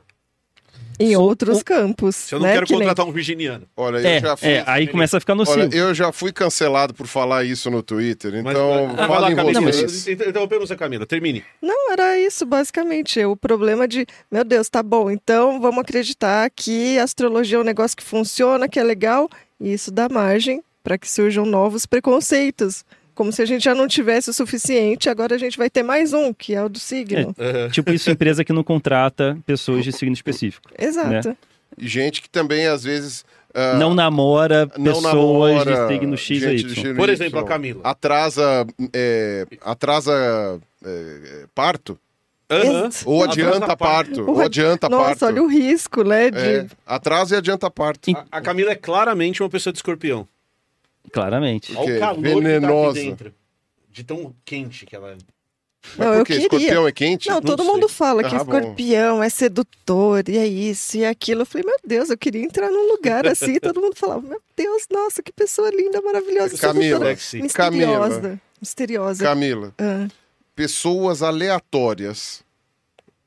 em 1.02 1.16
outros 1.16 1.60
o- 1.60 1.66
campos. 1.66 2.16
Se 2.16 2.36
eu 2.36 2.40
não 2.40 2.48
né? 2.48 2.54
quero 2.54 2.66
Que 2.66 2.74
nem- 2.74 2.82
contratar 2.82 3.06
um 3.08 3.12
virginiano. 3.12 3.66
Olha, 3.76 3.98
É, 4.08 4.18
eu 4.18 4.22
já 4.22 4.38
fui. 4.38 4.50
é, 4.50 4.64
aí 4.68 4.88
começa 4.88 5.18
a 5.18 5.20
ficar 5.20 5.36
nocivo. 5.36 5.60
Olha, 5.62 5.76
eu 5.76 5.94
já 5.94 6.12
fui 6.12 6.32
cancelado 6.32 6.94
por 6.94 7.08
falar 7.08 7.44
isso 7.44 7.70
no 7.72 7.82
Twitter, 7.82 8.32
Mas, 8.44 8.54
então 8.54 8.90
ah, 8.98 9.08
vai 9.08 9.08
lá, 9.08 9.18
falem 9.22 9.36
Camila. 9.36 9.62
Mas- 9.62 10.72
a 10.72 10.76
Camila. 10.76 11.06
Termine. 11.06 11.44
Não, 11.62 11.92
era 11.92 12.18
isso, 12.20 12.46
basicamente. 12.46 13.24
O 13.26 13.36
problema 13.36 13.88
de, 13.88 14.06
meu 14.32 14.44
Deus, 14.44 14.70
tá 14.70 14.82
bom, 14.84 15.10
então 15.10 15.60
vamos 15.60 15.80
acreditar 15.80 16.50
que 16.56 16.98
a 17.00 17.04
astrologia 17.04 17.58
é 17.58 17.62
um 17.62 17.64
negócio 17.64 17.96
que 17.98 18.04
funciona, 18.04 18.68
que 18.68 18.80
é 18.80 18.84
legal, 18.84 19.30
e 19.60 19.74
isso 19.74 19.92
dá 19.92 20.08
margem 20.10 20.64
para 20.84 20.98
que 20.98 21.10
surjam 21.10 21.46
novos 21.46 21.86
preconceitos. 21.86 22.84
Como 23.16 23.32
se 23.32 23.42
a 23.42 23.46
gente 23.46 23.64
já 23.64 23.76
não 23.76 23.88
tivesse 23.88 24.30
o 24.30 24.34
suficiente, 24.34 25.10
agora 25.10 25.36
a 25.36 25.38
gente 25.38 25.58
vai 25.58 25.70
ter 25.70 25.84
mais 25.84 26.14
um, 26.14 26.34
que 26.34 26.54
é 26.56 26.64
o 26.64 26.70
do 26.70 26.80
signo. 26.80 27.36
Tipo 27.72 27.92
isso, 27.92 28.10
empresa 28.10 28.44
que 28.44 28.54
não 28.54 28.64
contrata 28.64 29.38
pessoas 29.46 29.84
de 29.84 29.92
signo 29.92 30.14
específico. 30.14 30.70
Exato. 30.78 31.36
E 31.78 31.88
gente 31.88 32.22
que 32.22 32.30
também, 32.30 32.68
às 32.68 32.84
vezes. 32.84 33.24
ah, 33.54 33.76
não 33.78 33.94
namora 33.94 34.70
não 34.78 34.94
pessoas 34.94 35.04
namora 35.04 35.88
de 35.88 35.94
signo 35.94 36.18
X 36.18 36.44
Y. 36.44 36.70
signo 36.70 36.96
Por 36.96 37.10
Y. 37.10 37.14
exemplo, 37.14 37.40
a 37.40 37.44
Camila. 37.46 37.82
Atrasa. 37.84 38.66
é, 38.94 39.46
atrasa. 39.62 40.60
é, 40.86 41.46
parto? 41.56 41.98
Aham. 42.50 42.90
Ou 43.06 43.24
adianta 43.24 43.78
parto. 43.78 44.30
Ou 44.30 44.42
adianta 44.42 44.90
Nossa, 44.90 45.06
parto. 45.06 45.26
olha 45.26 45.42
o 45.44 45.48
risco, 45.48 46.04
né? 46.04 46.30
De... 46.30 46.38
É, 46.38 46.68
atrasa 46.86 47.36
e 47.36 47.38
adianta 47.38 47.72
parto. 47.72 48.12
A, 48.12 48.26
a 48.40 48.42
Camila 48.42 48.72
é 48.72 48.76
claramente 48.76 49.42
uma 49.42 49.50
pessoa 49.50 49.72
de 49.72 49.80
escorpião. 49.80 50.28
Claramente. 51.12 51.72
Que 51.72 51.78
Olha 51.78 51.96
o 51.96 52.00
calor 52.00 52.22
venenosa. 52.22 52.94
que 53.00 53.06
tá 53.06 53.10
dentro. 53.10 53.34
De 53.90 54.04
tão 54.04 54.36
quente 54.46 54.86
que 54.86 54.96
ela 54.96 55.12
é. 55.12 55.18
Mas 55.98 55.98
Não, 55.98 56.06
por 56.14 56.18
eu 56.20 56.24
quê? 56.26 56.34
queria. 56.34 56.46
Escorpião 56.46 56.88
é 56.88 56.92
quente? 56.92 57.28
Não, 57.28 57.36
Não 57.36 57.42
todo 57.42 57.64
sei. 57.64 57.72
mundo 57.74 57.90
fala 57.90 58.22
que 58.24 58.36
Ah, 58.36 58.44
bom. 58.44 58.54
escorpião 58.56 59.24
é 59.24 59.30
sedutor, 59.30 60.30
e 60.30 60.38
é 60.38 60.46
isso, 60.46 60.98
e 60.98 61.04
é 61.04 61.10
aquilo. 61.10 61.42
Eu 61.42 61.46
falei, 61.48 61.66
meu 61.66 61.78
Deus, 61.84 62.10
eu 62.12 62.18
queria 62.18 62.44
entrar 62.44 62.70
num 62.70 62.92
lugar 62.92 63.26
assim, 63.28 63.60
todo 63.60 63.82
mundo 63.82 63.96
falava, 63.96 64.22
meu 64.22 64.40
Deus, 64.56 64.84
nossa, 64.92 65.24
que 65.24 65.32
pessoa 65.34 65.72
linda, 65.72 66.00
maravilhosa, 66.02 66.56
Camila, 66.58 67.10
misteriosa. 67.42 68.40
Misteriosa. 68.62 69.24
Camila, 69.24 69.74
Ah, 69.80 70.08
pessoas 70.56 71.24
aleatórias, 71.24 72.44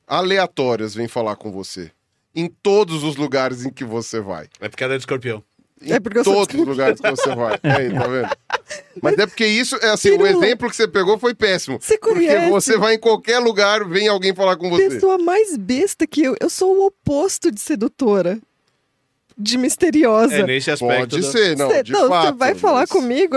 aleatórias 0.07 0.95
vêm 0.95 1.07
falar 1.07 1.35
com 1.35 1.51
você. 1.51 1.91
Em 2.33 2.47
todos 2.47 3.03
os 3.03 3.15
lugares 3.17 3.65
em 3.65 3.69
que 3.69 3.83
você 3.83 4.19
vai. 4.19 4.47
É 4.59 4.69
porque 4.69 4.83
ela 4.83 4.93
é 4.93 4.97
de 4.97 5.01
escorpião. 5.01 5.43
Em 5.85 5.91
É 5.93 5.99
porque 5.99 6.23
todos 6.23 6.53
os 6.53 6.65
lugares 6.67 6.99
que 6.99 7.09
você 7.11 7.35
vai. 7.35 7.59
Aí, 7.63 7.93
tá 7.93 8.07
vendo? 8.07 8.29
Mas 9.01 9.17
é 9.17 9.27
porque 9.27 9.45
isso, 9.45 9.75
é 9.77 9.89
assim, 9.91 10.09
o 10.09 10.17
Pirula. 10.17 10.29
exemplo 10.45 10.69
que 10.69 10.75
você 10.75 10.87
pegou 10.87 11.17
foi 11.19 11.33
péssimo. 11.35 11.77
Você 11.79 11.97
Porque 11.97 12.15
conhece? 12.27 12.49
você 12.49 12.77
vai 12.77 12.95
em 12.95 12.99
qualquer 12.99 13.39
lugar, 13.39 13.85
vem 13.87 14.07
alguém 14.07 14.33
falar 14.33 14.55
com 14.57 14.69
você. 14.69 14.89
pessoa 14.89 15.17
mais 15.17 15.55
besta 15.55 16.07
que 16.07 16.23
eu. 16.23 16.35
Eu 16.41 16.49
sou 16.49 16.75
o 16.77 16.85
oposto 16.87 17.51
de 17.51 17.59
sedutora. 17.61 18.39
De 19.37 19.57
misteriosa. 19.57 20.33
É 20.35 20.43
nesse 20.43 20.71
aspecto. 20.71 20.97
Pode 20.97 21.21
da- 21.21 21.31
ser, 21.31 21.57
não, 21.57 21.69
Cê- 21.69 21.83
de 21.83 21.91
não, 21.91 22.07
fato. 22.07 22.25
você 22.27 22.31
vai 22.33 22.55
falar 22.55 22.79
mas- 22.81 22.89
comigo, 22.89 23.35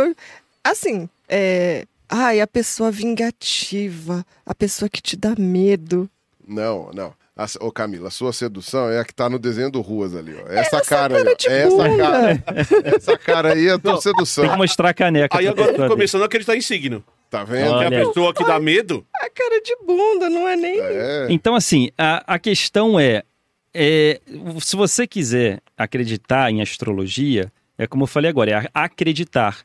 assim, 0.64 1.08
é... 1.28 1.84
Ai, 2.08 2.40
a 2.40 2.46
pessoa 2.46 2.90
vingativa, 2.90 4.24
a 4.46 4.54
pessoa 4.54 4.88
que 4.88 5.02
te 5.02 5.14
dá 5.16 5.34
medo. 5.38 6.08
Não, 6.46 6.90
não. 6.94 7.12
A, 7.38 7.46
ô 7.64 7.70
Camila, 7.70 8.08
a 8.08 8.10
sua 8.10 8.32
sedução 8.32 8.90
é 8.90 8.98
a 8.98 9.04
que 9.04 9.14
tá 9.14 9.30
no 9.30 9.38
desenho 9.38 9.70
do 9.70 9.80
Ruas 9.80 10.12
ali, 10.12 10.34
ó. 10.34 10.50
Essa, 10.50 10.80
cara, 10.80 11.22
cara 11.22 11.36
aí, 11.38 11.68
ó. 11.70 11.86
Essa 11.86 11.96
cara. 11.96 12.44
Essa 12.96 13.18
cara 13.18 13.52
aí 13.52 13.68
é 13.68 13.70
a 13.70 13.78
tua 13.78 13.92
Não, 13.92 14.00
sedução. 14.00 14.42
Tem 14.42 14.50
que 14.50 14.58
mostrar 14.58 14.88
a 14.88 14.94
caneca. 14.94 15.38
Aí 15.38 15.46
agora 15.46 15.72
tô 15.72 15.86
começando 15.86 16.22
a 16.22 16.24
acreditar 16.24 16.56
em 16.56 16.60
signo. 16.60 17.04
Tá 17.30 17.44
vendo? 17.44 17.70
Olha. 17.70 17.88
Que 17.88 17.94
a 17.94 18.06
pessoa 18.06 18.34
que 18.34 18.44
dá 18.44 18.58
medo. 18.58 19.06
A 19.14 19.30
cara 19.30 19.60
de 19.62 19.76
bunda, 19.86 20.28
não 20.28 20.48
é 20.48 20.56
nem... 20.56 20.80
É. 20.80 21.26
Então, 21.30 21.54
assim, 21.54 21.90
a, 21.96 22.24
a 22.34 22.40
questão 22.40 22.98
é, 22.98 23.22
é, 23.72 24.20
se 24.60 24.74
você 24.74 25.06
quiser 25.06 25.60
acreditar 25.76 26.50
em 26.50 26.60
astrologia, 26.60 27.52
é 27.78 27.86
como 27.86 28.02
eu 28.02 28.08
falei 28.08 28.30
agora, 28.30 28.50
é 28.50 28.68
acreditar. 28.74 29.58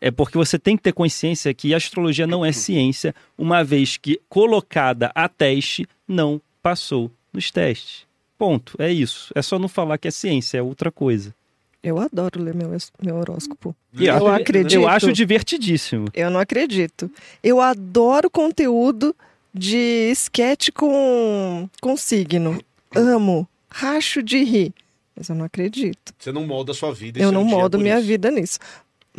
É 0.00 0.10
porque 0.10 0.36
você 0.36 0.58
tem 0.58 0.76
que 0.76 0.82
ter 0.82 0.92
consciência 0.92 1.54
que 1.54 1.74
a 1.74 1.76
astrologia 1.76 2.26
não 2.26 2.44
é 2.44 2.50
ciência, 2.50 3.14
uma 3.38 3.62
vez 3.62 3.96
que 3.96 4.20
colocada 4.28 5.12
a 5.14 5.28
teste, 5.28 5.86
não 6.08 6.42
passou 6.60 7.08
nos 7.32 7.50
testes. 7.50 8.04
Ponto. 8.38 8.74
É 8.78 8.90
isso. 8.90 9.32
É 9.34 9.42
só 9.42 9.58
não 9.58 9.68
falar 9.68 9.98
que 9.98 10.08
é 10.08 10.10
ciência, 10.10 10.58
é 10.58 10.62
outra 10.62 10.90
coisa. 10.90 11.34
Eu 11.82 11.98
adoro 11.98 12.42
ler 12.42 12.54
meu, 12.54 12.70
meu 13.02 13.16
horóscopo. 13.16 13.74
E 13.94 14.06
Eu 14.06 14.14
acho- 14.16 14.26
acredito. 14.28 14.74
Eu 14.74 14.88
acho 14.88 15.12
divertidíssimo. 15.12 16.06
Eu 16.12 16.30
não 16.30 16.38
acredito. 16.40 17.10
Eu 17.42 17.60
adoro 17.60 18.28
conteúdo 18.30 19.14
de 19.52 20.10
esquete 20.10 20.70
com, 20.70 21.68
com 21.80 21.96
signo. 21.96 22.62
Amo. 22.94 23.48
Racho 23.70 24.22
de 24.22 24.42
rir. 24.44 24.74
Mas 25.16 25.28
eu 25.28 25.34
não 25.34 25.44
acredito. 25.44 26.12
Você 26.18 26.30
não 26.32 26.46
molda 26.46 26.72
a 26.72 26.74
sua 26.74 26.92
vida. 26.92 27.18
Eu 27.18 27.24
seu 27.30 27.32
não 27.32 27.44
por 27.78 27.82
minha 27.82 27.98
isso. 27.98 28.06
vida 28.06 28.30
nisso. 28.30 28.58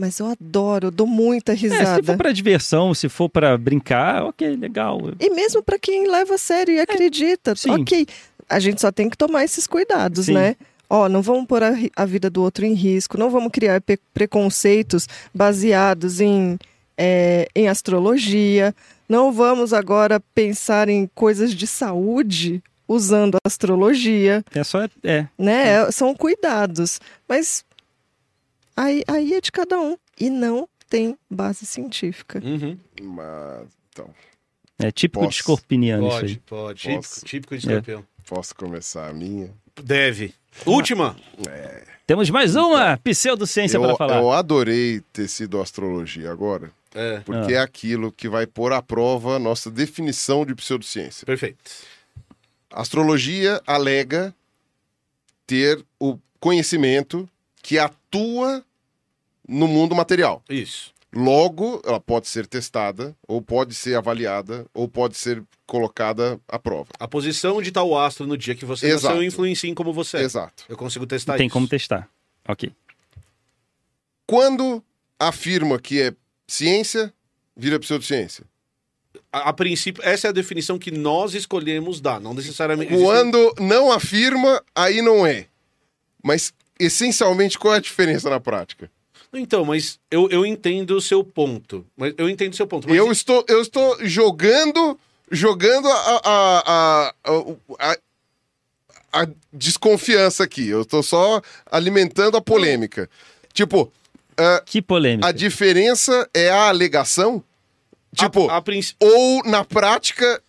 Mas 0.02 0.20
eu 0.20 0.26
adoro, 0.26 0.88
eu 0.88 0.92
dou 0.92 1.06
muita 1.06 1.54
É, 1.54 1.56
se 1.56 1.70
for 1.70 1.78
risada. 1.78 2.18
pra 2.18 2.32
diversão, 2.32 2.92
se 2.94 3.08
for 3.08 3.30
pra 3.30 3.56
brincar, 3.56 4.24
ok, 4.26 4.56
legal. 4.56 5.00
E 5.20 5.30
mesmo 5.30 5.62
pra 5.62 5.78
quem 5.78 6.08
leva 6.10 6.34
a 6.34 6.38
sério 6.40 6.74
e 6.74 6.80
acredita, 6.80 7.56
sim. 7.56 7.70
ok. 7.70 8.08
A 8.50 8.60
gente 8.60 8.82
só 8.82 8.92
tem 8.92 9.08
que 9.10 9.16
tomar 9.16 9.44
esses 9.44 9.68
cuidados, 9.68 10.26
Sim. 10.26 10.34
né? 10.34 10.56
ó, 10.90 11.08
não 11.08 11.22
vamos 11.22 11.46
pôr 11.46 11.62
a, 11.64 11.72
a 11.96 12.04
vida 12.04 12.30
do 12.30 12.42
outro 12.44 12.66
em 12.66 12.74
risco, 12.74 13.16
não 13.18 13.30
vamos 13.30 13.52
criar 13.54 13.82
preconceitos 14.14 15.08
baseados 15.34 16.20
em, 16.20 16.58
é, 16.98 17.48
em 17.56 17.68
astrologia, 17.70 18.76
não 19.08 19.32
vamos 19.32 19.72
agora 19.72 20.20
pensar 20.34 20.90
em 20.90 21.10
coisas 21.16 21.54
de 21.54 21.66
saúde 21.68 22.62
usando 22.88 23.38
astrologia, 23.46 24.44
É 24.54 24.64
só. 24.66 24.84
É. 25.04 25.28
né? 25.38 25.70
É, 25.70 25.92
São 25.92 26.14
cuidados, 26.14 27.00
mas 27.30 27.64
aí, 28.84 29.04
aí 29.08 29.34
é 29.34 29.42
de 29.42 29.52
cada 29.52 29.80
um 29.80 29.98
e 30.20 30.30
não 30.30 30.68
tem 30.90 31.18
base 31.30 31.66
científica. 31.66 32.42
Uhum. 32.44 32.78
Mas, 33.02 33.68
então, 33.90 34.10
É 34.80 34.92
típico 34.92 35.22
de 35.22 35.28
Posso. 35.28 35.38
escorpiniano 35.40 36.08
isso 36.08 36.18
Pode, 36.18 36.26
aí. 36.34 36.42
pode. 36.46 36.80
Típico, 36.82 37.02
Posso? 37.04 37.26
típico 37.26 37.58
de 37.58 37.68
escorpião. 37.68 38.06
posso 38.28 38.56
começar 38.56 39.08
a 39.10 39.14
minha? 39.14 39.52
Deve. 39.84 40.34
Última. 40.66 41.16
Temos 42.06 42.30
mais 42.30 42.56
uma 42.56 42.98
pseudociência 42.98 43.78
Eu, 43.78 43.84
para 43.84 43.96
falar. 43.96 44.18
eu 44.18 44.32
adorei 44.32 45.02
ter 45.14 45.28
sido 45.30 45.62
astrologia 45.62 46.30
agora, 46.32 46.72
É, 46.94 47.20
porque 47.22 47.54
é 47.54 47.60
aquilo 47.60 48.12
que 48.12 48.28
vai 48.28 48.46
pôr 48.46 48.74
à 48.74 48.82
prova 48.82 49.38
a 49.38 49.40
nossa 49.40 49.72
definição 49.72 50.46
de 50.46 50.54
pseudociência. 50.54 51.26
perfeito. 51.26 51.58
Astrologia 52.70 53.62
alega 53.68 54.34
ter 55.46 55.84
o 56.00 56.18
conhecimento 56.40 57.30
que 57.62 57.78
atua 57.78 58.64
no 59.48 59.68
mundo 59.68 59.96
material. 59.96 60.44
Isso. 60.50 60.94
Logo, 61.14 61.82
ela 61.86 62.00
pode 62.00 62.28
ser 62.30 62.48
testada, 62.48 63.16
ou 63.28 63.42
pode 63.42 63.76
ser 63.76 63.96
avaliada, 63.96 64.66
ou 64.74 64.88
pode 64.88 65.18
ser 65.18 65.44
colocada 65.66 66.40
à 66.48 66.58
prova. 66.58 66.88
A 66.98 67.08
posição 67.08 67.62
de 67.62 67.70
tal 67.72 67.98
astro 67.98 68.26
no 68.26 68.38
dia 68.38 68.56
que 68.56 68.64
você 68.64 68.88
Exato. 68.88 69.16
nasceu 69.16 69.24
influencia 69.24 69.70
em 69.70 69.74
como 69.74 69.92
você 69.92 70.18
é. 70.18 70.22
Exato. 70.22 70.64
Eu 70.70 70.78
consigo 70.78 71.06
testar 71.06 71.36
Tem 71.36 71.48
isso. 71.48 71.54
como 71.54 71.68
testar. 71.68 72.10
Ok. 72.48 72.72
Quando 74.26 74.82
afirma 75.20 75.78
que 75.80 76.02
é 76.02 76.14
ciência, 76.48 77.14
vira 77.56 77.78
pseudociência. 77.80 78.46
A, 79.32 79.50
a 79.50 79.54
princípio, 79.54 80.02
essa 80.06 80.28
é 80.28 80.30
a 80.30 80.34
definição 80.34 80.80
que 80.80 80.92
nós 80.92 81.34
escolhemos 81.34 82.00
dar, 82.00 82.22
não 82.22 82.34
necessariamente. 82.34 82.94
Quando 82.94 83.54
não 83.60 83.92
afirma, 83.92 84.64
aí 84.74 85.02
não 85.02 85.26
é. 85.26 85.48
Mas, 86.24 86.54
essencialmente, 86.80 87.60
qual 87.60 87.74
é 87.74 87.78
a 87.78 87.82
diferença 87.82 88.30
na 88.30 88.40
prática? 88.40 88.90
Então, 89.34 89.64
mas 89.64 89.98
eu, 90.10 90.30
eu 90.30 90.46
entendo 90.46 90.92
o 90.98 91.02
seu 91.02 91.24
ponto. 91.24 91.86
Mas 91.96 92.14
eu 92.18 92.30
entendo 92.30 92.54
o 92.54 92.56
seu 92.56 92.68
ponto. 92.68 92.88
Mas 92.88 92.98
Eu 92.98 93.12
estou, 93.12 93.46
eu 93.48 93.62
estou 93.62 93.98
jogando, 94.06 95.00
jogando 95.32 95.88
a, 95.88 95.94
a, 95.94 96.20
a, 96.26 97.14
a, 97.24 97.92
a- 97.92 97.98
a 99.14 99.28
desconfiança 99.52 100.44
aqui. 100.44 100.68
Eu 100.68 100.82
estou 100.84 101.04
só 101.04 101.42
alimentando 101.70 102.38
a 102.38 102.42
polêmica. 102.42 103.10
Tipo, 103.54 103.92
ah, 104.38 104.62
Que 104.66 104.82
polêmica. 104.82 105.28
a 105.28 105.32
diferença 105.34 106.30
é 106.34 106.50
a 106.50 106.70
alegação? 106.70 107.44
Tipo, 108.16 108.50
a, 108.50 108.58
a 108.58 108.62
princ- 108.62 108.94
ou 109.00 109.44
na 109.44 109.64
prática 109.66 110.42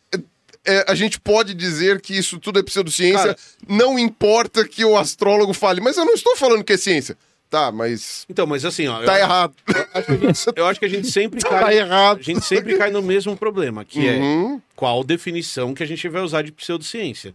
é, 0.64 0.84
a 0.88 0.94
gente 0.94 1.18
pode 1.20 1.54
dizer 1.54 2.00
que 2.00 2.16
isso 2.16 2.38
tudo 2.38 2.58
é 2.60 2.62
pseudociência, 2.62 3.34
Cara- 3.34 3.38
não 3.68 3.98
importa 3.98 4.66
que 4.66 4.84
o 4.84 4.96
astrólogo 4.96 5.52
fale, 5.52 5.80
mas 5.80 5.96
eu 5.96 6.04
não 6.04 6.14
estou 6.14 6.36
falando 6.36 6.62
que 6.64 6.72
é 6.72 6.76
ciência. 6.76 7.16
Tá, 7.52 7.70
mas 7.70 8.24
Então, 8.30 8.46
mas 8.46 8.64
assim, 8.64 8.88
ó. 8.88 9.02
tá 9.04 9.12
eu, 9.18 9.24
errado. 9.24 9.54
acho 9.92 10.06
que 10.06 10.12
a 10.12 10.16
gente, 10.16 10.40
eu 10.56 10.66
acho 10.66 10.80
que 10.80 10.86
a 10.86 10.88
gente 10.88 11.06
sempre 11.12 11.38
Tá 11.40 11.50
cai. 11.60 11.76
errado. 11.78 12.18
A 12.18 12.22
gente 12.22 12.42
sempre 12.46 12.78
cai 12.78 12.90
no 12.90 13.02
mesmo 13.02 13.36
problema, 13.36 13.84
que 13.84 14.08
é 14.08 14.16
Uhum. 14.16 14.58
qual 14.74 15.04
definição 15.04 15.74
que 15.74 15.82
a 15.82 15.86
gente 15.86 16.08
vai 16.08 16.22
usar 16.22 16.40
de 16.40 16.50
pseudociência. 16.50 17.34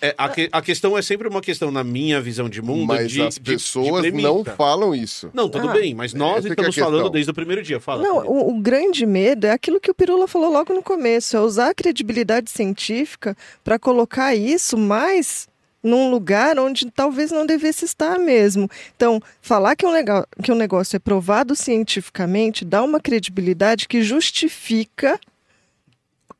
É, 0.00 0.14
a, 0.18 0.28
que- 0.30 0.48
a 0.50 0.62
questão 0.62 0.96
é 0.96 1.02
sempre 1.02 1.28
uma 1.28 1.42
questão, 1.42 1.70
na 1.70 1.84
minha 1.84 2.18
visão 2.20 2.48
de 2.48 2.62
mundo, 2.62 2.86
Mas 2.88 3.12
de, 3.12 3.20
as 3.22 3.34
de- 3.34 3.40
de 3.40 3.52
pessoas 3.52 4.00
premissa. 4.00 4.26
não 4.28 4.42
falam 4.44 4.94
isso. 4.94 5.30
Não, 5.34 5.48
tudo 5.50 5.68
Ah, 5.68 5.72
bem, 5.74 5.94
mas 5.94 6.14
nós 6.14 6.44
é 6.44 6.48
estamos 6.48 6.74
questão. 6.74 6.90
falando 6.90 7.10
desde 7.10 7.30
o 7.30 7.34
primeiro 7.34 7.62
dia. 7.62 7.78
Fala. 7.78 8.02
Não, 8.02 8.26
o, 8.26 8.56
o 8.56 8.60
grande 8.60 9.04
medo 9.06 9.46
é 9.46 9.50
aquilo 9.50 9.78
que 9.78 9.90
o 9.90 9.94
Pirula 9.94 10.26
falou 10.26 10.50
logo 10.50 10.72
no 10.74 10.82
começo, 10.82 11.36
é 11.36 11.40
usar 11.40 11.68
a 11.68 11.74
credibilidade 11.74 12.50
científica 12.50 13.36
para 13.62 13.78
colocar 13.78 14.34
isso 14.34 14.76
mais 14.78 15.46
num 15.82 16.10
lugar 16.10 16.58
onde 16.58 16.90
talvez 16.90 17.30
não 17.30 17.44
devesse 17.44 17.84
estar 17.84 18.18
mesmo. 18.18 18.70
Então, 18.96 19.20
falar 19.40 19.74
que 19.74 19.84
um, 19.84 19.90
legal, 19.90 20.26
que 20.42 20.52
um 20.52 20.56
negócio 20.56 20.96
é 20.96 20.98
provado 20.98 21.56
cientificamente 21.56 22.64
dá 22.64 22.82
uma 22.82 23.00
credibilidade 23.00 23.88
que 23.88 24.02
justifica 24.02 25.18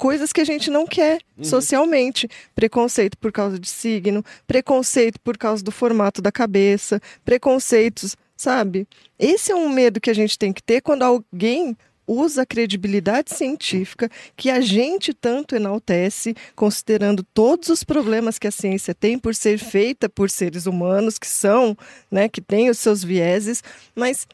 coisas 0.03 0.33
que 0.33 0.41
a 0.41 0.45
gente 0.45 0.71
não 0.71 0.87
quer 0.87 1.21
socialmente. 1.41 2.29
Preconceito 2.55 3.17
por 3.19 3.31
causa 3.31 3.59
de 3.59 3.69
signo, 3.69 4.25
preconceito 4.47 5.21
por 5.21 5.39
causa 5.39 5.63
do 5.63 5.71
formato 5.71 6.21
da 6.21 6.33
cabeça, 6.33 7.01
preconceitos, 7.25 8.17
sabe? 8.37 8.87
Esse 9.19 9.53
é 9.53 9.55
um 9.55 9.69
medo 9.69 10.01
que 10.01 10.11
a 10.11 10.15
gente 10.15 10.37
tem 10.37 10.53
que 10.53 10.63
ter 10.63 10.81
quando 10.81 11.03
alguém 11.03 11.77
usa 12.07 12.43
a 12.43 12.47
credibilidade 12.47 13.35
científica 13.35 14.11
que 14.37 14.51
a 14.51 14.61
gente 14.61 15.15
tanto 15.15 15.55
enaltece, 15.55 16.35
considerando 16.55 17.23
todos 17.35 17.69
os 17.69 17.85
problemas 17.85 18.39
que 18.39 18.49
a 18.49 18.53
ciência 18.53 18.95
tem 18.95 19.19
por 19.19 19.35
ser 19.35 19.59
feita 19.59 20.09
por 20.09 20.31
seres 20.31 20.67
humanos 20.67 21.19
que 21.19 21.27
são, 21.27 21.77
né, 22.11 22.29
que 22.29 22.41
têm 22.41 22.71
os 22.71 22.79
seus 22.79 23.03
vieses, 23.05 23.63
mas 23.95 24.27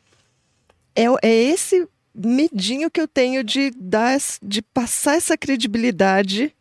é, 0.94 1.04
é 1.22 1.35
esse 1.35 1.87
medinho 2.14 2.90
que 2.90 3.00
eu 3.00 3.07
tenho 3.07 3.44
de 3.44 3.70
dar, 3.76 4.18
de 4.42 4.62
passar 4.62 5.16
essa 5.16 5.37
credibilidade 5.37 6.54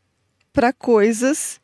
para 0.54 0.72
coisas 0.72 1.60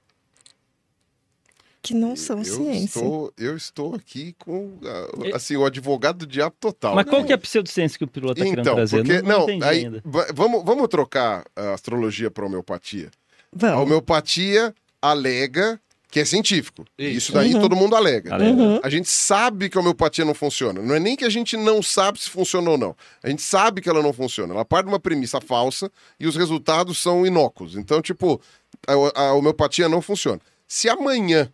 que 1.83 1.93
não 1.93 2.15
são 2.15 2.39
eu 2.39 2.45
ciência. 2.45 2.99
Estou, 2.99 3.33
eu 3.37 3.55
estou 3.57 3.93
aqui 3.93 4.33
com 4.39 4.79
ah, 4.85 5.35
assim, 5.35 5.55
o 5.57 5.65
advogado 5.65 6.19
do 6.19 6.25
diabo 6.25 6.55
total. 6.59 6.95
Mas 6.95 7.05
qual 7.05 7.23
que 7.25 7.31
é 7.31 7.35
a 7.35 7.37
pseudociência 7.37 7.97
que 7.97 8.05
o 8.05 8.07
Pirula 8.07 8.33
tá 8.33 8.41
querendo 8.41 8.59
Então, 8.61 8.75
trazer? 8.75 8.97
porque. 9.03 9.21
não, 9.21 9.39
Não, 9.39 9.43
entendi 9.43 9.63
aí, 9.65 10.01
vamos, 10.33 10.63
vamos 10.63 10.87
trocar 10.87 11.43
a 11.55 11.73
astrologia 11.73 12.31
para 12.31 12.45
homeopatia. 12.45 13.11
A 13.53 13.55
Vamos. 13.55 13.81
homeopatia 13.83 14.73
alega 15.01 15.79
que 16.09 16.19
é 16.19 16.25
científico. 16.25 16.85
Isso. 16.97 17.17
Isso 17.17 17.31
daí 17.33 17.55
Uhum. 17.55 17.59
todo 17.61 17.75
mundo 17.75 17.95
alega. 17.95 18.35
Alega. 18.35 18.51
Uhum. 18.61 18.79
A 18.83 18.89
gente 18.89 19.09
sabe 19.09 19.67
que 19.67 19.75
a 19.77 19.81
homeopatia 19.81 20.23
não 20.23 20.35
funciona. 20.35 20.79
Não 20.79 20.93
é 20.93 20.99
nem 20.99 21.15
que 21.15 21.25
a 21.25 21.29
gente 21.29 21.57
não 21.57 21.81
sabe 21.81 22.19
se 22.21 22.29
funciona 22.29 22.69
ou 22.69 22.77
não. 22.77 22.95
A 23.23 23.29
gente 23.29 23.41
sabe 23.41 23.81
que 23.81 23.89
ela 23.89 24.01
não 24.01 24.13
funciona. 24.13 24.53
Ela 24.53 24.63
parte 24.63 24.85
de 24.85 24.91
uma 24.91 24.99
premissa 24.99 25.41
falsa 25.41 25.91
e 26.19 26.27
os 26.27 26.35
resultados 26.35 26.99
são 26.99 27.25
inócuos. 27.25 27.75
Então, 27.75 27.99
tipo, 27.99 28.39
a, 28.87 29.21
a 29.21 29.33
homeopatia 29.33 29.89
não 29.89 30.03
funciona. 30.03 30.39
Se 30.67 30.87
amanhã 30.87 31.51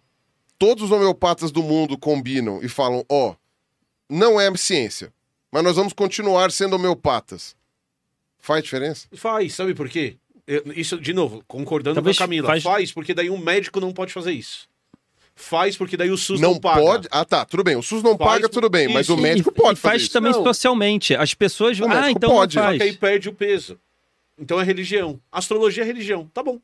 todos 0.59 0.83
os 0.83 0.91
homeopatas 0.91 1.51
do 1.51 1.63
mundo 1.63 1.97
combinam 1.97 2.59
e 2.61 2.69
falam: 2.69 3.03
ó, 3.09 3.33
não 4.09 4.39
é 4.39 4.55
ciência, 4.57 5.11
mas 5.51 5.63
nós 5.63 5.75
vamos 5.75 5.93
continuar 5.93 6.51
sendo 6.51 6.75
homeopatas, 6.75 7.55
faz 8.37 8.63
diferença? 8.63 9.07
Faz, 9.13 9.55
sabe 9.55 9.73
por 9.73 9.89
quê? 9.89 10.17
Eu- 10.45 10.63
isso, 10.75 10.99
de 10.99 11.13
novo, 11.13 11.43
concordando 11.47 11.95
Talvez 11.95 12.17
com 12.17 12.23
a 12.23 12.27
Camila. 12.27 12.47
faz- 12.47 12.63
Faz... 12.63 12.91
porque 12.91 13.13
daí 13.13 13.29
um 13.29 13.37
médico 13.37 13.79
não 13.79 13.93
pode 13.93 14.11
fazer 14.11 14.33
isso. 14.33 14.67
Faz 15.35 15.77
porque 15.77 15.95
daí 15.95 16.11
o 16.11 16.17
SUS 16.17 16.41
não, 16.41 16.53
não 16.55 16.59
paga. 16.59 16.81
pode. 16.81 17.07
Ah, 17.09 17.23
tá, 17.23 17.45
tudo 17.45 17.63
bem. 17.63 17.77
O 17.77 17.81
SUS 17.81 18.03
não 18.03 18.17
Faz 18.17 18.29
paga, 18.31 18.49
tudo 18.49 18.69
bem, 18.69 18.89
mas 18.89 19.05
isso. 19.05 19.13
o 19.13 19.17
médico 19.17 19.49
e, 19.51 19.53
pode 19.53 19.79
e 19.79 19.81
faz 19.81 19.93
fazer 19.93 20.03
isso. 20.03 20.11
também 20.11 20.33
Não. 20.33 20.43
socialmente. 20.43 21.15
As 21.15 21.33
pessoas. 21.33 21.79
O 21.79 21.85
ah, 21.85 21.87
médico 21.87 22.09
então 22.17 22.29
pode, 22.31 22.57
não 22.57 22.63
Só 22.63 22.67
faz. 22.67 22.77
que 22.77 22.83
aí 22.83 22.93
perde 22.97 23.29
o 23.29 23.33
peso. 23.33 23.79
Então 24.37 24.59
é 24.59 24.63
religião. 24.65 25.17
Astrologia 25.31 25.83
é 25.83 25.85
religião. 25.85 26.29
Tá 26.33 26.43
bom. 26.43 26.59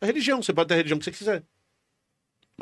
É 0.00 0.06
religião. 0.06 0.40
Você 0.40 0.52
pode 0.52 0.68
ter 0.68 0.74
a 0.74 0.76
religião 0.76 0.98
que 1.00 1.04
você 1.04 1.10
quiser. 1.10 1.42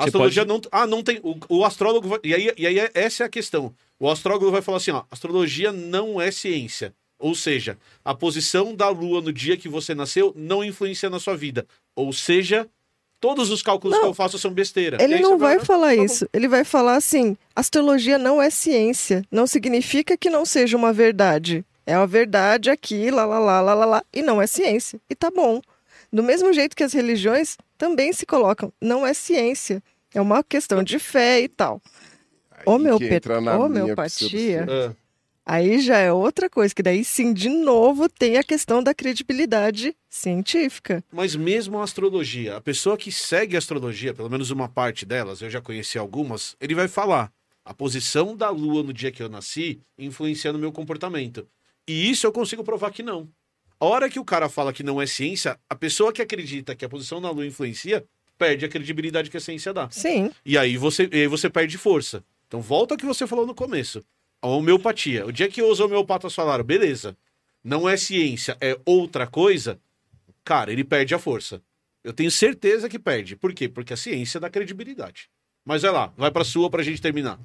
A 0.01 0.05
astrologia 0.07 0.45
pode- 0.47 0.63
não. 0.65 0.71
Ah, 0.81 0.87
não 0.87 1.03
tem. 1.03 1.21
O, 1.23 1.37
o 1.49 1.65
astrólogo. 1.65 2.09
Vai... 2.09 2.19
E, 2.25 2.35
aí, 2.35 2.53
e 2.57 2.67
aí 2.67 2.79
é- 2.79 2.91
essa 2.95 3.23
é 3.23 3.27
a 3.27 3.31
questão. 3.31 3.73
O 3.99 4.11
astrólogo 4.11 4.51
vai 4.51 4.63
falar 4.63 4.79
assim: 4.79 4.91
ó, 4.91 5.05
astrologia 5.11 5.71
não 5.73 6.21
é 6.21 6.31
ciência. 6.31 6.95
Ou 7.19 7.35
seja, 7.35 7.77
a 8.03 8.15
posição 8.15 8.75
da 8.75 8.89
lua 8.89 9.21
no 9.21 9.31
dia 9.33 9.57
que 9.57 9.69
você 9.69 9.95
nasceu 9.95 10.33
não 10.35 10.65
influencia 10.65 11.11
na 11.11 11.21
sua 11.21 11.37
vida. 11.37 11.67
Ou 11.95 12.13
seja, 12.15 12.67
todos 13.21 13.51
os 13.51 13.61
cálculos 13.61 13.95
Não. 13.95 14.05
que 14.05 14.09
eu 14.09 14.15
faço 14.15 14.39
são 14.39 14.51
besteira. 14.51 14.97
Ele 15.03 15.17
aí 15.17 15.21
não 15.21 15.37
vai 15.37 15.57
"Ah, 15.57 15.61
falar 15.65 15.91
tá 15.91 15.97
bom." 15.97 16.05
isso. 16.05 16.27
Ele 16.33 16.49
vai 16.49 16.65
falar 16.65 16.97
assim: 16.97 17.37
astrologia 17.55 18.17
não 18.19 18.41
é 18.41 18.49
ciência. 18.49 19.23
Não 19.31 19.47
significa 19.47 20.17
que 20.17 20.31
não 20.31 20.47
seja 20.47 20.77
uma 20.79 20.93
verdade. 20.95 21.63
É 21.87 21.97
uma 21.97 22.07
verdade 22.07 22.71
aqui, 22.71 23.11
lá, 23.11 23.25
lá, 23.27 23.39
lá, 23.39 23.61
lá, 23.61 23.75
lá, 23.75 23.85
lá, 23.85 24.05
e 24.15 24.23
não 24.23 24.41
é 24.41 24.47
ciência. 24.47 24.99
E 25.11 25.15
tá 25.15 25.31
bom. 25.31 25.61
Do 26.13 26.23
mesmo 26.23 26.53
jeito 26.53 26.75
que 26.77 26.83
as 26.85 26.93
religiões 26.93 27.57
também 27.81 28.13
se 28.13 28.27
colocam, 28.27 28.71
não 28.79 29.07
é 29.07 29.15
ciência. 29.15 29.83
É 30.13 30.21
uma 30.21 30.45
questão 30.45 30.83
de 30.83 30.99
fé 30.99 31.41
e 31.41 31.49
tal. 31.49 31.81
Aí 32.51 32.65
homeopatia. 32.67 34.67
Ah, 34.69 34.95
Aí 35.47 35.81
já 35.81 35.97
é 35.97 36.13
outra 36.13 36.51
coisa, 36.51 36.75
que 36.75 36.83
daí 36.83 37.03
sim, 37.03 37.33
de 37.33 37.49
novo, 37.49 38.07
tem 38.07 38.37
a 38.37 38.45
questão 38.45 38.83
da 38.83 38.93
credibilidade 38.93 39.97
científica. 40.11 41.03
Mas 41.11 41.35
mesmo 41.35 41.79
a 41.79 41.83
astrologia, 41.83 42.59
a 42.59 42.61
pessoa 42.61 42.99
que 42.99 43.11
segue 43.11 43.57
a 43.57 43.59
astrologia, 43.59 44.13
pelo 44.13 44.29
menos 44.29 44.51
uma 44.51 44.69
parte 44.69 45.07
delas, 45.07 45.41
eu 45.41 45.49
já 45.49 45.63
conheci 45.63 45.99
algumas, 45.99 46.55
ele 46.61 46.75
vai 46.75 46.87
falar: 46.87 47.33
a 47.65 47.73
posição 47.73 48.37
da 48.37 48.51
lua 48.51 48.83
no 48.83 48.93
dia 48.93 49.11
que 49.11 49.23
eu 49.23 49.31
nasci 49.31 49.81
influencia 49.99 50.53
no 50.53 50.59
meu 50.59 50.71
comportamento. 50.71 51.49
E 51.89 52.11
isso 52.11 52.27
eu 52.27 52.33
consigo 52.33 52.63
provar 52.63 52.91
que 52.91 53.03
não. 53.03 53.27
A 53.81 53.87
hora 53.87 54.11
que 54.11 54.21
o 54.21 54.25
cara 54.25 54.49
fala 54.51 54.75
que 54.75 54.83
não 54.83 55.01
é 55.01 55.07
ciência, 55.07 55.59
a 55.69 55.75
pessoa 55.75 56.13
que 56.13 56.21
acredita 56.21 56.77
que 56.77 56.85
a 56.85 56.89
posição 56.89 57.21
da 57.21 57.31
lua 57.31 57.47
influencia, 57.47 58.05
perde 58.39 58.65
a 58.65 58.69
credibilidade 58.69 59.31
que 59.31 59.37
a 59.37 59.41
ciência 59.41 59.73
dá. 59.73 59.89
Sim. 59.91 60.31
E 60.45 60.59
aí 60.59 60.77
você, 60.77 61.09
e 61.11 61.23
aí 61.23 61.27
você 61.27 61.49
perde 61.49 61.79
força. 61.79 62.23
Então 62.47 62.61
volta 62.61 62.95
ao 62.95 62.99
que 62.99 63.07
você 63.07 63.27
falou 63.27 63.47
no 63.47 63.55
começo. 63.55 64.05
A 64.43 64.49
homeopatia. 64.49 65.27
O 65.27 65.33
dia 65.33 65.49
que 65.49 65.63
os 65.63 65.81
homeopatas 65.81 66.35
falaram, 66.35 66.65
beleza, 66.65 67.17
não 67.63 67.89
é 67.89 67.97
ciência, 67.97 68.57
é 68.61 68.79
outra 68.85 69.27
coisa, 69.27 69.79
cara, 70.45 70.73
ele 70.73 70.85
perde 70.85 71.15
a 71.15 71.19
força. 71.19 71.63
Eu 72.03 72.13
tenho 72.13 72.31
certeza 72.31 72.89
que 72.89 72.99
perde. 72.99 73.37
Por 73.37 73.53
quê? 73.53 73.69
Porque 73.69 73.93
a 73.93 73.97
ciência 73.97 74.41
dá 74.41 74.49
credibilidade. 74.49 75.31
Mas 75.65 75.83
vai 75.83 75.91
lá, 75.91 76.13
vai 76.17 76.31
pra 76.31 76.45
sua 76.45 76.71
pra 76.71 76.83
gente 76.83 77.01
terminar. 77.01 77.39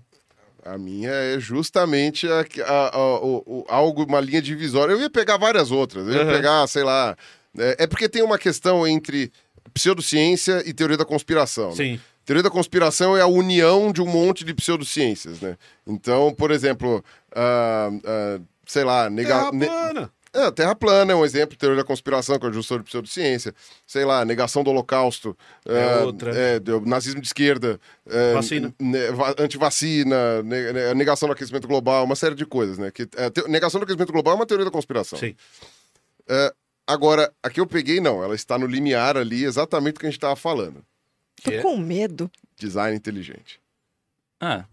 A 0.66 0.78
minha 0.80 1.12
é 1.12 1.40
justamente 1.40 2.28
a, 2.28 2.40
a- 2.66 2.96
a- 2.98 3.20
o- 3.24 3.66
algo, 3.70 4.04
uma 4.04 4.20
linha 4.20 4.42
divisória. 4.42 4.94
Eu 4.94 5.00
ia 5.00 5.10
pegar 5.10 5.38
várias 5.38 5.70
outras. 5.72 6.08
Eu 6.08 6.14
ia 6.14 6.26
Uhum. 6.26 6.32
pegar, 6.32 6.68
sei 6.68 6.84
lá. 6.84 7.16
É, 7.58 7.84
é 7.84 7.88
porque 7.88 8.10
tem 8.10 8.24
uma 8.24 8.38
questão 8.40 8.86
entre 8.88 9.32
pseudociência 9.76 10.64
e 10.66 10.74
teoria 10.74 10.98
da 10.98 11.06
conspiração. 11.06 11.70
né? 11.70 11.76
Sim. 11.76 12.00
Teoria 12.26 12.42
da 12.42 12.50
conspiração 12.50 13.16
é 13.16 13.22
a 13.22 13.28
união 13.28 13.92
de 13.92 14.02
um 14.02 14.08
monte 14.08 14.44
de 14.44 14.54
pseudociências, 14.56 15.40
né? 15.42 15.56
Então, 15.86 16.34
por 16.34 16.50
exemplo, 16.50 17.04
ah, 17.36 17.90
ah, 18.04 18.40
sei 18.66 18.84
lá, 18.84 19.08
nega, 19.12 19.30
Terra 19.30 19.52
plana. 19.52 20.12
É, 20.36 20.52
Terra 20.52 20.76
plana 20.76 21.12
é 21.14 21.16
um 21.16 21.24
exemplo 21.26 21.52
de 21.52 21.58
teoria 21.58 21.78
da 21.82 21.84
conspiração, 21.88 22.38
que 22.38 22.46
é 22.46 22.52
justo 22.52 22.68
sobre 22.70 22.84
pseudociência. 22.86 23.54
Sei 23.88 24.04
lá, 24.06 24.24
negação 24.26 24.64
do 24.64 24.70
holocausto. 24.70 25.36
É 25.66 25.84
ah, 26.00 26.04
outra. 26.06 26.36
é, 26.38 26.60
do 26.60 26.82
nazismo 26.82 27.22
de 27.22 27.28
esquerda. 27.28 27.80
é, 28.06 28.34
Vacina. 28.34 28.74
va- 29.14 29.36
antivacina, 29.40 30.44
ne- 30.44 30.74
ne- 30.74 30.94
negação 30.94 31.28
do 31.28 31.34
aquecimento 31.34 31.68
global, 31.68 32.04
uma 32.04 32.16
série 32.16 32.36
de 32.36 32.46
coisas, 32.46 32.78
né? 32.78 32.92
Que, 32.92 33.08
é, 33.16 33.30
te- 33.30 33.48
negação 33.50 33.80
do 33.80 33.84
aquecimento 33.84 34.12
global 34.12 34.34
é 34.34 34.36
uma 34.38 34.46
teoria 34.46 34.66
da 34.66 34.72
conspiração. 34.72 35.18
Sim. 35.18 35.36
Agora, 36.88 37.34
a 37.42 37.50
que 37.50 37.60
eu 37.60 37.66
peguei, 37.66 38.00
não. 38.00 38.24
Ela 38.24 38.36
está 38.36 38.58
no 38.60 38.68
limiar 38.68 39.18
ali, 39.18 39.44
exatamente 39.44 39.96
do 39.96 40.00
que 40.02 40.06
a 40.06 40.10
gente 40.10 40.18
estava 40.18 40.36
falando. 40.36 40.86
Tô 41.44 41.50
Que 41.50 41.58
é? 41.58 41.62
com 41.62 41.76
medo. 41.78 42.30
Design 42.58 42.96
inteligente. 42.96 43.60
Ah, 44.40 44.66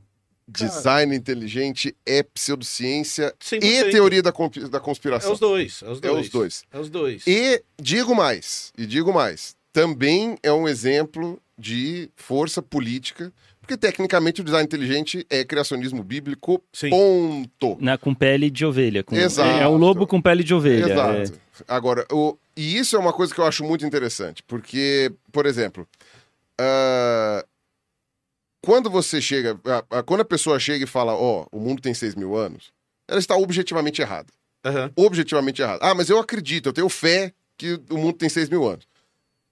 Design 0.49 1.15
inteligente 1.17 1.95
é 2.05 2.23
pseudociência 2.23 3.35
100%. 3.41 3.63
e 3.65 3.91
teoria 3.91 4.23
da, 4.23 4.31
da 4.71 4.79
É 4.79 4.81
conspiração. 4.81 5.33
os 5.33 5.39
dois. 5.41 5.83
É 5.83 5.91
os 5.91 5.99
É 5.99 6.01
dois. 6.01 6.27
os 6.27 6.31
dois. 6.31 6.65
É 6.73 6.79
os 6.79 6.91
dois. 6.91 7.27
E 7.27 7.63
digo 7.81 8.15
mais, 8.15 8.73
e 8.77 8.87
digo 8.87 9.13
mais, 9.13 9.55
também 9.73 10.37
é 10.43 10.53
um 10.53 10.69
exemplo 10.69 11.41
de 11.59 12.11
força 12.17 12.61
política, 12.61 13.33
porque 13.61 13.77
tecnicamente 13.77 14.41
o 14.41 14.45
design 14.45 14.65
inteligente 14.65 15.25
é 15.31 15.45
criacionismo 15.45 16.03
bíblico, 16.03 16.61
Sim. 16.73 16.91
ponto. 16.91 17.79
na, 17.81 17.97
com 17.97 18.13
pele 18.13 18.51
de 18.51 18.67
ovelha. 18.67 19.05
Com, 19.05 19.15
Exato. 19.15 19.49
É 19.61 19.69
um 19.69 19.77
lobo 19.77 20.07
com 20.07 20.21
pele 20.21 20.43
de 20.43 20.53
ovelha. 20.53 20.87
é. 20.87 21.23
Exato. 21.23 21.41
Agora, 21.69 22.05
o, 22.11 22.37
e 22.57 22.77
isso 22.77 22.97
é 22.97 22.99
uma 22.99 23.13
coisa 23.13 23.33
que 23.33 23.41
eu 23.41 23.47
acho 23.47 23.63
muito 23.63 23.87
interessante, 23.87 24.43
porque, 24.43 25.13
por 25.31 25.47
exemplo, 25.47 25.87
ah, 26.61 27.45
quando 28.63 28.89
você 28.89 29.21
chega, 29.21 29.61
ah, 29.67 29.85
ah, 29.91 30.03
quando 30.03 30.21
a 30.21 30.25
pessoa 30.25 30.59
chega 30.59 30.85
e 30.85 30.89
fala, 30.89 31.13
ó, 31.15 31.47
o 31.51 31.59
mundo 31.59 31.83
tem 31.83 31.93
6 31.93 32.15
mil 32.15 32.37
anos, 32.37 32.73
ela 33.09 33.19
está 33.19 33.37
objetivamente 33.37 34.01
errada. 34.01 34.33
Aham. 34.65 34.91
Objetivamente 34.95 35.61
errada. 35.61 35.81
Ah, 35.83 35.95
mas 35.95 36.09
eu 36.09 36.19
acredito, 36.19 36.69
eu 36.69 36.73
tenho 36.73 36.89
fé 36.89 37.35
que 37.59 37.81
o 37.91 37.99
mundo 37.99 38.17
tem 38.17 38.29
6 38.29 38.49
mil 38.49 38.67
anos. 38.67 38.87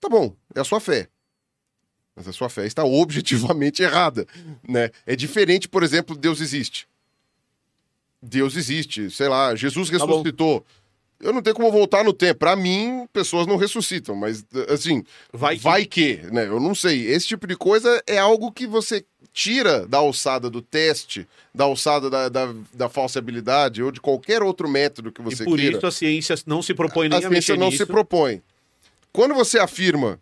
Tá 0.00 0.08
bom, 0.08 0.34
é 0.54 0.61
a 0.61 0.64
sua 0.64 0.80
fé. 0.80 1.08
Mas 2.14 2.28
a 2.28 2.32
sua 2.32 2.48
fé 2.48 2.66
está 2.66 2.84
objetivamente 2.84 3.82
errada, 3.82 4.26
né? 4.66 4.90
É 5.04 5.16
diferente, 5.16 5.68
por 5.68 5.82
exemplo, 5.82 6.16
Deus 6.16 6.40
existe. 6.40 6.88
Deus 8.22 8.54
existe, 8.54 9.11
sei 9.11 9.28
lá, 9.28 9.54
Jesus 9.56 9.90
Tá 9.90 9.96
ressuscitou. 9.96 10.64
Eu 11.21 11.33
não 11.33 11.43
tenho 11.43 11.55
como 11.57 11.71
voltar 11.71 12.03
no 12.05 12.12
tempo. 12.12 12.41
Pra 12.41 12.57
mim, 12.57 13.07
pessoas 13.12 13.47
não 13.47 13.57
ressuscitam, 13.57 14.14
mas 14.14 14.45
assim, 14.68 15.05
Vai 15.33 15.57
que- 15.57 15.62
vai 15.62 15.85
que, 15.85 16.16
né? 16.33 16.47
Eu 16.47 16.59
não 16.61 16.75
sei. 16.75 17.07
Esse 17.07 17.27
tipo 17.29 17.47
de 17.47 17.57
coisa 17.57 18.03
é 18.07 18.18
algo 18.18 18.51
que 18.51 18.66
você 18.66 19.05
tira 19.33 19.87
da 19.87 19.99
alçada 19.99 20.51
do 20.51 20.61
teste, 20.61 21.27
da 21.55 21.64
alçada 21.64 22.11
da, 22.11 22.29
da, 22.29 22.55
da 22.75 22.89
falsibilidade 22.89 23.83
ou 23.83 23.93
de 23.93 24.01
qualquer 24.01 24.43
outro 24.43 24.68
método 24.68 25.12
que 25.12 25.23
você 25.23 25.43
e 25.43 25.47
por 25.47 25.57
queira. 25.59 25.77
isso 25.77 25.87
a 25.87 25.91
ciência 25.93 26.35
não 26.47 26.62
se 26.62 26.75
propõe 26.75 27.09
nem 27.09 27.16
a 27.23 27.27
a, 27.27 27.31
ciência 27.31 27.57
não 27.57 27.66
nisso. 27.66 27.79
se 27.79 27.87
propõe. 27.87 28.43
Quando 29.12 29.35
você 29.35 29.59
afirma 29.59 30.18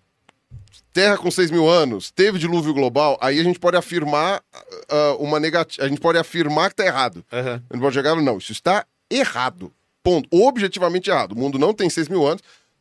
Terra 0.93 1.17
com 1.17 1.31
6 1.31 1.51
mil 1.51 1.69
anos, 1.69 2.11
teve 2.11 2.39
dilúvio 2.39 2.75
global, 2.75 3.17
aí 3.21 3.39
a 3.39 3.45
gente 3.45 3.59
pode 3.59 3.77
afirmar 3.77 4.43
ah, 4.89 5.17
uma 5.19 5.39
negativa. 5.39 5.85
A 5.85 5.89
gente 5.89 6.01
pode 6.01 6.19
afirmar 6.19 6.71
que 6.71 6.77
tá 6.77 6.85
errado. 6.87 7.25
Aham. 7.33 7.63
A 7.71 7.75
gente 7.75 7.83
pode 7.83 7.95
chegar 7.95 8.17
não, 8.17 8.39
isso 8.39 8.53
está 8.53 8.85
errado. 9.11 9.73
Ponto. 10.09 10.27
Objetivamente 10.33 11.11
errado. 11.11 11.33
O 11.33 11.39
mundo 11.39 11.59
não 11.59 11.75
tem 11.75 11.91
6 11.91 12.09
mil 12.09 12.27
anos, 12.27 12.41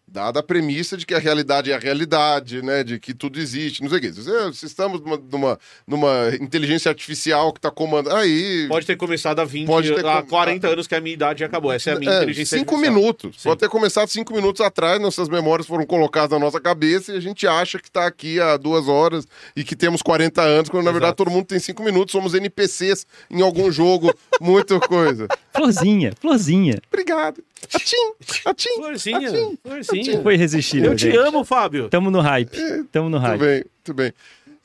dada 0.10 0.40
a 0.40 0.44
premissa 0.44 0.96
de 0.96 1.06
que 1.06 1.14
a 1.14 1.20
realidade 1.20 1.72
é 1.72 1.76
a 1.76 1.80
realidade, 1.80 2.62
né? 2.62 2.84
De 2.84 2.98
que 3.00 3.14
tudo 3.14 3.40
existe, 3.40 3.82
não 3.84 3.90
sei 3.90 3.98
o 4.00 4.02
quê. 4.02 4.14
Se, 4.14 4.54
se 4.54 4.66
estamos 4.66 5.02
numa, 5.02 5.18
numa, 5.32 5.60
numa 5.86 6.30
inteligência 6.40 6.90
artificial 6.90 7.52
que 7.52 7.60
está 7.60 7.70
comandando. 7.70 8.16
Aí. 8.16 8.66
Pode 8.70 8.86
ter 8.86 8.96
começado 8.96 9.40
há 9.40 9.46
20, 9.46 9.68
Pode 9.68 9.94
ter 9.94 10.06
há 10.06 10.22
com- 10.22 10.30
40 10.30 10.68
anos 10.70 10.88
que 10.88 10.96
a 10.96 11.02
minha 11.02 11.14
idade 11.14 11.44
acabou. 11.44 11.72
Essa 11.74 11.92
é 11.92 11.94
a 11.96 12.00
minha 12.00 12.12
É, 12.12 12.18
inteligência 12.18 12.58
cinco 12.58 12.76
artificial. 12.76 12.96
minutos. 13.02 13.36
Sim. 13.42 13.50
Pode 13.50 13.60
ter 13.60 13.70
começado 13.70 14.08
cinco 14.08 14.34
minutos 14.34 14.62
atrás, 14.62 15.00
nossas 15.02 15.28
memórias 15.28 15.68
foram 15.68 15.86
colocadas 15.86 16.32
na 16.32 16.40
nossa 16.40 16.60
cabeça 16.62 17.12
e 17.14 17.18
a 17.18 17.22
gente 17.22 17.46
acha 17.46 17.78
que 17.78 17.90
está 17.90 18.08
aqui 18.08 18.40
há 18.40 18.56
duas 18.58 18.88
horas 18.88 19.28
e 19.56 19.64
que 19.64 19.76
temos 19.76 20.02
40 20.02 20.42
anos, 20.42 20.70
quando 20.70 20.86
na 20.86 20.92
verdade 20.92 21.10
Exato. 21.10 21.26
todo 21.26 21.34
mundo 21.34 21.46
tem 21.46 21.60
cinco 21.60 21.84
minutos, 21.84 22.12
somos 22.14 22.34
NPCs 22.34 23.06
em 23.30 23.42
algum 23.42 23.70
jogo, 23.72 24.14
muita 24.40 24.80
coisa. 24.80 25.28
Florzinha, 25.54 26.14
florzinha. 26.20 26.80
Obrigado. 26.92 27.44
Atim, 27.74 28.14
atim. 28.46 28.76
Florzinha, 28.76 29.30
atim. 29.30 29.58
florzinha. 29.64 30.22
Foi 30.22 30.36
resistir, 30.36 30.84
Eu 30.84 30.96
te 30.96 31.04
gente. 31.12 31.18
amo, 31.18 31.44
Fábio. 31.44 31.90
Tamo 31.90 32.10
no 32.12 32.22
hype. 32.22 32.58
Tamo 32.92 33.10
no 33.10 33.18
Tudo 33.18 33.28
hype. 33.28 33.40
bem, 33.40 33.66
tudo 33.84 33.96
bem. 33.96 34.14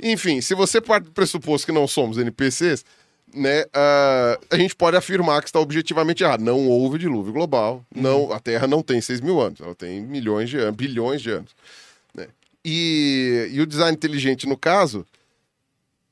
Enfim, 0.01 0.41
se 0.41 0.55
você 0.55 0.81
parte 0.81 1.05
do 1.05 1.11
pressuposto 1.13 1.67
que 1.67 1.73
não 1.73 1.87
somos 1.87 2.19
NPCs, 2.19 2.85
né, 3.35 3.65
ah, 3.73 4.39
a 4.51 4.57
gente 4.57 4.75
pode 4.77 4.97
afirmar 4.97 5.41
que 5.43 5.49
está 5.49 5.59
objetivamente 5.61 6.23
errado. 6.23 6.43
Não 6.43 6.69
houve 6.69 6.99
dilúvio 6.99 7.33
global. 7.33 7.85
Não, 7.95 8.33
a 8.33 8.39
Terra 8.41 8.67
não 8.67 8.83
tem 8.83 9.01
6 9.01 9.21
mil 9.21 9.41
anos, 9.41 9.61
ela 9.61 9.75
tem 9.75 10.01
milhões 10.01 10.51
de 10.51 10.59
anos, 10.59 10.77
bilhões 10.77 11.23
de 11.23 11.31
anos. 11.31 11.51
né? 12.15 12.27
E, 12.65 13.49
e 13.53 13.61
o 13.61 13.67
design 13.67 13.93
inteligente, 13.97 14.47
no 14.47 14.57
caso, 14.57 15.07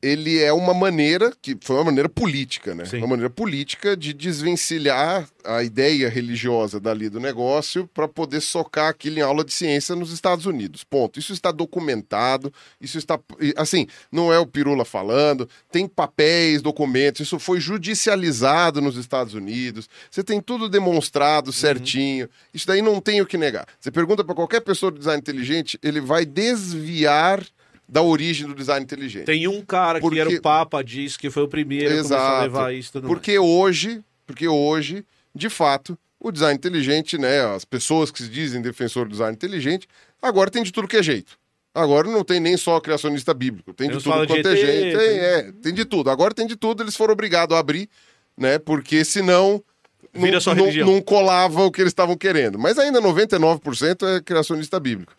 ele 0.02 0.38
é 0.38 0.52
uma 0.52 0.72
maneira, 0.72 1.32
que 1.42 1.56
foi 1.60 1.76
uma 1.76 1.84
maneira 1.84 2.08
política, 2.08 2.74
né? 2.74 2.86
Sim. 2.86 2.98
Uma 2.98 3.08
maneira 3.08 3.28
política 3.28 3.94
de 3.94 4.14
desvencilhar 4.14 5.28
a 5.44 5.62
ideia 5.62 6.08
religiosa 6.08 6.80
dali 6.80 7.10
do 7.10 7.20
negócio 7.20 7.88
para 7.92 8.08
poder 8.08 8.40
socar 8.40 8.88
aquilo 8.88 9.18
em 9.18 9.22
aula 9.22 9.44
de 9.44 9.52
ciência 9.52 9.94
nos 9.94 10.10
Estados 10.10 10.46
Unidos. 10.46 10.84
Ponto. 10.84 11.18
Isso 11.18 11.32
está 11.32 11.52
documentado, 11.52 12.52
isso 12.80 12.96
está. 12.96 13.18
Assim, 13.56 13.86
não 14.10 14.32
é 14.32 14.38
o 14.38 14.46
Pirula 14.46 14.86
falando, 14.86 15.48
tem 15.70 15.86
papéis, 15.86 16.62
documentos, 16.62 17.20
isso 17.20 17.38
foi 17.38 17.60
judicializado 17.60 18.80
nos 18.80 18.96
Estados 18.96 19.34
Unidos, 19.34 19.88
você 20.10 20.24
tem 20.24 20.40
tudo 20.40 20.68
demonstrado 20.68 21.52
certinho, 21.52 22.28
isso 22.54 22.66
daí 22.66 22.80
não 22.80 23.00
tem 23.00 23.20
o 23.20 23.26
que 23.26 23.36
negar. 23.36 23.66
Você 23.78 23.90
pergunta 23.90 24.24
para 24.24 24.34
qualquer 24.34 24.60
pessoa 24.60 24.90
do 24.90 24.98
design 24.98 25.20
inteligente, 25.20 25.78
ele 25.82 26.00
vai 26.00 26.24
desviar 26.24 27.44
da 27.90 28.02
origem 28.02 28.46
do 28.46 28.54
design 28.54 28.84
inteligente. 28.84 29.24
Tem 29.24 29.48
um 29.48 29.62
cara 29.62 29.98
Porque- 29.98 30.14
que 30.14 30.20
era 30.20 30.30
o 30.30 30.40
Papa, 30.40 30.82
disse 30.84 31.18
que 31.18 31.28
foi 31.28 31.42
o 31.42 31.48
primeiro 31.48 31.86
a 31.92 31.96
começar 31.96 32.14
a 32.16 32.18
Exato. 32.28 32.42
levar 32.42 32.72
isso. 32.74 32.92
Tudo 32.92 33.08
Porque 33.08 33.36
hoje, 33.38 34.00
porque 34.26 34.46
hoje, 34.46 35.04
de 35.34 35.50
fato, 35.50 35.98
o 36.20 36.30
design 36.30 36.54
inteligente, 36.56 37.18
né, 37.18 37.40
as 37.44 37.64
pessoas 37.64 38.10
que 38.12 38.22
se 38.22 38.28
dizem 38.28 38.62
defensor 38.62 39.06
do 39.06 39.10
design 39.12 39.34
inteligente, 39.34 39.88
agora 40.22 40.50
tem 40.50 40.62
de 40.62 40.70
tudo 40.70 40.86
que 40.86 40.96
é 40.98 41.02
jeito. 41.02 41.36
Agora 41.74 42.08
não 42.08 42.22
tem 42.24 42.38
nem 42.38 42.56
só 42.56 42.78
criacionista 42.80 43.34
bíblico, 43.34 43.72
tem 43.72 43.88
Tem 43.88 43.96
de 43.96 44.02
tudo 44.04 44.12
fala 44.12 44.26
de 44.26 44.34
quanto 44.34 44.48
é 44.48 44.56
gente. 44.56 44.96
Tem, 44.96 45.18
é, 45.18 45.52
tem 45.62 45.74
de 45.74 45.84
tudo. 45.84 46.10
Agora 46.10 46.32
tem 46.34 46.46
de 46.46 46.56
tudo, 46.56 46.82
eles 46.82 46.94
foram 46.96 47.12
obrigados 47.12 47.56
a 47.56 47.60
abrir, 47.60 47.88
né, 48.36 48.58
porque 48.58 49.04
senão 49.04 49.62
não, 50.14 50.40
só 50.40 50.54
não- 50.54 50.66
não 50.72 51.00
colava 51.00 51.62
o 51.64 51.70
que 51.72 51.80
eles 51.80 51.90
estavam 51.90 52.16
querendo. 52.16 52.56
Mas 52.58 52.78
ainda 52.78 53.00
99% 53.00 54.06
é 54.06 54.20
criacionista 54.20 54.78
bíblico. 54.80 55.12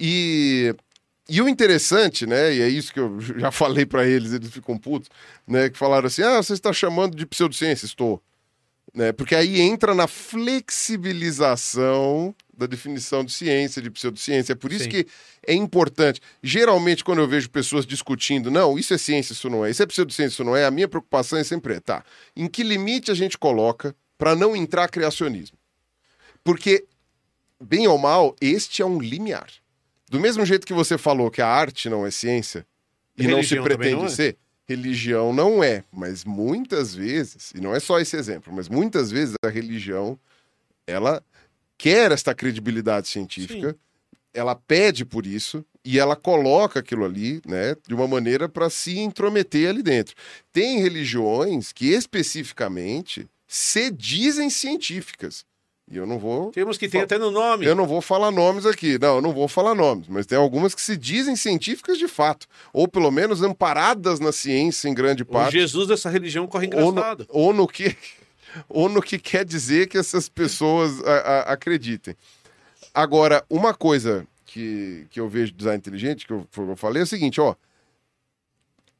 E, 0.00 0.74
e 1.34 1.40
o 1.40 1.48
interessante, 1.48 2.26
né, 2.26 2.54
e 2.54 2.60
é 2.60 2.68
isso 2.68 2.92
que 2.92 3.00
eu 3.00 3.18
já 3.40 3.50
falei 3.50 3.86
para 3.86 4.06
eles, 4.06 4.34
eles 4.34 4.50
ficam 4.50 4.76
putos, 4.76 5.08
né, 5.46 5.70
que 5.70 5.78
falaram 5.78 6.06
assim: 6.06 6.20
"Ah, 6.22 6.42
você 6.42 6.52
está 6.52 6.74
chamando 6.74 7.16
de 7.16 7.24
pseudociência, 7.24 7.86
estou". 7.86 8.22
Né, 8.94 9.12
porque 9.12 9.34
aí 9.34 9.58
entra 9.58 9.94
na 9.94 10.06
flexibilização 10.06 12.34
da 12.52 12.66
definição 12.66 13.24
de 13.24 13.32
ciência, 13.32 13.80
de 13.80 13.90
pseudociência. 13.90 14.52
É 14.52 14.54
por 14.54 14.70
isso 14.70 14.84
Sim. 14.84 14.90
que 14.90 15.06
é 15.46 15.54
importante. 15.54 16.20
Geralmente, 16.42 17.02
quando 17.02 17.20
eu 17.20 17.26
vejo 17.26 17.48
pessoas 17.48 17.86
discutindo, 17.86 18.50
não, 18.50 18.78
isso 18.78 18.92
é 18.92 18.98
ciência, 18.98 19.32
isso 19.32 19.48
não 19.48 19.64
é, 19.64 19.70
isso 19.70 19.82
é 19.82 19.86
pseudociência, 19.86 20.34
isso 20.34 20.44
não 20.44 20.54
é, 20.54 20.66
a 20.66 20.70
minha 20.70 20.86
preocupação 20.86 21.38
é 21.38 21.44
sempre, 21.44 21.76
é, 21.76 21.80
tá, 21.80 22.04
em 22.36 22.46
que 22.46 22.62
limite 22.62 23.10
a 23.10 23.14
gente 23.14 23.38
coloca 23.38 23.96
para 24.18 24.36
não 24.36 24.54
entrar 24.54 24.88
criacionismo? 24.88 25.56
Porque, 26.44 26.84
bem 27.58 27.88
ou 27.88 27.96
mal, 27.96 28.36
este 28.42 28.82
é 28.82 28.84
um 28.84 29.00
limiar. 29.00 29.61
Do 30.12 30.20
mesmo 30.20 30.44
jeito 30.44 30.66
que 30.66 30.74
você 30.74 30.98
falou 30.98 31.30
que 31.30 31.40
a 31.40 31.48
arte 31.48 31.88
não 31.88 32.06
é 32.06 32.10
ciência 32.10 32.66
e 33.16 33.26
não 33.26 33.42
se 33.42 33.58
pretende 33.62 33.96
não 33.96 34.04
é? 34.04 34.08
ser, 34.10 34.36
religião 34.68 35.32
não 35.32 35.64
é. 35.64 35.84
Mas 35.90 36.22
muitas 36.22 36.94
vezes, 36.94 37.50
e 37.54 37.62
não 37.62 37.74
é 37.74 37.80
só 37.80 37.98
esse 37.98 38.14
exemplo, 38.14 38.52
mas 38.52 38.68
muitas 38.68 39.10
vezes 39.10 39.34
a 39.42 39.48
religião, 39.48 40.18
ela 40.86 41.24
quer 41.78 42.12
esta 42.12 42.34
credibilidade 42.34 43.08
científica, 43.08 43.74
ela 44.34 44.54
pede 44.54 45.02
por 45.06 45.24
isso, 45.24 45.64
e 45.82 45.98
ela 45.98 46.14
coloca 46.14 46.80
aquilo 46.80 47.06
ali, 47.06 47.40
né, 47.46 47.74
de 47.88 47.94
uma 47.94 48.06
maneira 48.06 48.50
para 48.50 48.68
se 48.68 48.98
intrometer 48.98 49.70
ali 49.70 49.82
dentro. 49.82 50.14
Tem 50.52 50.78
religiões 50.78 51.72
que 51.72 51.86
especificamente 51.86 53.26
se 53.48 53.90
dizem 53.90 54.50
científicas. 54.50 55.46
E 55.92 55.96
eu 55.98 56.06
não 56.06 56.18
vou. 56.18 56.50
Temos 56.52 56.78
que 56.78 56.88
ter 56.88 57.00
até 57.00 57.18
no 57.18 57.30
nome. 57.30 57.66
Eu 57.66 57.74
não 57.76 57.86
vou 57.86 58.00
falar 58.00 58.30
nomes 58.30 58.64
aqui. 58.64 58.98
Não, 58.98 59.16
eu 59.16 59.20
não 59.20 59.30
vou 59.32 59.46
falar 59.46 59.74
nomes, 59.74 60.08
mas 60.08 60.24
tem 60.24 60.38
algumas 60.38 60.74
que 60.74 60.80
se 60.80 60.96
dizem 60.96 61.36
científicas 61.36 61.98
de 61.98 62.08
fato, 62.08 62.46
ou 62.72 62.88
pelo 62.88 63.10
menos 63.10 63.42
amparadas 63.42 64.18
na 64.18 64.32
ciência 64.32 64.88
em 64.88 64.94
grande 64.94 65.22
O 65.22 65.26
parte. 65.26 65.52
Jesus 65.52 65.88
dessa 65.88 66.08
religião 66.08 66.46
corre 66.46 66.68
ou 66.74 66.80
no, 66.80 66.88
engraçado. 66.92 67.26
ou 67.28 67.52
no 67.52 67.68
que 67.68 67.94
ou 68.70 68.88
no 68.88 69.02
que 69.02 69.18
quer 69.18 69.44
dizer 69.44 69.86
que 69.86 69.98
essas 69.98 70.30
pessoas 70.30 70.98
a- 71.04 71.12
a- 71.12 71.52
acreditem. 71.52 72.16
Agora, 72.94 73.44
uma 73.50 73.74
coisa 73.74 74.26
que, 74.46 75.06
que 75.10 75.20
eu 75.20 75.28
vejo 75.28 75.52
de 75.52 75.58
design 75.58 75.76
inteligente, 75.78 76.26
que 76.26 76.32
eu, 76.32 76.46
o 76.56 76.60
eu 76.70 76.76
falei, 76.76 77.02
é 77.02 77.04
o 77.04 77.06
seguinte, 77.06 77.38
ó. 77.38 77.54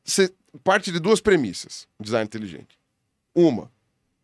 Você 0.05 0.31
parte 0.63 0.93
de 0.93 0.99
duas 0.99 1.21
premissas, 1.23 1.87
design 1.99 2.27
inteligente. 2.27 2.79
Uma, 3.35 3.71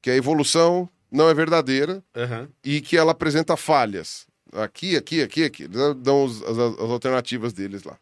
que 0.02 0.10
a 0.10 0.14
evolução 0.16 0.86
não 1.10 1.28
é 1.28 1.34
verdadeira 1.34 2.02
Aham. 2.14 2.48
e 2.64 2.80
que 2.80 2.96
ela 2.96 3.12
apresenta 3.12 3.56
falhas. 3.56 4.26
Aqui, 4.52 4.96
aqui, 4.96 5.22
aqui, 5.22 5.44
aqui. 5.44 5.62
Eles 5.64 5.94
dão 5.96 6.24
os- 6.24 6.42
as, 6.42 6.58
as 6.58 6.78
alternativas 6.90 7.52
deles 7.52 7.82
lá. 7.82 7.98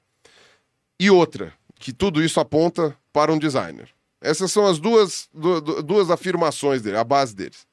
E 0.99 1.11
outra, 1.11 1.53
que 1.79 1.93
tudo 1.93 2.23
isso 2.23 2.39
aponta 2.41 2.97
para 3.13 3.33
um 3.33 3.39
designer. 3.39 3.89
Essas 4.21 4.51
são 4.53 4.67
as 4.67 4.79
duas, 4.79 5.29
du- 5.35 5.61
du- 5.61 5.83
duas 5.83 6.11
afirmações 6.11 6.83
dele, 6.83 6.97
a 6.97 7.05
base 7.05 7.35
deles. 7.35 7.67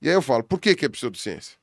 E 0.00 0.08
aí 0.08 0.14
eu 0.14 0.22
falo, 0.22 0.42
por 0.44 0.60
que, 0.60 0.74
que 0.74 0.84
é 0.86 0.88
pseudociência? 0.88 1.56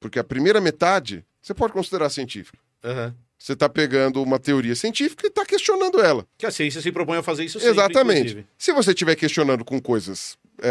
Porque 0.00 0.18
a 0.18 0.24
primeira 0.24 0.60
metade 0.60 1.24
você 1.40 1.52
pode 1.54 1.72
considerar 1.72 2.08
científica. 2.10 2.58
Aham. 2.82 3.14
Você 3.38 3.52
está 3.52 3.68
pegando 3.68 4.22
uma 4.22 4.38
teoria 4.38 4.74
científica 4.74 5.26
e 5.26 5.28
está 5.28 5.44
questionando 5.44 6.00
ela. 6.00 6.26
Que 6.38 6.46
a 6.46 6.50
ciência 6.50 6.80
se 6.80 6.90
propõe 6.90 7.18
a 7.18 7.22
fazer 7.22 7.44
isso 7.44 7.58
sempre, 7.60 7.74
Exatamente. 7.74 8.20
inclusive. 8.20 8.46
Se 8.56 8.72
você 8.72 8.90
estiver 8.92 9.14
questionando 9.16 9.62
com 9.64 9.78
coisas 9.80 10.38
é, 10.62 10.70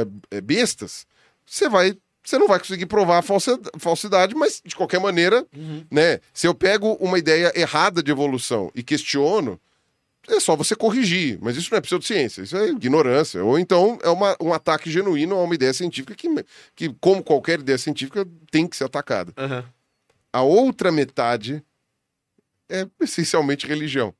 é, 0.00 0.36
é, 0.36 0.40
bestas, 0.40 1.06
você 1.46 1.68
vai. 1.68 1.96
Você 2.24 2.38
não 2.38 2.46
vai 2.46 2.60
conseguir 2.60 2.86
provar 2.86 3.18
a 3.18 3.22
falsidade, 3.80 4.32
mas 4.36 4.62
de 4.64 4.76
qualquer 4.76 5.00
maneira, 5.00 5.44
Uhum. 5.56 5.84
né? 5.90 6.20
Se 6.32 6.46
eu 6.46 6.54
pego 6.54 6.92
uma 7.00 7.18
ideia 7.18 7.52
errada 7.58 8.00
de 8.00 8.12
evolução 8.12 8.70
e 8.76 8.82
questiono, 8.84 9.60
é 10.28 10.38
só 10.38 10.54
você 10.54 10.76
corrigir. 10.76 11.36
Mas 11.42 11.56
isso 11.56 11.68
não 11.72 11.78
é 11.78 11.80
pseudociência, 11.80 12.42
isso 12.42 12.56
é 12.56 12.68
ignorância. 12.68 13.42
Ou 13.44 13.58
então 13.58 13.98
é 14.04 14.08
uma- 14.08 14.36
um 14.40 14.52
ataque 14.52 14.88
genuíno 14.88 15.34
a 15.34 15.42
uma 15.42 15.52
ideia 15.56 15.72
científica 15.74 16.14
que, 16.14 16.28
que, 16.76 16.94
como 17.00 17.24
qualquer 17.24 17.58
ideia 17.58 17.76
científica, 17.76 18.24
tem 18.52 18.68
que 18.68 18.76
ser 18.76 18.84
atacada. 18.84 19.32
Aham. 19.36 19.64
A 20.32 20.42
outra 20.42 20.92
metade 20.92 21.60
é 22.70 22.86
essencialmente 23.00 23.66
religião. 23.66 24.14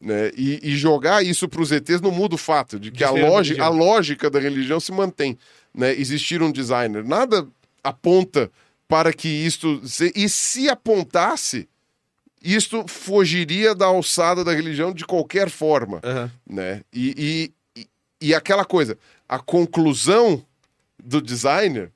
Né? 0.00 0.30
E, 0.36 0.60
e 0.62 0.76
jogar 0.76 1.24
isso 1.24 1.48
para 1.48 1.62
os 1.62 1.72
ETs 1.72 2.00
não 2.02 2.10
muda 2.10 2.34
o 2.34 2.38
fato 2.38 2.78
de 2.78 2.90
que 2.90 3.02
a, 3.02 3.10
De 3.12 3.22
a 3.22 3.26
logi- 3.28 3.60
a 3.60 3.68
lógica 3.68 4.28
da 4.28 4.38
religião 4.38 4.78
se 4.78 4.92
mantém. 4.92 5.38
Né? 5.74 5.92
Existir 5.94 6.42
um 6.42 6.52
designer. 6.52 7.02
Nada 7.04 7.46
aponta 7.82 8.50
para 8.86 9.12
que 9.12 9.26
isto. 9.28 9.80
se- 9.88 10.12
E 10.14 10.28
se 10.28 10.68
apontasse, 10.68 11.66
isto 12.42 12.84
fugiria 12.86 13.74
da 13.74 13.86
alçada 13.86 14.44
da 14.44 14.52
religião 14.52 14.92
de 14.92 15.04
qualquer 15.06 15.48
forma 15.48 16.00
Aham. 16.04 16.30
né? 16.48 16.82
E, 16.92 17.50
e, 17.74 17.80
e- 17.80 17.88
e 18.20 18.34
aquela 18.34 18.64
coisa, 18.64 18.98
a 19.28 19.38
conclusão 19.38 20.44
do 21.02 21.20
designer 21.22 21.90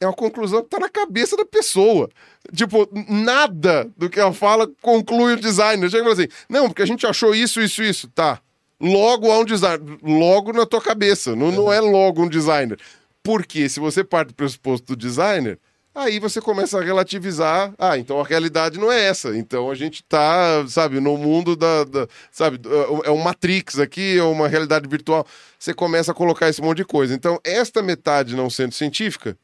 é 0.00 0.06
uma 0.06 0.12
conclusão 0.12 0.62
que 0.62 0.68
tá 0.68 0.78
na 0.78 0.88
cabeça 0.88 1.36
da 1.36 1.44
pessoa. 1.44 2.08
Tipo, 2.54 2.88
nada 3.08 3.90
do 3.96 4.08
que 4.10 4.20
ela 4.20 4.32
fala 4.32 4.70
conclui 4.82 5.34
o 5.34 5.40
designer. 5.40 5.90
Chega 5.90 6.02
e 6.02 6.04
fala 6.04 6.12
assim, 6.12 6.28
não, 6.48 6.68
porque 6.68 6.82
a 6.82 6.86
gente 6.86 7.06
achou 7.06 7.34
isso, 7.34 7.60
isso, 7.60 7.82
isso. 7.82 8.08
Tá. 8.08 8.40
Logo 8.80 9.30
há 9.30 9.38
um 9.38 9.44
designer. 9.44 9.98
Logo 10.02 10.52
na 10.52 10.66
tua 10.66 10.80
cabeça. 10.80 11.34
Não, 11.34 11.50
não 11.50 11.72
é 11.72 11.80
logo 11.80 12.22
um 12.22 12.28
designer. 12.28 12.78
Porque 13.22 13.68
se 13.68 13.80
você 13.80 14.04
parte 14.04 14.28
do 14.28 14.34
pressuposto 14.34 14.88
do 14.88 14.96
designer, 14.96 15.58
aí 15.94 16.18
você 16.18 16.40
começa 16.40 16.78
a 16.78 16.82
relativizar. 16.82 17.72
Ah, 17.78 17.96
então 17.96 18.20
a 18.20 18.24
realidade 18.24 18.78
não 18.78 18.92
é 18.92 19.04
essa. 19.06 19.34
Então 19.34 19.70
a 19.70 19.74
gente 19.74 20.02
tá, 20.04 20.66
sabe, 20.68 21.00
no 21.00 21.16
mundo 21.16 21.56
da. 21.56 21.84
da- 21.84 22.06
sabe, 22.30 22.60
é 23.04 23.10
um 23.10 23.22
Matrix 23.22 23.78
aqui, 23.78 24.18
é 24.18 24.22
uma 24.22 24.48
realidade 24.48 24.86
virtual. 24.86 25.26
Você 25.58 25.72
começa 25.72 26.12
a 26.12 26.14
colocar 26.14 26.50
esse 26.50 26.60
monte 26.60 26.78
de 26.78 26.84
coisa. 26.84 27.14
Então, 27.14 27.40
esta 27.42 27.82
metade 27.82 28.36
não 28.36 28.50
sendo 28.50 28.74
científica 28.74 29.38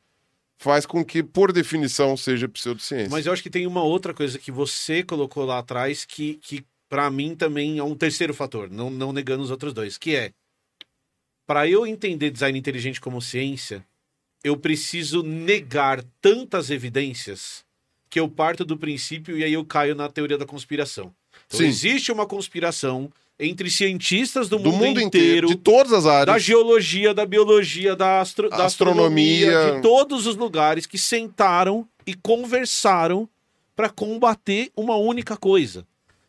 faz 0.60 0.84
com 0.84 1.02
que, 1.02 1.22
por 1.22 1.52
definição, 1.52 2.18
seja 2.18 2.46
pseudociência. 2.46 3.08
Mas 3.10 3.24
eu 3.24 3.32
acho 3.32 3.42
que 3.42 3.48
tem 3.48 3.66
uma 3.66 3.82
outra 3.82 4.12
coisa 4.12 4.38
que 4.38 4.52
você 4.52 5.02
colocou 5.02 5.46
lá 5.46 5.58
atrás 5.58 6.04
que, 6.04 6.34
que 6.34 6.62
para 6.86 7.10
mim 7.10 7.34
também 7.34 7.78
é 7.78 7.82
um 7.82 7.94
terceiro 7.94 8.34
fator, 8.34 8.70
não, 8.70 8.90
não 8.90 9.10
negando 9.10 9.42
os 9.42 9.50
outros 9.50 9.72
dois, 9.72 9.96
que 9.96 10.14
é 10.14 10.32
para 11.46 11.66
eu 11.66 11.86
entender 11.86 12.30
design 12.30 12.58
inteligente 12.58 13.00
como 13.00 13.22
ciência, 13.22 13.82
eu 14.44 14.54
preciso 14.54 15.22
negar 15.22 16.04
tantas 16.20 16.68
evidências 16.68 17.64
que 18.10 18.20
eu 18.20 18.28
parto 18.28 18.62
do 18.62 18.76
princípio 18.76 19.38
e 19.38 19.42
aí 19.42 19.54
eu 19.54 19.64
caio 19.64 19.94
na 19.94 20.10
teoria 20.10 20.36
da 20.36 20.44
conspiração. 20.44 21.10
Então, 21.46 21.60
Sim. 21.60 21.66
existe 21.66 22.12
uma 22.12 22.26
conspiração 22.26 23.10
entre 23.40 23.70
cientistas 23.70 24.48
do, 24.48 24.58
do 24.58 24.70
mundo, 24.70 25.00
inteiro, 25.00 25.48
de 25.48 25.56
todas 25.56 25.92
as 25.92 26.04
áreas. 26.06 26.26
da 26.26 26.38
geologia, 26.38 27.14
da 27.14 27.24
biologia, 27.24 27.96
da, 27.96 28.20
astro- 28.20 28.50
da 28.50 28.66
astronomia, 28.66 29.48
Astronomia. 29.48 29.76
de 29.76 29.82
todos 29.82 30.26
os 30.26 30.36
lugares 30.36 30.84
que 30.86 30.98
sentaram 30.98 31.88
e 32.06 32.14
conversaram 32.14 33.28
para 33.74 33.88
combater 33.88 34.70
uma 34.76 34.96
única 34.96 35.36
coisa. 35.36 35.86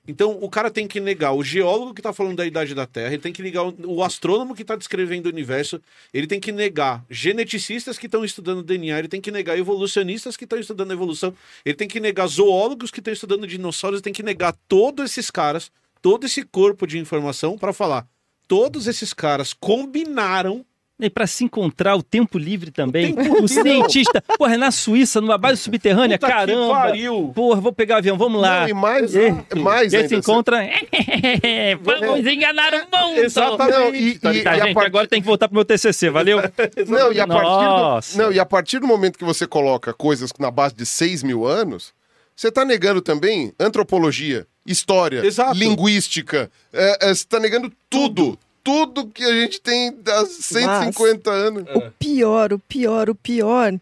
Então, 0.08 0.38
o 0.42 0.50
cara 0.50 0.72
tem 0.72 0.88
que 0.88 1.00
negar 1.00 1.32
o 1.34 1.44
geólogo 1.44 1.94
que 1.94 2.00
está 2.00 2.12
falando 2.12 2.38
da 2.38 2.46
idade 2.46 2.74
da 2.74 2.88
Terra, 2.88 3.10
ele 3.14 3.22
tem 3.22 3.32
que 3.32 3.44
negar 3.44 3.64
o 3.86 4.04
astrônomo 4.04 4.56
que 4.56 4.64
está 4.64 4.76
descrevendo 4.76 5.28
o 5.28 5.30
universo, 5.30 5.80
ele 6.12 6.26
tem 6.26 6.40
que 6.40 6.52
negar 6.52 7.06
geneticistas 7.10 8.00
que 8.00 8.08
estão 8.08 8.26
estudando 8.26 8.64
DNA, 8.64 8.98
ele 8.98 9.08
tem 9.08 9.22
que 9.22 9.30
negar 9.32 9.58
evolucionistas 9.60 10.36
que 10.36 10.44
estão 10.46 10.58
estudando 10.60 10.92
evolução, 10.92 11.34
ele 11.64 11.76
tem 11.76 11.88
que 11.88 12.00
negar 12.00 12.26
zoólogos 12.28 12.90
que 12.90 13.00
estão 13.00 13.14
estudando 13.14 13.46
dinossauros, 13.46 13.98
ele 13.98 14.04
tem 14.04 14.12
que 14.14 14.24
negar 14.24 14.56
todos 14.68 15.06
esses 15.12 15.30
caras, 15.30 15.72
todo 16.02 16.26
esse 16.26 16.44
corpo 16.44 16.86
de 16.88 16.98
informação 17.00 17.58
para 17.58 17.74
falar. 17.74 18.06
Todos 18.48 18.88
esses 18.88 19.14
caras 19.14 19.54
combinaram 19.54 20.66
E 21.00 21.10
para 21.10 21.26
se 21.26 21.44
encontrar 21.44 21.96
o 21.96 22.04
tempo 22.04 22.38
livre 22.38 22.70
também. 22.70 23.14
O 23.14 23.16
tempo 23.16 23.44
O 23.44 23.48
cientista, 23.48 24.22
porra, 24.38 24.54
é 24.54 24.58
na 24.58 24.70
Suíça, 24.70 25.20
numa 25.20 25.36
base 25.38 25.60
subterrânea, 25.62 26.16
Puta 26.20 26.28
que 26.28 26.34
caramba. 26.38 26.74
pariu. 26.74 27.32
Porra, 27.34 27.60
vou 27.60 27.74
pegar 27.74 27.96
o 27.96 27.98
avião, 27.98 28.18
vamos 28.20 28.40
lá. 28.40 28.62
Não, 28.62 28.70
e 28.70 28.74
mais, 28.74 29.16
Exato. 29.16 29.60
mais 29.60 29.94
E 29.94 29.96
aí 29.96 30.02
ainda. 30.04 30.10
se 30.10 30.16
encontra. 30.20 30.60
Vamos 31.82 32.26
enganar 32.28 32.74
o 32.74 32.78
mundo. 33.08 33.20
Exatamente. 33.20 33.78
Não, 33.80 33.96
e- 33.96 34.20
Tá, 34.20 34.34
e- 34.34 34.44
tá, 34.44 34.58
e 34.58 34.62
a 34.62 34.66
gente, 34.66 34.74
partir- 34.76 34.88
agora 34.88 35.08
tem 35.08 35.22
que 35.22 35.28
voltar 35.28 35.48
pro 35.48 35.56
meu 35.56 35.66
TCC, 35.66 36.10
valeu? 36.10 36.38
Não, 36.88 37.12
e 37.12 37.20
a 37.20 37.26
partir 37.28 37.44
Nossa. 37.44 38.18
do, 38.18 38.24
não, 38.24 38.32
e 38.34 38.40
a 38.40 38.46
partir 38.46 38.80
do 38.80 38.88
momento 38.88 39.18
que 39.18 39.26
você 39.26 39.48
coloca 39.48 39.94
coisas 39.94 40.32
na 40.40 40.52
base 40.52 40.76
de 40.76 40.86
6 40.86 41.24
mil 41.24 41.46
anos, 41.46 41.94
você 42.36 42.50
está 42.50 42.64
negando 42.66 43.02
também 43.02 43.54
antropologia, 43.60 44.46
história, 44.66 45.26
Exato. 45.26 45.58
linguística. 45.58 46.52
É, 46.72 46.98
é, 47.02 47.08
você 47.08 47.24
está 47.24 47.40
negando 47.40 47.72
tudo. 47.90 48.38
Tudo 48.64 49.08
que 49.08 49.24
a 49.24 49.34
gente 49.34 49.60
tem 49.60 49.98
há 50.08 50.26
150 50.26 51.32
anos. 51.32 51.64
O 51.74 51.92
pior, 51.98 52.54
o 52.54 52.60
pior, 52.60 53.10
o 53.10 53.16
pior 53.16 53.74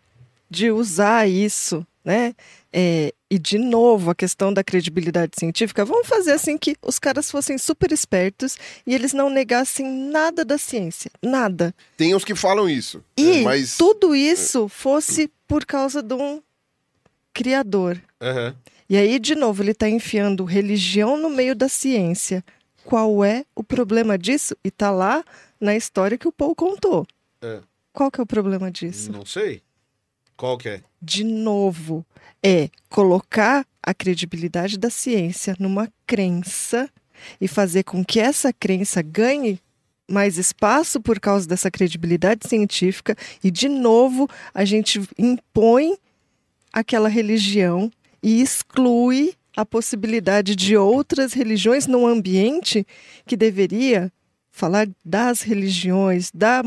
de 0.50 0.72
usar 0.72 1.28
isso, 1.28 1.86
né? 2.04 2.34
É, 2.72 3.14
e 3.30 3.38
de 3.38 3.58
novo, 3.58 4.10
a 4.10 4.16
questão 4.16 4.54
da 4.54 4.64
credibilidade 4.64 5.34
científica, 5.38 5.84
vamos 5.84 6.08
fazer 6.08 6.32
assim 6.32 6.58
que 6.58 6.76
os 6.82 6.98
caras 6.98 7.30
fossem 7.30 7.58
super 7.58 7.92
espertos 7.92 8.58
e 8.86 8.96
eles 8.96 9.12
não 9.12 9.30
negassem 9.30 9.86
nada 9.86 10.46
da 10.46 10.58
ciência, 10.58 11.12
nada. 11.22 11.74
Tem 11.98 12.16
os 12.16 12.24
que 12.24 12.34
falam 12.34 12.70
isso. 12.70 13.04
E 13.18 13.40
é, 13.40 13.42
mas 13.42 13.76
tudo 13.78 14.16
isso 14.16 14.68
fosse 14.68 15.30
por 15.48 15.66
causa 15.66 16.02
de 16.02 16.14
um 16.14 16.42
criador. 17.34 18.02
Aham. 18.22 18.56
E 18.90 18.98
aí, 18.98 19.20
de 19.20 19.36
novo, 19.36 19.62
ele 19.62 19.72
está 19.72 19.88
enfiando 19.88 20.44
religião 20.44 21.16
no 21.16 21.30
meio 21.30 21.56
da 21.56 21.70
ciência. 21.70 22.44
Qual 22.84 23.24
é 23.24 23.46
o 23.56 23.64
problema 23.64 24.18
disso? 24.18 24.56
E 24.64 24.72
tá 24.72 24.90
lá 24.90 25.24
na 25.60 25.76
história 25.76 26.18
que 26.18 26.28
o 26.28 26.32
Paul 26.32 26.56
contou. 26.56 27.06
É. 27.42 27.60
Qual 27.94 28.10
que 28.10 28.20
é 28.20 28.24
o 28.24 28.26
problema 28.26 28.72
disso? 28.72 29.12
Não 29.12 29.26
sei. 29.26 29.62
Qual 30.36 30.58
que 30.58 30.70
é? 30.70 30.82
De 31.02 31.24
novo, 31.24 32.06
é 32.42 32.70
colocar 32.90 33.66
a 33.84 33.94
credibilidade 33.94 34.78
da 34.78 34.90
ciência 34.90 35.56
numa 35.60 35.92
crença 36.08 36.90
e 37.40 37.48
fazer 37.48 37.84
com 37.84 38.04
que 38.04 38.20
essa 38.20 38.52
crença 38.54 39.02
ganhe 39.02 39.60
mais 40.10 40.38
espaço 40.38 41.00
por 41.00 41.20
causa 41.20 41.48
dessa 41.48 41.70
credibilidade 41.70 42.48
científica 42.48 43.16
e 43.44 43.52
de 43.52 43.70
novo 43.70 44.28
a 44.54 44.66
gente 44.66 45.00
impõe 45.18 45.98
aquela 46.74 47.08
religião 47.08 47.92
e 48.22 48.42
exclui 48.42 49.34
a 49.56 49.66
possibilidade 49.66 50.56
de 50.56 50.78
outras 50.78 51.34
religiões 51.34 51.88
num 51.88 52.08
ambiente 52.08 52.86
que 53.26 53.36
deveria 53.36 54.12
falar 54.52 54.88
das 55.04 55.42
religiões, 55.42 56.32
da 56.34 56.62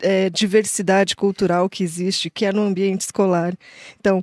é, 0.00 0.30
diversidade 0.30 1.14
cultural 1.14 1.68
que 1.68 1.82
existe, 1.82 2.30
que 2.30 2.44
é 2.44 2.52
no 2.52 2.62
ambiente 2.62 3.02
escolar. 3.02 3.56
Então, 3.98 4.22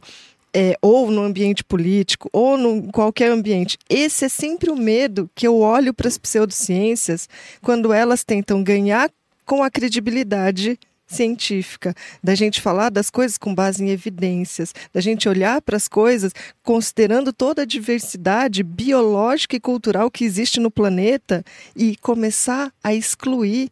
é, 0.53 0.78
ou 0.82 1.11
no 1.11 1.22
ambiente 1.22 1.63
político, 1.63 2.30
ou 2.32 2.57
em 2.57 2.88
qualquer 2.88 3.30
ambiente. 3.30 3.78
Esse 3.89 4.26
é 4.26 4.30
sempre 4.30 4.70
o 4.70 4.76
medo 4.76 5.30
que 5.36 5.45
eu 5.45 5.59
olho 5.59 5.93
para 5.93 6.07
as 6.07 6.18
pseudociências 6.18 7.28
quando 7.61 7.91
elas 7.91 8.24
tentam 8.24 8.63
ganhar 8.63 9.11
com 9.45 9.61
a 9.61 9.70
credibilidade 9.70 10.80
científica, 11.07 11.93
da 12.23 12.33
gente 12.35 12.61
falar 12.61 12.89
das 12.89 13.09
coisas 13.09 13.37
com 13.37 13.53
base 13.53 13.83
em 13.83 13.89
evidências, 13.89 14.73
da 14.93 15.01
gente 15.01 15.29
olhar 15.29 15.61
para 15.61 15.77
as 15.77 15.87
coisas 15.87 16.33
considerando 16.63 17.31
toda 17.31 17.61
a 17.61 17.65
diversidade 17.65 18.63
biológica 18.63 19.55
e 19.55 19.59
cultural 19.59 20.09
que 20.09 20.25
existe 20.25 20.59
no 20.59 20.71
planeta 20.71 21.43
e 21.75 21.95
começar 21.97 22.71
a 22.83 22.93
excluir 22.93 23.69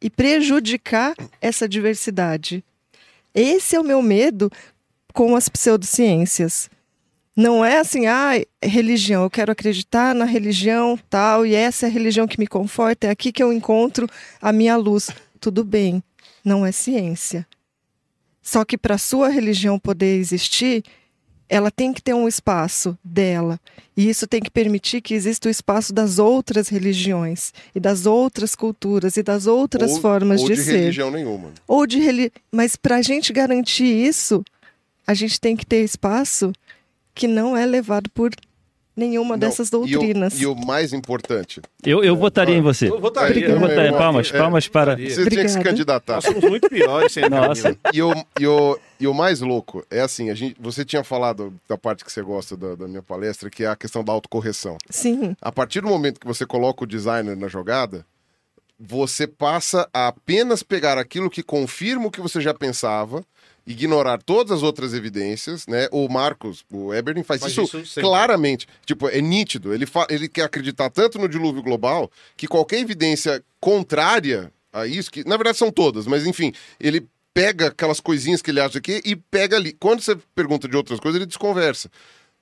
e 0.00 0.10
prejudicar 0.10 1.14
essa 1.40 1.68
diversidade. 1.68 2.64
Esse 3.34 3.76
é 3.76 3.80
o 3.80 3.84
meu 3.84 4.02
medo 4.02 4.50
com 5.12 5.34
as 5.36 5.48
pseudociências. 5.48 6.68
Não 7.34 7.64
é 7.64 7.78
assim, 7.78 8.06
ah, 8.06 8.32
religião, 8.62 9.22
eu 9.22 9.30
quero 9.30 9.50
acreditar 9.50 10.14
na 10.14 10.26
religião 10.26 10.98
tal, 11.08 11.46
e 11.46 11.54
essa 11.54 11.86
é 11.86 11.88
a 11.88 11.92
religião 11.92 12.26
que 12.26 12.38
me 12.38 12.46
conforta, 12.46 13.06
é 13.06 13.10
aqui 13.10 13.32
que 13.32 13.42
eu 13.42 13.52
encontro 13.52 14.06
a 14.40 14.52
minha 14.52 14.76
luz. 14.76 15.08
Tudo 15.40 15.64
bem, 15.64 16.02
não 16.44 16.64
é 16.64 16.72
ciência. 16.72 17.46
Só 18.42 18.64
que 18.64 18.76
para 18.76 18.96
a 18.96 18.98
sua 18.98 19.28
religião 19.28 19.78
poder 19.78 20.18
existir, 20.18 20.82
ela 21.48 21.70
tem 21.70 21.92
que 21.92 22.02
ter 22.02 22.14
um 22.14 22.26
espaço 22.26 22.98
dela. 23.04 23.60
E 23.96 24.08
isso 24.08 24.26
tem 24.26 24.40
que 24.40 24.50
permitir 24.50 25.02
que 25.02 25.12
exista 25.12 25.48
o 25.48 25.50
espaço 25.50 25.92
das 25.92 26.18
outras 26.18 26.68
religiões, 26.68 27.52
e 27.74 27.78
das 27.78 28.06
outras 28.06 28.54
culturas, 28.54 29.16
e 29.16 29.22
das 29.22 29.46
outras 29.46 29.92
ou, 29.92 30.00
formas 30.00 30.40
ou 30.40 30.48
de, 30.48 30.54
de 30.54 30.62
ser. 30.62 30.78
religião 30.78 31.10
nenhuma. 31.10 31.52
Ou 31.68 31.86
de 31.86 32.00
religião. 32.00 32.32
Mas 32.50 32.74
para 32.74 32.96
a 32.96 33.02
gente 33.02 33.32
garantir 33.32 33.84
isso, 33.84 34.42
a 35.06 35.14
gente 35.14 35.40
tem 35.40 35.54
que 35.54 35.66
ter 35.66 35.84
espaço 35.84 36.52
que 37.14 37.28
não 37.28 37.56
é 37.56 37.66
levado 37.66 38.08
por 38.10 38.30
nenhuma 38.96 39.30
Não, 39.34 39.38
dessas 39.38 39.68
e 39.68 39.74
o- 39.76 39.78
doutrinas. 39.86 40.40
E 40.40 40.46
o, 40.46 40.54
mais 40.54 40.92
importante, 40.92 41.60
Eu, 41.84 42.02
eu 42.04 42.14
votaria 42.16 42.54
em 42.56 42.60
você. 42.60 42.88
Eu 42.88 43.00
votaria. 43.00 43.30
Obrigada. 43.30 43.54
Eu 43.54 43.60
votaria. 43.60 43.90
Eu- 43.90 43.96
Palmas, 43.98 44.30
é, 44.32 44.38
palmas 44.38 44.68
para. 44.68 44.94
você 44.96 45.00
tinha 45.00 45.08
que 45.08 45.14
se 45.14 45.20
Obrigada. 45.22 45.62
candidatar. 45.64 46.14
Nós 46.16 46.24
somos 46.24 46.42
muito 46.44 46.68
piores 46.68 47.12
sem 47.12 47.28
Nossa. 47.28 47.76
E 47.92 48.02
o, 48.02 48.12
e, 48.38 48.46
o, 48.46 48.78
e 49.00 49.06
o 49.06 49.14
mais 49.14 49.40
louco 49.40 49.84
é 49.90 50.00
assim, 50.00 50.28
a 50.30 50.34
gente, 50.34 50.56
você 50.60 50.84
tinha 50.84 51.02
falado 51.02 51.54
da 51.68 51.78
parte 51.78 52.04
que 52.04 52.12
você 52.12 52.22
gosta 52.22 52.56
da, 52.56 52.74
da 52.74 52.86
minha 52.88 53.02
palestra, 53.02 53.48
que 53.48 53.64
é 53.64 53.68
a 53.68 53.76
questão 53.76 54.04
da 54.04 54.12
autocorreção. 54.12 54.76
Sim, 54.90 55.34
A 55.40 55.50
partir 55.50 55.80
do 55.80 55.88
momento 55.88 56.20
que 56.20 56.26
você 56.26 56.44
coloca 56.44 56.84
o 56.84 56.86
designer 56.86 57.36
na 57.36 57.48
jogada, 57.48 58.04
você 58.78 59.26
passa 59.26 59.88
a 59.94 60.08
apenas 60.08 60.62
pegar 60.62 60.98
aquilo 60.98 61.30
que 61.30 61.42
confirma 61.42 62.06
o 62.06 62.10
que 62.10 62.20
você 62.20 62.40
já 62.40 62.52
pensava, 62.52 63.24
ignorar 63.66 64.20
todas 64.22 64.50
as 64.52 64.62
outras 64.62 64.92
evidências, 64.94 65.66
né? 65.66 65.88
O 65.92 66.08
Marcos, 66.08 66.64
o 66.70 66.92
Eberlin 66.92 67.22
faz, 67.22 67.40
Faz 67.40 67.52
isso, 67.52 67.78
isso 67.78 68.00
claramente. 68.00 68.66
Tipo, 68.84 69.08
é 69.08 69.20
nítido. 69.20 69.72
Ele, 69.72 69.86
fa- 69.86 70.06
ele 70.10 70.28
quer 70.28 70.42
acreditar 70.42 70.90
tanto 70.90 71.18
no 71.18 71.28
dilúvio 71.28 71.62
global 71.62 72.10
que 72.36 72.46
qualquer 72.48 72.78
evidência 72.80 73.42
contrária 73.60 74.52
a 74.72 74.86
isso, 74.86 75.10
que 75.10 75.22
na 75.26 75.36
verdade 75.36 75.58
são 75.58 75.70
todas, 75.70 76.06
mas 76.06 76.26
enfim, 76.26 76.52
ele 76.80 77.06
pega 77.34 77.68
aquelas 77.68 78.00
coisinhas 78.00 78.42
que 78.42 78.50
ele 78.50 78.60
acha 78.60 78.78
aqui 78.78 79.00
e 79.04 79.14
pega 79.16 79.56
ali. 79.56 79.72
Quando 79.72 80.00
você 80.02 80.16
pergunta 80.34 80.66
de 80.68 80.76
outras 80.76 80.98
coisas, 81.00 81.16
ele 81.20 81.26
desconversa 81.26 81.90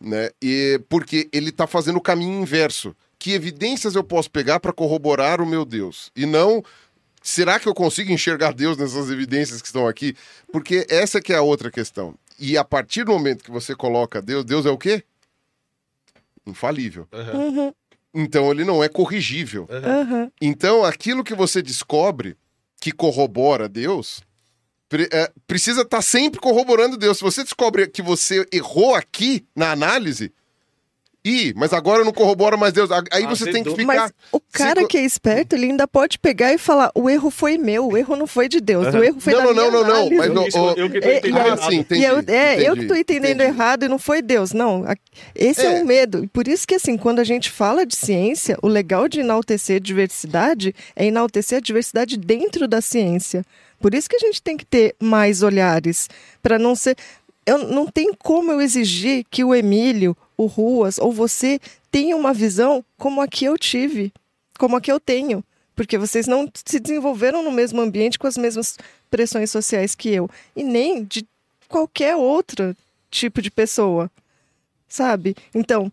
né? 0.00 0.30
E 0.42 0.80
porque 0.88 1.28
ele 1.32 1.50
está 1.50 1.66
fazendo 1.66 1.96
o 1.96 2.00
caminho 2.00 2.40
inverso. 2.40 2.96
Que 3.18 3.32
evidências 3.34 3.94
eu 3.94 4.02
posso 4.02 4.30
pegar 4.30 4.58
para 4.58 4.72
corroborar 4.72 5.42
o 5.42 5.46
meu 5.46 5.62
Deus? 5.66 6.10
E 6.16 6.24
não 6.24 6.64
será 7.22 7.58
que 7.60 7.68
eu 7.68 7.74
consigo 7.74 8.10
enxergar 8.12 8.52
Deus 8.52 8.76
nessas 8.76 9.10
evidências 9.10 9.60
que 9.60 9.66
estão 9.68 9.86
aqui? 9.86 10.16
Porque 10.52 10.86
essa 10.88 11.20
que 11.20 11.32
é 11.32 11.36
a 11.36 11.42
outra 11.42 11.70
questão. 11.70 12.14
E 12.38 12.56
a 12.56 12.64
partir 12.64 13.04
do 13.04 13.12
momento 13.12 13.44
que 13.44 13.50
você 13.50 13.74
coloca 13.74 14.22
Deus, 14.22 14.44
Deus 14.44 14.64
é 14.66 14.70
o 14.70 14.78
quê? 14.78 15.04
Infalível. 16.46 17.06
Aham, 17.12 17.72
Então 18.14 18.50
ele 18.50 18.64
não 18.64 18.82
é 18.82 18.88
corrigível. 18.88 19.68
aham. 19.70 20.30
Então, 20.40 20.84
aquilo 20.84 21.22
que 21.22 21.34
você 21.34 21.62
descobre 21.62 22.36
que 22.80 22.90
corrobora 22.92 23.68
Deus, 23.68 24.22
pre- 24.88 25.08
é, 25.12 25.30
precisa 25.46 25.82
estar 25.82 26.02
sempre 26.02 26.40
corroborando 26.40 26.96
Deus. 26.96 27.18
Se 27.18 27.22
você 27.22 27.42
descobre 27.44 27.86
que 27.86 28.00
você 28.02 28.46
errou 28.50 28.94
aqui 28.94 29.44
na 29.54 29.70
análise, 29.70 30.32
e, 31.24 31.52
mas 31.56 31.72
agora 31.72 32.04
não 32.04 32.12
corrobora 32.12 32.56
mais 32.56 32.72
Deus, 32.72 32.90
aí 33.10 33.26
você 33.26 33.50
tem 33.52 33.62
que 33.62 33.70
ficar. 33.70 33.84
Mas 33.84 34.12
o 34.32 34.40
cara 34.52 34.86
que 34.86 34.96
é 34.96 35.02
esperto, 35.04 35.54
ele 35.54 35.66
ainda 35.66 35.86
pode 35.86 36.18
pegar 36.18 36.52
e 36.52 36.58
falar: 36.58 36.90
o 36.94 37.10
erro 37.10 37.30
foi 37.30 37.58
meu, 37.58 37.88
o 37.88 37.96
erro 37.98 38.16
não 38.16 38.26
foi 38.26 38.48
de 38.48 38.60
Deus, 38.60 38.94
o 38.94 39.02
erro 39.04 39.20
foi 39.20 39.32
Não, 39.34 39.40
da 39.40 39.46
não, 39.46 39.52
minha 39.54 39.70
não, 39.70 39.84
não, 39.84 40.10
não, 40.10 40.16
mas 40.16 40.32
não, 40.32 40.42
o- 40.44 40.72
eu 40.78 40.88
que 40.90 41.00
tô 41.00 41.08
É, 41.08 41.18
entendendo 41.18 41.46
errado. 41.46 41.68
sim, 41.70 41.76
entendi. 41.76 42.00
e 42.00 42.04
eu, 42.04 42.18
é, 42.26 42.62
eu 42.62 42.74
que 42.74 42.86
tô 42.86 42.94
entendendo 42.94 43.42
entendi. 43.42 43.50
errado 43.58 43.84
e 43.84 43.88
não 43.88 43.98
foi 43.98 44.22
Deus. 44.22 44.52
Não, 44.52 44.84
esse 45.34 45.60
é. 45.60 45.66
É. 45.78 45.82
um 45.82 45.84
medo. 45.84 46.24
E 46.24 46.26
por 46.26 46.48
isso 46.48 46.66
que, 46.66 46.74
assim, 46.74 46.96
quando 46.96 47.18
a 47.18 47.24
gente 47.24 47.50
fala 47.50 47.84
de 47.84 47.96
ciência, 47.96 48.56
o 48.62 48.68
legal 48.68 49.06
de 49.08 49.20
enaltecer 49.20 49.76
a 49.76 49.80
diversidade 49.80 50.74
é 50.96 51.04
enaltecer 51.06 51.58
a 51.58 51.60
diversidade 51.60 52.16
dentro 52.16 52.66
da 52.66 52.80
ciência. 52.80 53.44
Por 53.78 53.94
isso 53.94 54.10
que 54.10 54.16
a 54.16 54.18
gente 54.18 54.42
tem 54.42 54.58
que 54.58 54.66
ter 54.66 54.94
mais 55.00 55.42
olhares, 55.42 56.06
para 56.42 56.58
não 56.58 56.74
ser. 56.74 56.96
Eu, 57.50 57.58
não 57.66 57.88
tem 57.88 58.14
como 58.14 58.52
eu 58.52 58.60
exigir 58.60 59.26
que 59.28 59.42
o 59.42 59.52
Emílio, 59.52 60.16
o 60.36 60.46
Ruas 60.46 60.98
ou 60.98 61.10
você 61.10 61.58
tenha 61.90 62.16
uma 62.16 62.32
visão 62.32 62.84
como 62.96 63.20
a 63.20 63.26
que 63.26 63.44
eu 63.44 63.58
tive, 63.58 64.12
como 64.56 64.76
a 64.76 64.80
que 64.80 64.92
eu 64.92 65.00
tenho. 65.00 65.42
Porque 65.74 65.98
vocês 65.98 66.28
não 66.28 66.48
se 66.64 66.78
desenvolveram 66.78 67.42
no 67.42 67.50
mesmo 67.50 67.80
ambiente 67.80 68.20
com 68.20 68.28
as 68.28 68.38
mesmas 68.38 68.78
pressões 69.10 69.50
sociais 69.50 69.96
que 69.96 70.10
eu. 70.10 70.30
E 70.54 70.62
nem 70.62 71.02
de 71.02 71.26
qualquer 71.68 72.14
outro 72.14 72.76
tipo 73.10 73.42
de 73.42 73.50
pessoa. 73.50 74.08
Sabe? 74.88 75.34
Então, 75.52 75.90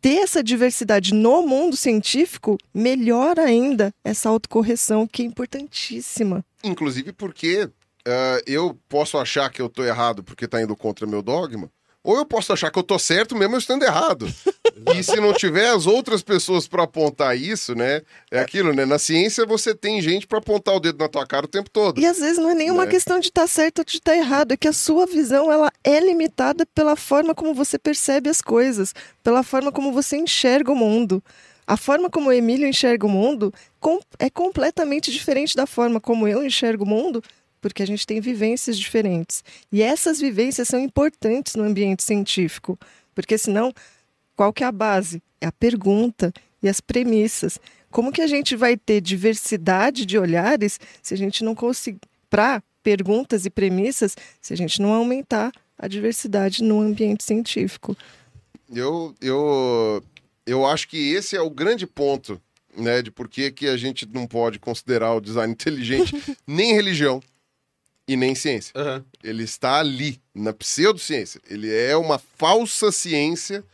ter 0.00 0.18
essa 0.18 0.40
diversidade 0.40 1.12
no 1.12 1.42
mundo 1.42 1.76
científico 1.76 2.56
melhora 2.72 3.42
ainda 3.42 3.92
essa 4.04 4.28
autocorreção 4.28 5.04
que 5.04 5.22
é 5.22 5.24
importantíssima. 5.24 6.44
Inclusive 6.62 7.12
porque 7.12 7.68
ah, 8.06 8.40
eu 8.46 8.78
posso 8.88 9.18
achar 9.18 9.50
que 9.50 9.60
eu 9.60 9.68
tô 9.68 9.82
errado 9.84 10.22
porque 10.22 10.46
tá 10.48 10.62
indo 10.62 10.76
contra 10.76 11.06
meu 11.06 11.22
dogma, 11.22 11.70
ou 12.02 12.16
eu 12.16 12.24
posso 12.24 12.52
achar 12.52 12.70
que 12.70 12.78
eu 12.78 12.84
tô 12.84 12.98
certo 13.00 13.34
mesmo 13.34 13.56
eu 13.56 13.58
estando 13.58 13.82
errado. 13.82 14.26
e 14.96 15.02
se 15.02 15.16
não 15.16 15.32
tiver 15.32 15.70
as 15.70 15.86
outras 15.88 16.22
pessoas 16.22 16.68
para 16.68 16.84
apontar 16.84 17.36
isso, 17.36 17.74
né? 17.74 18.02
É 18.30 18.38
aquilo, 18.38 18.72
né? 18.72 18.84
Na 18.84 18.96
ciência 18.98 19.44
você 19.44 19.74
tem 19.74 20.00
gente 20.00 20.24
para 20.26 20.38
apontar 20.38 20.76
o 20.76 20.78
dedo 20.80 20.98
na 20.98 21.08
tua 21.08 21.26
cara 21.26 21.46
o 21.46 21.48
tempo 21.48 21.68
todo. 21.68 21.98
E 22.00 22.06
às 22.06 22.18
vezes 22.18 22.38
não 22.38 22.50
é 22.50 22.54
nenhuma 22.54 22.84
Né? 22.84 22.90
questão 22.92 23.18
de 23.18 23.26
estar 23.26 23.48
certo 23.48 23.80
ou 23.80 23.84
de 23.84 23.96
estar 23.96 24.14
errado, 24.16 24.52
é 24.52 24.56
que 24.56 24.68
a 24.68 24.72
sua 24.72 25.04
visão 25.06 25.50
ela 25.50 25.68
é 25.82 25.98
limitada 25.98 26.64
pela 26.74 26.94
forma 26.94 27.34
como 27.34 27.52
você 27.52 27.76
percebe 27.78 28.30
as 28.30 28.40
coisas, 28.40 28.94
pela 29.24 29.42
forma 29.42 29.72
como 29.72 29.92
você 29.92 30.16
enxerga 30.16 30.70
o 30.70 30.76
mundo. 30.76 31.20
A 31.66 31.76
forma 31.76 32.08
como 32.08 32.28
o 32.28 32.32
Emílio 32.32 32.68
enxerga 32.68 33.04
o 33.04 33.08
mundo 33.10 33.52
com- 33.80 33.98
é 34.20 34.30
completamente 34.30 35.10
diferente 35.10 35.56
da 35.56 35.66
forma 35.66 36.00
como 36.00 36.28
eu 36.28 36.44
enxergo 36.44 36.84
o 36.84 36.86
mundo, 36.86 37.20
porque 37.66 37.82
a 37.82 37.86
gente 37.86 38.06
tem 38.06 38.20
vivências 38.20 38.78
diferentes. 38.78 39.42
E 39.72 39.82
essas 39.82 40.20
vivências 40.20 40.68
são 40.68 40.78
importantes 40.78 41.56
no 41.56 41.64
ambiente 41.64 42.04
científico, 42.04 42.78
porque 43.12 43.36
senão, 43.36 43.72
qual 44.36 44.52
que 44.52 44.62
é 44.62 44.66
a 44.68 44.70
base? 44.70 45.20
É 45.40 45.46
a 45.46 45.52
pergunta 45.52 46.32
e 46.62 46.68
as 46.68 46.80
premissas. 46.80 47.58
Como 47.90 48.12
que 48.12 48.22
a 48.22 48.26
gente 48.28 48.54
vai 48.54 48.76
ter 48.76 49.00
diversidade 49.00 50.06
de 50.06 50.16
olhares 50.16 50.78
se 51.02 51.12
a 51.12 51.16
gente 51.16 51.42
não 51.42 51.56
conseguir, 51.56 51.98
para 52.30 52.62
perguntas 52.84 53.44
e 53.44 53.50
premissas, 53.50 54.16
se 54.40 54.54
a 54.54 54.56
gente 54.56 54.80
não 54.80 54.92
aumentar 54.92 55.50
a 55.76 55.88
diversidade 55.88 56.62
no 56.62 56.80
ambiente 56.80 57.24
científico? 57.24 57.96
Eu, 58.72 59.12
eu, 59.20 60.04
eu 60.46 60.64
acho 60.64 60.86
que 60.86 61.10
esse 61.12 61.34
é 61.34 61.40
o 61.40 61.50
grande 61.50 61.84
ponto, 61.84 62.40
né, 62.76 63.02
de 63.02 63.10
por 63.10 63.28
que, 63.28 63.50
que 63.50 63.66
a 63.66 63.76
gente 63.76 64.06
não 64.06 64.24
pode 64.24 64.60
considerar 64.60 65.14
o 65.14 65.20
design 65.20 65.50
inteligente 65.52 66.14
nem 66.46 66.72
religião 66.72 67.20
e 68.08 68.16
nem 68.16 68.34
ciência. 68.34 68.72
Aham. 68.76 69.04
Ele 69.22 69.42
está 69.44 69.78
ali, 69.80 70.20
na 70.34 70.52
pseudociência. 70.52 71.40
Ele 71.48 71.72
é 71.74 71.96
uma 71.96 72.18
falsa 72.18 72.92
ciência, 72.92 73.64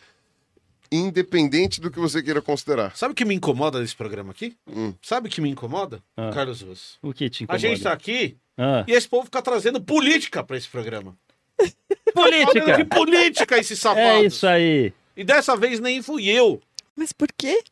independente 0.90 1.80
do 1.80 1.90
que 1.90 1.98
você 1.98 2.22
queira 2.22 2.42
considerar. 2.42 2.96
Sabe 2.96 3.12
o 3.12 3.14
que 3.14 3.24
me 3.24 3.34
incomoda 3.34 3.80
nesse 3.80 3.96
programa 3.96 4.30
aqui? 4.30 4.56
Hum. 4.68 4.94
Sabe 5.02 5.28
o 5.28 5.30
que 5.30 5.40
me 5.40 5.48
incomoda? 5.50 6.02
Ah. 6.16 6.30
Carlos 6.32 6.60
Ruas. 6.62 6.98
O 7.02 7.12
que 7.12 7.28
te 7.30 7.42
A 7.42 7.44
incomoda? 7.44 7.58
gente 7.58 7.82
tá 7.82 7.92
aqui 7.92 8.36
Ah. 8.58 8.84
e 8.86 8.92
esse 8.92 9.08
povo 9.08 9.24
fica 9.24 9.40
trazendo 9.42 9.80
política 9.80 10.42
pra 10.44 10.56
esse 10.56 10.68
programa. 10.68 11.16
Política! 12.14 12.76
Que 12.76 12.84
política 12.84 13.58
esse 13.58 13.74
safado. 13.76 14.00
É 14.00 14.26
isso 14.26 14.46
aí. 14.46 14.92
E 15.16 15.24
dessa 15.24 15.56
vez 15.56 15.80
nem 15.80 16.02
fui 16.02 16.28
eu. 16.28 16.60
Mas 16.94 17.10
por 17.12 17.28
que 17.36 17.62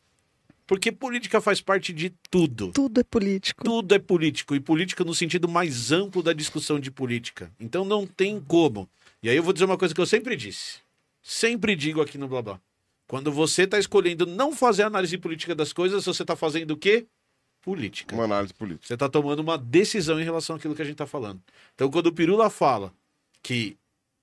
Porque 0.65 0.91
política 0.91 1.41
faz 1.41 1.59
parte 1.59 1.91
de 1.91 2.11
tudo. 2.29 2.71
tudo 2.71 2.99
é 2.99 3.03
político? 3.03 3.63
Tudo 3.63 3.93
é 3.93 3.99
político. 3.99 4.55
E 4.55 4.59
política 4.59 5.03
no 5.03 5.13
sentido 5.13 5.47
mais 5.47 5.91
amplo 5.91 6.23
da 6.23 6.33
discussão 6.33 6.79
de 6.79 6.89
política. 6.89 7.51
Então 7.59 7.83
não 7.83 8.07
tem 8.07 8.39
como. 8.39 8.89
E 9.21 9.29
aí 9.29 9.35
eu 9.35 9.43
vou 9.43 9.53
dizer 9.53 9.65
uma 9.65 9.77
coisa 9.77 9.93
que 9.93 10.01
eu 10.01 10.05
sempre 10.05 10.35
disse. 10.35 10.79
Sempre 11.21 11.75
digo 11.75 12.01
aqui 12.01 12.17
no 12.17 12.27
Blá 12.27 12.41
Blá. 12.41 12.59
Quando 13.07 13.31
você 13.31 13.67
tá 13.67 13.77
escolhendo 13.77 14.25
não 14.25 14.55
fazer 14.55 14.83
análise 14.83 15.17
política 15.17 15.53
das 15.53 15.73
coisas, 15.73 16.05
você 16.05 16.23
tá 16.23 16.35
fazendo 16.35 16.71
o 16.71 16.77
quê? 16.77 17.05
Política. 17.61 18.15
Uma 18.15 18.23
análise 18.23 18.53
política. 18.53 18.87
Você 18.87 18.93
está 18.93 19.09
tomando 19.09 19.39
uma 19.39 19.57
decisão 19.57 20.19
em 20.19 20.23
relação 20.23 20.55
àquilo 20.55 20.73
que 20.73 20.81
a 20.81 20.85
gente 20.85 20.93
está 20.93 21.05
falando. 21.05 21.41
Então, 21.75 21.91
quando 21.91 22.07
o 22.07 22.13
Pirula 22.13 22.49
fala 22.49 22.93
que 23.43 23.77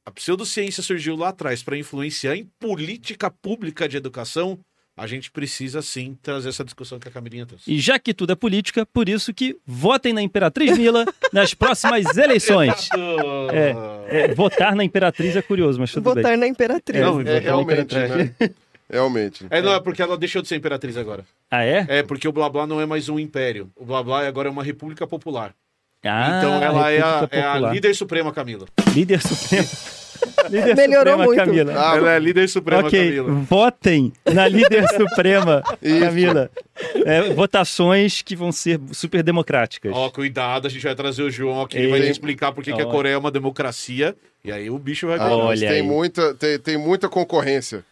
a 0.06 0.10
pseudociência 0.10 0.82
surgiu 0.82 1.14
lá 1.16 1.28
atrás 1.28 1.62
para 1.62 1.76
influenciar 1.76 2.34
em 2.34 2.46
política 2.58 3.30
pública 3.30 3.86
de 3.86 3.98
educação, 3.98 4.58
a 4.98 5.06
gente 5.06 5.30
precisa 5.30 5.80
sim 5.80 6.16
trazer 6.22 6.48
essa 6.48 6.64
discussão 6.64 6.98
que 6.98 7.08
a 7.08 7.10
Camilinha 7.10 7.46
trouxe. 7.46 7.70
E 7.72 7.78
já 7.80 7.98
que 7.98 8.12
tudo 8.12 8.32
é 8.32 8.34
política, 8.36 8.84
por 8.84 9.08
isso 9.08 9.32
que 9.32 9.56
votem 9.66 10.12
na 10.12 10.20
Imperatriz 10.22 10.76
Mila 10.76 11.04
nas 11.32 11.54
próximas 11.54 12.04
eleições. 12.18 12.88
É, 13.52 14.24
é, 14.24 14.34
votar 14.34 14.74
na 14.74 14.84
Imperatriz 14.84 15.36
é 15.36 15.42
curioso, 15.42 15.78
mas 15.80 15.92
tudo 15.92 16.04
Votar 16.04 16.24
bem. 16.32 16.36
na 16.36 16.46
Imperatriz. 16.46 17.00
Não, 17.00 17.20
É, 17.20 17.24
votar 17.24 17.34
na 17.34 17.40
realmente, 17.40 17.80
Imperatriz. 17.94 18.32
né? 18.40 18.50
Realmente. 18.90 19.46
É, 19.50 19.60
não, 19.60 19.74
é 19.74 19.80
porque 19.80 20.00
ela 20.00 20.16
deixou 20.16 20.40
de 20.40 20.48
ser 20.48 20.56
imperatriz 20.56 20.96
agora. 20.96 21.24
Ah, 21.50 21.62
é? 21.62 21.84
É, 21.88 22.02
porque 22.02 22.26
o 22.26 22.32
Blá 22.32 22.48
Blá 22.48 22.66
não 22.66 22.80
é 22.80 22.86
mais 22.86 23.08
um 23.08 23.18
império. 23.18 23.70
O 23.76 23.84
Blá 23.84 24.02
Blá 24.02 24.26
agora 24.26 24.48
é 24.48 24.50
uma 24.50 24.64
república 24.64 25.06
popular. 25.06 25.54
Ah, 26.04 26.38
então 26.38 26.62
ela 26.62 26.90
é 26.92 27.00
a, 27.00 27.28
é 27.30 27.42
a 27.42 27.58
líder 27.72 27.94
suprema, 27.94 28.32
Camila. 28.32 28.66
Líder 28.94 29.20
suprema. 29.20 29.68
líder 30.50 30.76
Melhorou 30.76 31.12
suprema, 31.14 31.24
muito. 31.24 31.38
Camila. 31.38 31.72
Ah, 31.76 31.96
ela 31.96 32.12
é 32.12 32.16
a 32.16 32.18
líder 32.18 32.48
suprema, 32.48 32.86
ok, 32.86 33.16
Camila. 33.16 33.34
votem 33.42 34.12
na 34.32 34.46
líder 34.48 34.86
suprema. 34.96 35.62
Camila. 36.00 36.50
É, 37.04 37.32
votações 37.34 38.22
que 38.22 38.36
vão 38.36 38.52
ser 38.52 38.80
super 38.92 39.22
democráticas. 39.22 39.92
Ó, 39.94 40.08
cuidado, 40.10 40.66
a 40.66 40.70
gente 40.70 40.82
vai 40.82 40.94
trazer 40.94 41.22
o 41.22 41.30
João 41.30 41.62
aqui, 41.62 41.76
ele 41.78 41.88
vai 41.88 42.00
te 42.00 42.10
explicar 42.10 42.52
por 42.52 42.62
que 42.62 42.72
que 42.72 42.80
a. 42.82 42.86
Coreia 42.86 43.14
é 43.14 43.18
uma 43.18 43.30
democracia. 43.30 44.14
E 44.44 44.52
aí 44.52 44.70
o 44.70 44.78
bicho 44.78 45.06
vai 45.08 45.16
Ah, 45.16 45.24
pegar. 45.24 45.36
mas 45.36 45.46
Olha 45.60 45.68
tem 45.68 45.80
aí. 45.80 45.82
muita, 45.82 46.34
tem, 46.34 46.58
tem 46.58 46.76
muita 46.78 47.08
concorrência. 47.08 47.84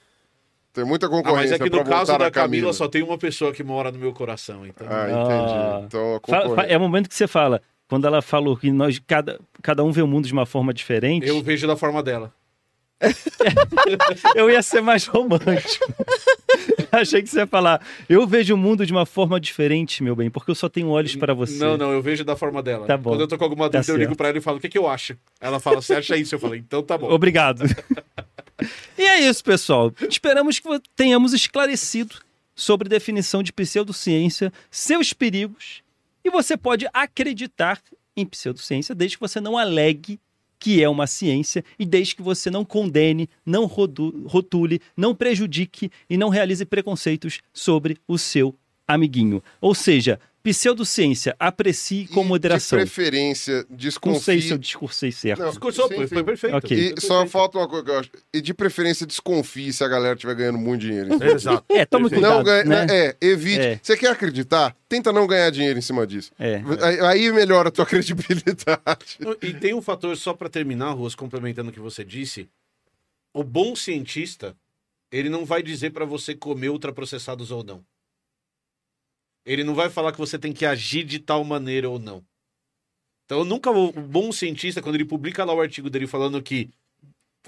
Tem 0.72 0.84
muita 0.84 1.06
Ah, 1.06 1.10
mas 1.10 1.18
concorrência 1.22 1.54
é 1.54 1.58
que 1.58 1.70
no 1.70 1.84
caso 1.84 2.12
da 2.12 2.18
na 2.18 2.30
Camila, 2.30 2.72
só 2.72 2.86
tem 2.86 3.02
uma 3.02 3.18
pessoa 3.18 3.52
que 3.52 3.64
mora 3.64 3.90
no 3.90 3.98
meu 3.98 4.12
coração. 4.12 4.64
Então... 4.66 4.86
Ah, 4.88 5.06
Ah. 5.06 5.10
entendi. 5.10 5.86
Então, 5.86 6.16
a 6.16 6.20
Fa- 6.20 6.20
fa- 6.36 6.42
concorrência... 6.48 6.72
é 6.74 6.76
o 6.76 6.80
momento 6.80 7.08
que 7.08 7.14
você 7.14 7.26
fala. 7.26 7.60
Quando 7.88 8.06
ela 8.06 8.20
falou 8.20 8.56
que 8.56 8.70
nós, 8.70 9.00
cada, 9.06 9.38
cada 9.62 9.84
um 9.84 9.92
vê 9.92 10.02
o 10.02 10.06
mundo 10.06 10.26
de 10.26 10.32
uma 10.32 10.46
forma 10.46 10.74
diferente, 10.74 11.26
Eu 11.26 11.40
vejo 11.42 11.66
da 11.66 11.76
forma 11.76 12.02
dela. 12.02 12.32
eu 14.34 14.50
ia 14.50 14.62
ser 14.62 14.80
mais 14.80 15.06
romântico. 15.06 15.94
Achei 16.90 17.22
que 17.22 17.28
você 17.28 17.40
ia 17.40 17.46
falar, 17.46 17.84
eu 18.08 18.26
vejo 18.26 18.54
o 18.54 18.56
mundo 18.56 18.86
de 18.86 18.92
uma 18.92 19.04
forma 19.04 19.38
diferente, 19.38 20.02
meu 20.02 20.16
bem, 20.16 20.30
porque 20.30 20.50
eu 20.50 20.54
só 20.54 20.68
tenho 20.68 20.88
olhos 20.88 21.14
para 21.14 21.34
você. 21.34 21.58
Não, 21.58 21.76
não, 21.76 21.92
eu 21.92 22.00
vejo 22.00 22.24
da 22.24 22.34
forma 22.34 22.62
dela. 22.62 22.86
Tá 22.86 22.96
bom. 22.96 23.10
Quando 23.10 23.20
eu 23.20 23.28
tô 23.28 23.36
com 23.36 23.44
alguma 23.44 23.68
Tá 23.68 23.78
dúvida, 23.78 23.92
eu 23.92 23.98
ligo 23.98 24.16
pra 24.16 24.28
ela 24.28 24.38
e 24.38 24.40
falo, 24.40 24.56
o 24.56 24.60
que, 24.60 24.68
que 24.68 24.78
eu 24.78 24.88
acho? 24.88 25.16
Ela 25.40 25.60
fala, 25.60 25.82
você 25.82 25.94
acha 25.94 26.16
isso? 26.16 26.34
Eu 26.34 26.38
falei, 26.38 26.60
então 26.60 26.82
tá 26.82 26.96
bom. 26.96 27.10
Obrigado. 27.10 27.64
e 28.96 29.02
é 29.02 29.20
isso, 29.20 29.44
pessoal. 29.44 29.92
Esperamos 30.08 30.58
que 30.58 30.68
tenhamos 30.94 31.34
esclarecido 31.34 32.16
sobre 32.54 32.88
definição 32.88 33.42
de 33.42 33.52
pseudociência, 33.52 34.50
seus 34.70 35.12
perigos, 35.12 35.82
e 36.26 36.30
você 36.30 36.56
pode 36.56 36.88
acreditar 36.92 37.80
em 38.16 38.26
pseudociência 38.26 38.96
desde 38.96 39.16
que 39.16 39.20
você 39.20 39.40
não 39.40 39.56
alegue 39.56 40.18
que 40.58 40.82
é 40.82 40.88
uma 40.88 41.06
ciência 41.06 41.64
e 41.78 41.86
desde 41.86 42.16
que 42.16 42.22
você 42.22 42.50
não 42.50 42.64
condene, 42.64 43.28
não 43.44 43.66
rotule, 43.66 44.80
não 44.96 45.14
prejudique 45.14 45.88
e 46.10 46.16
não 46.16 46.28
realize 46.28 46.64
preconceitos 46.64 47.40
sobre 47.52 47.98
o 48.08 48.18
seu 48.18 48.54
amiguinho. 48.88 49.40
Ou 49.60 49.74
seja, 49.74 50.18
pseudociência, 50.52 51.34
aprecie 51.40 52.06
com 52.08 52.22
E, 52.22 52.24
moderação. 52.24 52.78
De 52.78 52.84
preferência, 52.84 53.66
Não 53.68 53.76
desconfie... 53.76 54.20
sei 54.20 54.40
se 54.40 54.50
eu 54.52 54.58
discursei 54.58 55.10
certo. 55.10 55.40
Não, 55.40 55.48
Discursou, 55.50 55.88
sim, 55.88 55.96
foi, 55.96 56.06
sim. 56.06 56.14
foi 56.14 56.24
perfeito. 56.24 56.56
Ok. 56.56 56.76
E 56.78 56.88
Foi 56.90 57.00
só 57.00 57.08
perfeito. 57.14 57.30
falta 57.32 57.58
uma 57.58 57.68
coisa 57.68 57.84
que 57.84 57.90
eu 57.90 57.98
acho. 57.98 58.10
E 58.32 58.40
de 58.40 58.54
preferência, 58.54 59.04
desconfie 59.06 59.72
se 59.72 59.82
a 59.82 59.88
galera 59.88 60.14
estiver 60.14 60.34
ganhando 60.36 60.58
muito 60.58 60.82
dinheiro. 60.82 61.08
em 61.08 61.18
cima 61.18 61.24
disso. 61.24 61.36
Exato. 61.48 61.64
É, 61.68 61.84
tome 61.84 62.08
Perfeito. 62.08 62.22
cuidado. 62.22 62.36
Não 62.38 62.44
ganha, 62.44 62.64
né? 62.64 62.86
É, 62.90 63.16
evite. 63.20 63.60
É. 63.60 63.80
Você 63.82 63.96
quer 63.96 64.10
acreditar? 64.10 64.76
Tenta 64.88 65.12
não 65.12 65.26
ganhar 65.26 65.50
dinheiro 65.50 65.78
em 65.78 65.82
cima 65.82 66.06
disso. 66.06 66.30
É. 66.38 66.62
Aí, 66.82 67.00
aí 67.00 67.32
melhora 67.32 67.68
a 67.68 67.72
tua 67.72 67.84
credibilidade. 67.86 69.18
E 69.42 69.52
tem 69.54 69.74
um 69.74 69.82
fator, 69.82 70.16
só 70.16 70.32
pra 70.32 70.48
terminar, 70.48 70.90
Ruas, 70.92 71.14
complementando 71.14 71.70
o 71.70 71.72
que 71.72 71.80
você 71.80 72.04
disse. 72.04 72.48
O 73.34 73.42
bom 73.42 73.74
cientista, 73.74 74.56
ele 75.10 75.28
não 75.28 75.44
vai 75.44 75.62
dizer 75.62 75.90
pra 75.90 76.04
você 76.04 76.34
comer 76.34 76.68
ultraprocessados 76.70 77.50
ou 77.50 77.62
não. 77.64 77.84
Ele 79.46 79.62
não 79.64 79.74
vai 79.74 79.88
falar 79.88 80.12
que 80.12 80.18
você 80.18 80.38
tem 80.38 80.52
que 80.52 80.66
agir 80.66 81.04
de 81.04 81.18
tal 81.20 81.44
maneira 81.44 81.88
ou 81.88 81.98
não. 81.98 82.22
Então, 83.24 83.44
nunca 83.44 83.70
o 83.70 83.88
o 83.88 83.92
bom 83.92 84.30
cientista, 84.32 84.82
quando 84.82 84.96
ele 84.96 85.04
publica 85.04 85.44
lá 85.44 85.54
o 85.54 85.60
artigo 85.60 85.88
dele 85.88 86.06
falando 86.06 86.42
que 86.42 86.68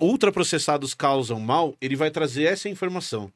ultraprocessados 0.00 0.94
causam 0.94 1.40
mal, 1.40 1.76
ele 1.80 1.96
vai 1.96 2.10
trazer 2.10 2.44
essa 2.44 2.68
informação. 2.68 3.32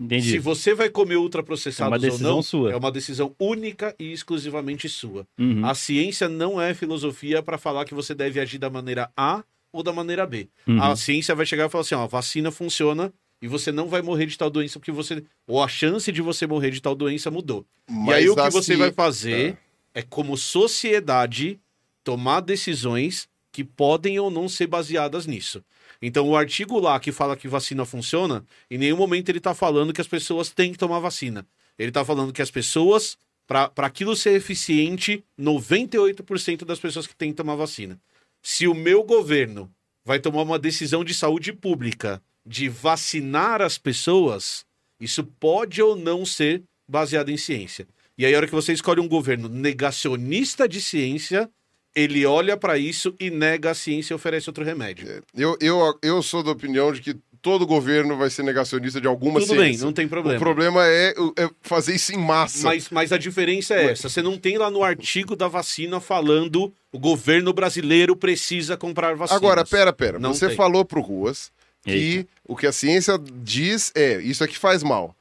Entendi. 0.00 0.30
Se 0.30 0.38
você 0.38 0.74
vai 0.74 0.88
comer 0.88 1.14
É 1.14 1.18
ultraprocessados 1.18 2.02
uma 2.04 2.12
ou 2.12 2.18
não, 2.20 2.42
sua. 2.42 2.72
é 2.72 2.76
uma 2.76 2.90
decisão 2.92 3.34
única 3.38 3.94
e 3.98 4.12
exclusivamente 4.12 4.88
sua. 4.88 5.26
Uhum. 5.38 5.64
A 5.66 5.74
ciência 5.74 6.28
não 6.28 6.60
é 6.60 6.72
filosofia 6.72 7.42
para 7.42 7.58
falar 7.58 7.84
que 7.84 7.94
você 7.94 8.14
deve 8.14 8.38
agir 8.38 8.58
da 8.58 8.70
maneira 8.70 9.10
A 9.16 9.42
ou 9.72 9.82
da 9.82 9.92
maneira 9.92 10.24
B. 10.24 10.48
Uhum. 10.66 10.80
A 10.80 10.94
ciência 10.94 11.34
vai 11.34 11.44
chegar 11.44 11.66
e 11.66 11.68
falar 11.68 11.82
assim: 11.82 11.96
ó, 11.96 12.04
a 12.04 12.06
vacina 12.06 12.50
funciona 12.52 13.12
e 13.40 13.46
você 13.46 13.70
não 13.70 13.88
vai 13.88 14.02
morrer 14.02 14.26
de 14.26 14.36
tal 14.36 14.50
doença 14.50 14.78
porque 14.78 14.92
você. 14.92 15.24
Ou 15.46 15.62
a 15.62 15.68
chance 15.68 16.10
de 16.10 16.20
você 16.20 16.46
morrer 16.46 16.70
de 16.70 16.80
tal 16.80 16.94
doença 16.94 17.30
mudou. 17.30 17.64
e 17.88 18.12
aí 18.12 18.28
o 18.28 18.34
que 18.34 18.40
a 18.40 18.50
você 18.50 18.76
vai 18.76 18.92
fazer 18.92 19.56
é, 19.94 20.02
como 20.02 20.36
sociedade, 20.36 21.60
tomar 22.02 22.40
decisões 22.40 23.28
que 23.52 23.64
podem 23.64 24.18
ou 24.18 24.30
não 24.30 24.48
ser 24.48 24.66
baseadas 24.66 25.26
nisso. 25.26 25.64
Então, 26.00 26.28
o 26.28 26.36
artigo 26.36 26.78
lá 26.78 27.00
que 27.00 27.10
fala 27.10 27.36
que 27.36 27.48
vacina 27.48 27.84
funciona, 27.84 28.44
em 28.70 28.78
nenhum 28.78 28.96
momento 28.96 29.28
ele 29.28 29.38
está 29.38 29.54
falando 29.54 29.92
que 29.92 30.00
as 30.00 30.06
pessoas 30.06 30.50
têm 30.50 30.72
que 30.72 30.78
tomar 30.78 31.00
vacina. 31.00 31.46
Ele 31.78 31.88
está 31.90 32.04
falando 32.04 32.32
que 32.32 32.42
as 32.42 32.50
pessoas, 32.50 33.16
para 33.46 33.72
aquilo 33.78 34.14
ser 34.14 34.34
eficiente, 34.34 35.24
98% 35.38 36.64
das 36.64 36.78
pessoas 36.78 37.06
que 37.06 37.16
têm 37.16 37.30
que 37.30 37.36
tomar 37.36 37.56
vacina. 37.56 37.98
Se 38.42 38.68
o 38.68 38.74
meu 38.74 39.02
governo 39.02 39.70
vai 40.04 40.20
tomar 40.20 40.42
uma 40.42 40.58
decisão 40.58 41.04
de 41.04 41.12
saúde 41.14 41.52
pública 41.52 42.22
de 42.48 42.68
vacinar 42.68 43.60
as 43.60 43.76
pessoas, 43.76 44.64
isso 44.98 45.22
pode 45.22 45.82
ou 45.82 45.94
não 45.94 46.24
ser 46.24 46.62
baseado 46.88 47.28
em 47.28 47.36
ciência. 47.36 47.86
E 48.16 48.24
aí, 48.24 48.34
a 48.34 48.38
hora 48.38 48.46
que 48.46 48.54
você 48.54 48.72
escolhe 48.72 49.00
um 49.00 49.06
governo 49.06 49.48
negacionista 49.48 50.66
de 50.66 50.80
ciência, 50.80 51.48
ele 51.94 52.24
olha 52.24 52.56
para 52.56 52.78
isso 52.78 53.14
e 53.20 53.30
nega 53.30 53.70
a 53.70 53.74
ciência 53.74 54.12
e 54.12 54.16
oferece 54.16 54.48
outro 54.48 54.64
remédio. 54.64 55.22
Eu, 55.36 55.56
eu, 55.60 55.98
eu 56.02 56.22
sou 56.22 56.42
da 56.42 56.50
opinião 56.50 56.90
de 56.92 57.00
que 57.00 57.16
todo 57.40 57.66
governo 57.66 58.16
vai 58.16 58.30
ser 58.30 58.42
negacionista 58.42 59.00
de 59.00 59.06
alguma 59.06 59.38
Tudo 59.38 59.54
bem, 59.54 59.66
ciência. 59.66 59.84
não 59.84 59.92
tem 59.92 60.08
problema. 60.08 60.38
O 60.38 60.40
problema 60.40 60.84
é, 60.86 61.14
é 61.36 61.50
fazer 61.60 61.94
isso 61.94 62.12
em 62.12 62.18
massa. 62.18 62.66
Mas, 62.66 62.88
mas 62.90 63.12
a 63.12 63.18
diferença 63.18 63.74
é 63.74 63.92
essa. 63.92 64.08
Você 64.08 64.22
não 64.22 64.36
tem 64.36 64.58
lá 64.58 64.70
no 64.70 64.82
artigo 64.82 65.36
da 65.36 65.46
vacina 65.46 66.00
falando 66.00 66.72
o 66.90 66.98
governo 66.98 67.52
brasileiro 67.52 68.16
precisa 68.16 68.76
comprar 68.76 69.14
vacinas. 69.14 69.40
Agora, 69.40 69.64
pera, 69.64 69.92
pera. 69.92 70.18
Não 70.18 70.34
Você 70.34 70.48
tem. 70.48 70.56
falou 70.56 70.84
pro 70.84 71.00
Ruas 71.00 71.52
que 71.84 72.26
o 72.46 72.56
que 72.56 72.66
a 72.66 72.72
ciência 72.72 73.18
diz 73.42 73.90
é 73.94 74.20
isso 74.20 74.42
aqui 74.44 74.58
faz 74.58 74.82
mal. 74.82 75.14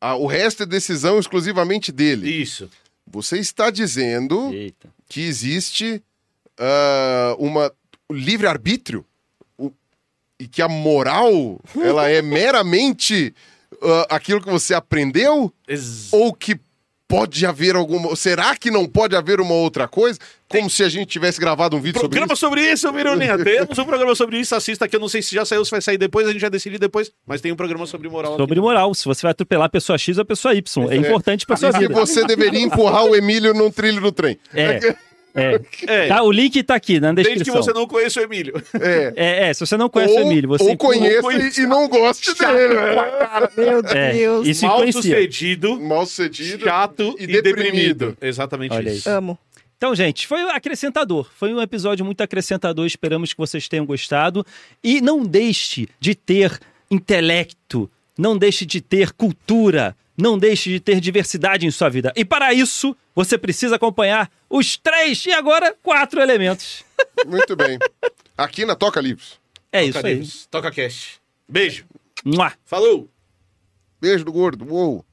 Ah, 0.00 0.16
o 0.16 0.26
resto 0.26 0.62
é 0.62 0.66
decisão 0.66 1.18
exclusivamente 1.18 1.92
dele. 1.92 2.28
Isso. 2.30 2.70
Você 3.06 3.38
está 3.38 3.70
dizendo 3.70 4.52
Eita. 4.52 4.88
que 5.08 5.20
existe 5.22 6.02
ah, 6.58 7.34
uma 7.38 7.72
livre-arbítrio 8.10 9.04
o- 9.58 9.72
e 10.38 10.46
que 10.48 10.62
a 10.62 10.68
moral 10.68 11.60
ela 11.82 12.08
é 12.08 12.22
meramente 12.22 13.34
ah, 13.82 14.06
aquilo 14.16 14.40
que 14.40 14.50
você 14.50 14.74
aprendeu 14.74 15.52
Ex- 15.68 16.08
ou 16.12 16.32
que 16.32 16.58
pode 17.10 17.44
haver 17.44 17.74
alguma 17.74 18.14
será 18.14 18.54
que 18.56 18.70
não 18.70 18.86
pode 18.86 19.16
haver 19.16 19.40
uma 19.40 19.54
outra 19.54 19.88
coisa 19.88 20.16
como 20.48 20.70
se 20.70 20.82
a 20.82 20.88
gente 20.88 21.06
tivesse 21.06 21.40
gravado 21.40 21.76
um 21.76 21.80
vídeo 21.80 22.00
sobre 22.00 22.08
Programa 22.08 22.34
isso 22.34 22.40
sobre 22.40 22.72
isso, 22.72 22.92
Mironinha. 22.92 23.38
Temos 23.42 23.78
um 23.78 23.84
programa 23.84 24.14
sobre 24.16 24.38
isso. 24.38 24.54
Assista 24.54 24.84
aqui. 24.84 24.96
Eu 24.96 25.00
não 25.00 25.08
sei 25.08 25.22
se 25.22 25.32
já 25.32 25.44
saiu, 25.44 25.64
se 25.64 25.70
vai 25.70 25.80
sair 25.80 25.96
depois. 25.96 26.26
A 26.26 26.32
gente 26.32 26.40
já 26.40 26.48
decide 26.48 26.76
depois. 26.76 27.12
Mas 27.24 27.40
tem 27.40 27.52
um 27.52 27.56
programa 27.56 27.86
sobre 27.86 28.08
moral 28.08 28.36
Sobre 28.36 28.60
moral, 28.60 28.92
se 28.92 29.04
você 29.04 29.22
vai 29.22 29.30
atropelar 29.30 29.66
a 29.66 29.68
pessoa 29.68 29.96
X 29.96 30.18
ou 30.18 30.22
a 30.22 30.24
pessoa 30.24 30.52
Y. 30.52 30.90
É 30.90 30.96
importante 30.96 31.46
pra 31.46 31.56
sua 31.56 31.68
e 31.68 31.72
que 31.72 31.78
vida. 31.78 31.94
você 31.94 32.24
deveria 32.26 32.60
empurrar 32.60 33.04
o 33.04 33.14
Emílio 33.14 33.54
num 33.54 33.70
trilho 33.70 34.00
do 34.00 34.10
trem 34.10 34.38
É. 34.52 34.96
É. 35.34 35.60
É. 35.86 36.08
Tá, 36.08 36.22
o 36.22 36.30
link 36.32 36.62
tá 36.62 36.74
aqui 36.74 36.98
na 37.00 37.12
Desde 37.12 37.32
que 37.32 37.38
descrição. 37.38 37.62
você 37.62 37.72
não 37.72 37.86
conheça 37.86 38.20
o 38.20 38.22
Emílio. 38.24 38.54
é 38.80 39.12
É, 39.16 39.48
é, 39.48 39.54
se 39.54 39.60
você 39.64 39.76
não 39.76 39.88
conhece 39.88 40.12
o 40.14 40.16
ou, 40.16 40.22
Emílio, 40.22 40.48
você 40.48 40.64
ou 40.64 40.76
conheça 40.76 41.22
conhece. 41.22 41.60
e, 41.60 41.64
e 41.64 41.66
não 41.66 41.88
goste 41.88 42.34
dele 42.34 42.74
né? 42.74 43.48
Meu 43.56 43.80
É, 43.94 44.12
Deus. 44.12 44.46
isso 44.46 44.66
Mal 44.66 44.78
influencia. 44.86 45.14
sucedido, 45.16 45.80
mal 45.80 46.04
sucedido 46.06 46.64
chato 46.64 47.14
e 47.18 47.24
e, 47.24 47.26
deprimido. 47.26 47.42
deprimido. 48.06 48.16
Exatamente 48.20 48.74
Olha 48.74 48.90
isso. 48.90 49.08
Amo. 49.08 49.38
Então, 49.76 49.94
gente, 49.94 50.26
foi 50.26 50.40
acrescentador. 50.50 51.30
Foi 51.36 51.54
um 51.54 51.60
episódio 51.62 52.04
muito 52.04 52.20
acrescentador. 52.22 52.84
Esperamos 52.86 53.32
que 53.32 53.38
vocês 53.38 53.66
tenham 53.66 53.86
gostado. 53.86 54.44
E 54.84 55.00
não 55.00 55.22
deixe 55.24 55.88
de 55.98 56.14
ter 56.14 56.58
intelecto, 56.90 57.90
não 58.18 58.36
deixe 58.36 58.66
de 58.66 58.80
ter 58.80 59.12
cultura, 59.12 59.96
não 60.20 60.38
deixe 60.38 60.70
de 60.70 60.80
ter 60.80 61.00
diversidade 61.00 61.66
em 61.66 61.70
sua 61.70 61.88
vida. 61.88 62.12
E 62.16 62.24
para 62.24 62.52
isso, 62.52 62.96
você 63.14 63.36
precisa 63.38 63.76
acompanhar 63.76 64.30
os 64.48 64.76
três 64.76 65.24
e 65.26 65.32
agora 65.32 65.74
quatro 65.82 66.20
elementos. 66.20 66.84
muito 67.26 67.56
bem 67.56 67.78
aqui 68.36 68.64
na 68.64 68.74
Toca 68.74 69.00
Livros 69.00 69.38
É 69.72 69.86
Toca 69.86 69.98
isso 69.98 70.06
aí. 70.06 70.14
Livros, 70.14 70.46
Toca 70.46 70.70
Cast. 70.70 71.20
Beijo. 71.48 71.84
Mua. 72.24 72.52
Falou! 72.64 73.08
beijo 74.00 74.24
do 74.24 74.32
gordo 74.32 74.66
uou 74.72 75.04